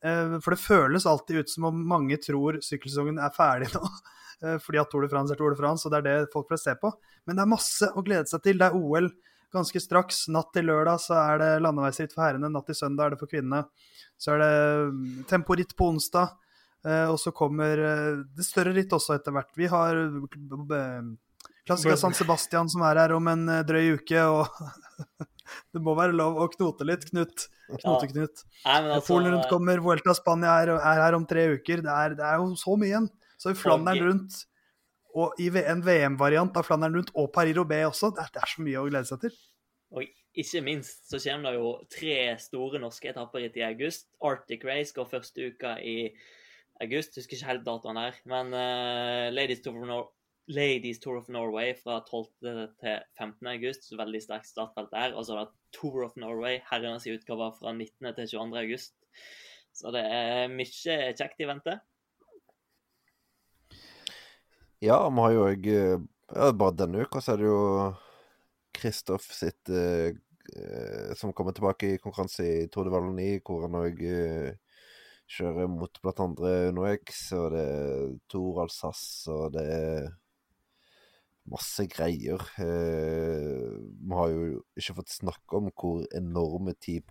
Uh, 0.00 0.38
for 0.40 0.54
det 0.54 0.62
føles 0.62 1.04
alltid 1.04 1.42
ut 1.42 1.50
som 1.52 1.66
om 1.68 1.80
mange 1.84 2.16
tror 2.24 2.56
sykkelsesongen 2.64 3.18
er 3.20 3.34
ferdig 3.36 3.66
nå. 3.74 3.82
Uh, 4.40 4.56
fordi 4.64 4.80
at 4.80 4.88
Tour 4.88 5.04
de 5.04 5.10
France 5.12 5.34
er 5.34 5.36
Tour 5.36 5.52
de 5.52 5.58
France, 5.60 5.84
og 5.84 5.92
det 5.92 5.98
er 6.00 6.06
det 6.06 6.32
folk 6.32 6.48
flest 6.48 6.70
ser 6.70 6.78
på. 6.80 6.88
Men 7.28 7.36
det 7.36 7.44
er 7.44 7.50
masse 7.50 7.90
å 7.92 8.04
glede 8.06 8.30
seg 8.30 8.46
til. 8.46 8.56
Det 8.62 8.70
er 8.70 8.78
OL 8.78 9.10
ganske 9.52 9.82
straks. 9.82 10.22
Natt 10.32 10.54
til 10.54 10.70
lørdag 10.70 11.02
så 11.04 11.18
er 11.20 11.42
det 11.42 11.50
landeveisritt 11.66 12.14
for 12.14 12.24
herrene, 12.24 12.48
natt 12.48 12.70
til 12.70 12.78
søndag 12.78 13.10
er 13.10 13.14
det 13.14 13.20
for 13.20 13.32
kvinnene. 13.32 13.66
Så 14.20 14.34
er 14.34 14.42
det 14.42 14.52
mm, 14.92 15.24
temporitt 15.30 15.72
på 15.76 15.88
onsdag, 15.94 16.34
eh, 16.84 17.06
og 17.08 17.16
så 17.22 17.32
kommer 17.32 17.80
eh, 17.80 18.20
det 18.36 18.44
større 18.44 18.74
ritt 18.76 18.92
også 18.92 19.16
etter 19.16 19.32
hvert. 19.32 19.50
Vi 19.56 19.70
har 19.72 19.96
eh, 19.96 21.00
Klassiker 21.68 21.96
San 22.00 22.16
Sebastian 22.16 22.68
som 22.72 22.84
er 22.84 23.00
her 23.00 23.14
om 23.16 23.30
en 23.32 23.46
drøy 23.64 23.96
uke, 24.00 24.26
og 24.28 24.60
det 25.72 25.82
må 25.84 25.96
være 25.96 26.16
lov 26.16 26.36
å 26.42 26.50
knote 26.52 26.84
litt, 26.88 27.08
Knut. 27.08 27.48
Knote-Knut. 27.70 28.44
Ja. 28.64 28.76
altså, 28.80 29.06
Polen 29.08 29.36
rundt 29.36 29.48
kommer, 29.48 29.80
Vuelta 29.84 30.14
Spania 30.18 30.58
er, 30.64 30.74
er 30.76 31.02
her 31.04 31.16
om 31.16 31.26
tre 31.28 31.46
uker. 31.54 31.84
Det 31.86 31.96
er, 31.96 32.16
det 32.18 32.26
er 32.26 32.40
jo 32.42 32.52
så 32.60 32.76
mye 32.76 32.90
igjen. 32.90 33.10
Så 33.40 33.54
i 33.54 33.56
Flandern 33.56 34.02
rundt, 34.04 34.40
og 35.16 35.38
i 35.40 35.48
en 35.62 35.80
VM-variant 35.86 36.58
av 36.60 36.66
Flandern 36.66 36.98
rundt, 36.98 37.12
og 37.16 37.30
Paris-Roubais 37.32 37.88
også, 37.88 38.12
det 38.16 38.26
er, 38.26 38.34
det 38.34 38.42
er 38.44 38.52
så 38.52 38.64
mye 38.66 38.82
å 38.82 38.88
glede 38.90 39.08
seg 39.08 39.22
til. 39.24 39.38
Og 39.96 40.04
ikke 40.40 40.62
minst 40.64 41.10
så 41.10 41.20
kommer 41.22 41.52
det 41.52 41.60
jo 41.60 41.72
tre 41.92 42.16
store 42.42 42.80
norske 42.82 43.10
etapperitt 43.12 43.58
i 43.60 43.66
august. 43.66 44.08
Arctic 44.24 44.64
Race 44.66 44.94
går 44.96 45.08
første 45.10 45.50
uka 45.50 45.76
i 45.84 45.96
august, 46.80 47.18
husker 47.18 47.36
ikke 47.36 47.50
helt 47.50 47.66
datoen 47.66 48.00
her. 48.00 48.16
Men 48.30 48.54
uh, 48.56 49.28
Ladies, 49.34 49.62
Tour 49.64 49.84
Nor 49.86 50.08
Ladies 50.50 50.98
Tour 50.98 51.20
of 51.20 51.28
Norway 51.30 51.74
fra 51.78 52.00
12. 52.08 52.26
til 52.80 52.96
15. 53.18 53.46
august, 53.52 53.92
veldig 53.94 54.22
sterkt 54.24 54.48
startfelt 54.50 54.90
der. 54.90 55.14
Og 55.14 55.26
så 55.26 55.36
er 55.36 55.44
det 55.44 55.76
Tour 55.76 56.02
of 56.08 56.16
Norway, 56.18 56.58
herrenes 56.70 57.06
utgave 57.06 57.52
fra 57.60 57.72
19. 57.72 58.14
til 58.16 58.32
22. 58.34 58.58
august. 58.58 58.96
Så 59.76 59.92
det 59.94 60.02
er 60.02 60.50
mye 60.50 60.66
kjekt 61.14 61.38
i 61.38 61.46
vente. 61.46 61.78
Ja, 64.80 64.96
vi 65.06 65.22
har 65.22 65.34
jo 65.36 65.44
òg 65.44 65.66
ja, 65.68 66.52
Bare 66.56 66.72
denne 66.72 67.04
uka 67.04 67.20
så 67.20 67.34
er 67.34 67.42
det 67.42 67.48
jo 67.50 67.60
Kristoff 68.76 69.26
sitt 69.34 69.68
eh, 69.68 70.08
eh, 70.08 70.18
Som 71.18 71.34
kommer 71.36 71.54
tilbake 71.56 71.94
i 71.94 72.00
konkurranse 72.02 72.46
i 72.46 72.68
Tour 72.72 72.88
de 72.88 72.92
Valony, 72.94 73.28
hvor 73.44 73.66
han 73.66 73.78
òg 73.78 74.00
kjører 75.30 75.68
mot 75.70 76.00
blant 76.02 76.22
andre 76.24 76.54
UnoX, 76.72 77.20
og 77.38 77.52
det 77.54 77.62
er 77.62 78.16
Tor 78.30 78.64
Alsace, 78.64 79.30
og 79.30 79.54
det 79.54 79.64
er 79.70 80.08
masse 81.50 81.86
greier. 81.90 82.42
Eh, 82.62 83.70
vi 83.78 84.18
har 84.18 84.30
jo 84.34 84.60
ikke 84.78 84.98
fått 85.00 85.14
snakke 85.14 85.58
om 85.58 85.70
hvor 85.70 86.04
enorme 86.16 86.74
Team, 86.82 87.06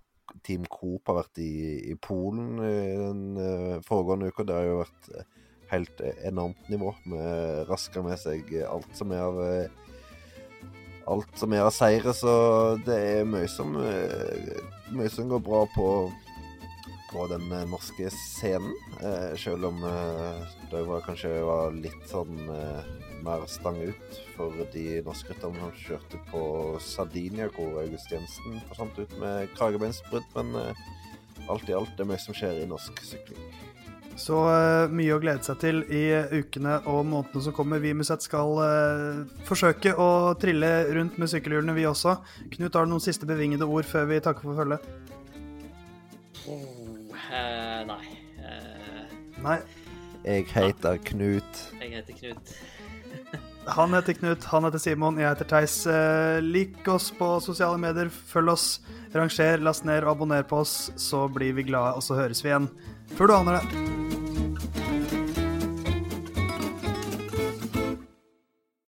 team 0.46 0.68
Coop 0.70 1.10
har 1.10 1.22
vært 1.24 1.42
i, 1.44 1.52
i 1.92 1.96
Polen 2.00 2.60
i 2.64 2.74
den 3.00 3.24
eh, 3.44 3.78
foregående 3.88 4.32
uka. 4.32 4.46
Det 4.48 4.58
har 4.58 4.68
jo 4.68 4.82
vært 4.84 5.12
eh, 5.16 5.30
helt 5.74 6.04
eh, 6.06 6.24
enormt 6.30 6.72
nivå. 6.72 6.94
Vi 7.06 7.24
rasker 7.70 8.06
med 8.06 8.20
seg 8.22 8.54
alt 8.68 8.92
som 8.98 9.16
er 9.16 9.26
av 9.26 9.44
eh, 9.46 9.89
Alt 11.10 11.38
som 11.41 11.53
av 11.57 11.72
seire, 11.74 12.14
så 12.14 12.34
det 12.86 12.97
er 12.97 13.30
mye 13.30 13.49
som 13.49 13.74
eh, 13.82 14.60
Mye 14.93 15.10
som 15.10 15.30
går 15.30 15.41
bra 15.45 15.64
på 15.74 15.88
på 17.10 17.26
den 17.28 17.51
eh, 17.51 17.66
norske 17.70 18.10
scenen. 18.14 18.74
Eh, 19.01 19.38
selv 19.38 19.66
om 19.66 19.84
eh, 19.84 20.43
det 20.72 20.84
var 20.86 21.01
kanskje 21.05 21.32
var 21.45 21.74
litt 21.74 22.03
sånn 22.10 22.38
eh, 22.53 22.91
mer 23.26 23.45
stang 23.49 23.80
ut 23.82 24.20
for 24.36 24.53
de 24.74 25.01
norske 25.05 25.34
rytterne 25.34 25.57
som 25.64 25.74
kjørte 25.88 26.22
på 26.30 26.43
Sardinia, 26.84 27.49
hvor 27.55 27.82
August 27.82 28.14
Jensen 28.14 28.62
forsvant 28.70 29.01
ut 29.01 29.18
med 29.22 29.49
kragebeinsbrudd. 29.57 30.30
Men 30.38 30.53
eh, 30.62 30.86
alt 31.49 31.70
i 31.70 31.78
alt 31.78 31.95
det 31.97 32.05
er 32.05 32.12
mye 32.14 32.22
som 32.22 32.38
skjer 32.38 32.62
i 32.62 32.70
norsk 32.70 33.01
sykling. 33.05 33.41
Så 34.20 34.36
uh, 34.43 34.91
mye 34.91 35.15
å 35.15 35.22
glede 35.24 35.47
seg 35.47 35.59
til 35.61 35.82
i 35.88 36.03
ukene 36.41 36.80
og 36.91 37.05
månedene 37.07 37.45
som 37.45 37.55
kommer. 37.55 37.80
Vi 37.80 37.93
i 37.93 37.97
Musett 37.97 38.26
skal 38.26 38.55
uh, 38.59 39.43
forsøke 39.47 39.95
å 39.95 40.09
trille 40.39 40.72
rundt 40.95 41.20
med 41.22 41.32
sykkelhjulene, 41.32 41.78
vi 41.78 41.88
også. 41.88 42.17
Knut, 42.57 42.76
har 42.76 42.88
du 42.88 42.93
noen 42.93 43.03
siste 43.03 43.30
bevingede 43.30 43.67
ord 43.67 43.88
før 43.88 44.09
vi 44.11 44.20
takker 44.26 44.49
for 44.49 44.59
følget? 44.59 44.89
Oh, 46.49 46.65
uh, 47.32 47.86
nei. 47.88 48.03
Eh, 48.49 49.15
Nei. 49.43 49.59
Jeg 50.26 50.49
heter 50.51 50.99
Knut. 51.07 51.63
jeg 51.80 51.93
heter 51.95 52.13
Knut. 52.17 52.53
Han 53.78 53.93
heter 53.93 54.13
Knut, 54.17 54.43
han 54.49 54.65
heter 54.65 54.82
Simon, 54.82 55.20
jeg 55.22 55.30
heter 55.30 55.45
Theis. 55.45 55.76
Eh, 55.86 56.39
lik 56.41 56.88
oss 56.89 57.11
på 57.13 57.36
sosiale 57.43 57.78
medier, 57.78 58.09
følg 58.09 58.55
oss, 58.55 58.67
ranger, 59.13 59.61
last 59.61 59.86
ned 59.86 60.01
og 60.07 60.15
abonner 60.15 60.47
på 60.47 60.63
oss, 60.63 60.89
så 60.97 61.28
blir 61.30 61.53
vi 61.53 61.67
glade, 61.70 61.93
og 61.99 62.05
så 62.05 62.17
høres 62.17 62.41
vi 62.41 62.49
igjen 62.49 62.72
før 63.13 63.30
du 63.30 63.38
aner 63.38 63.59
det. 63.59 64.09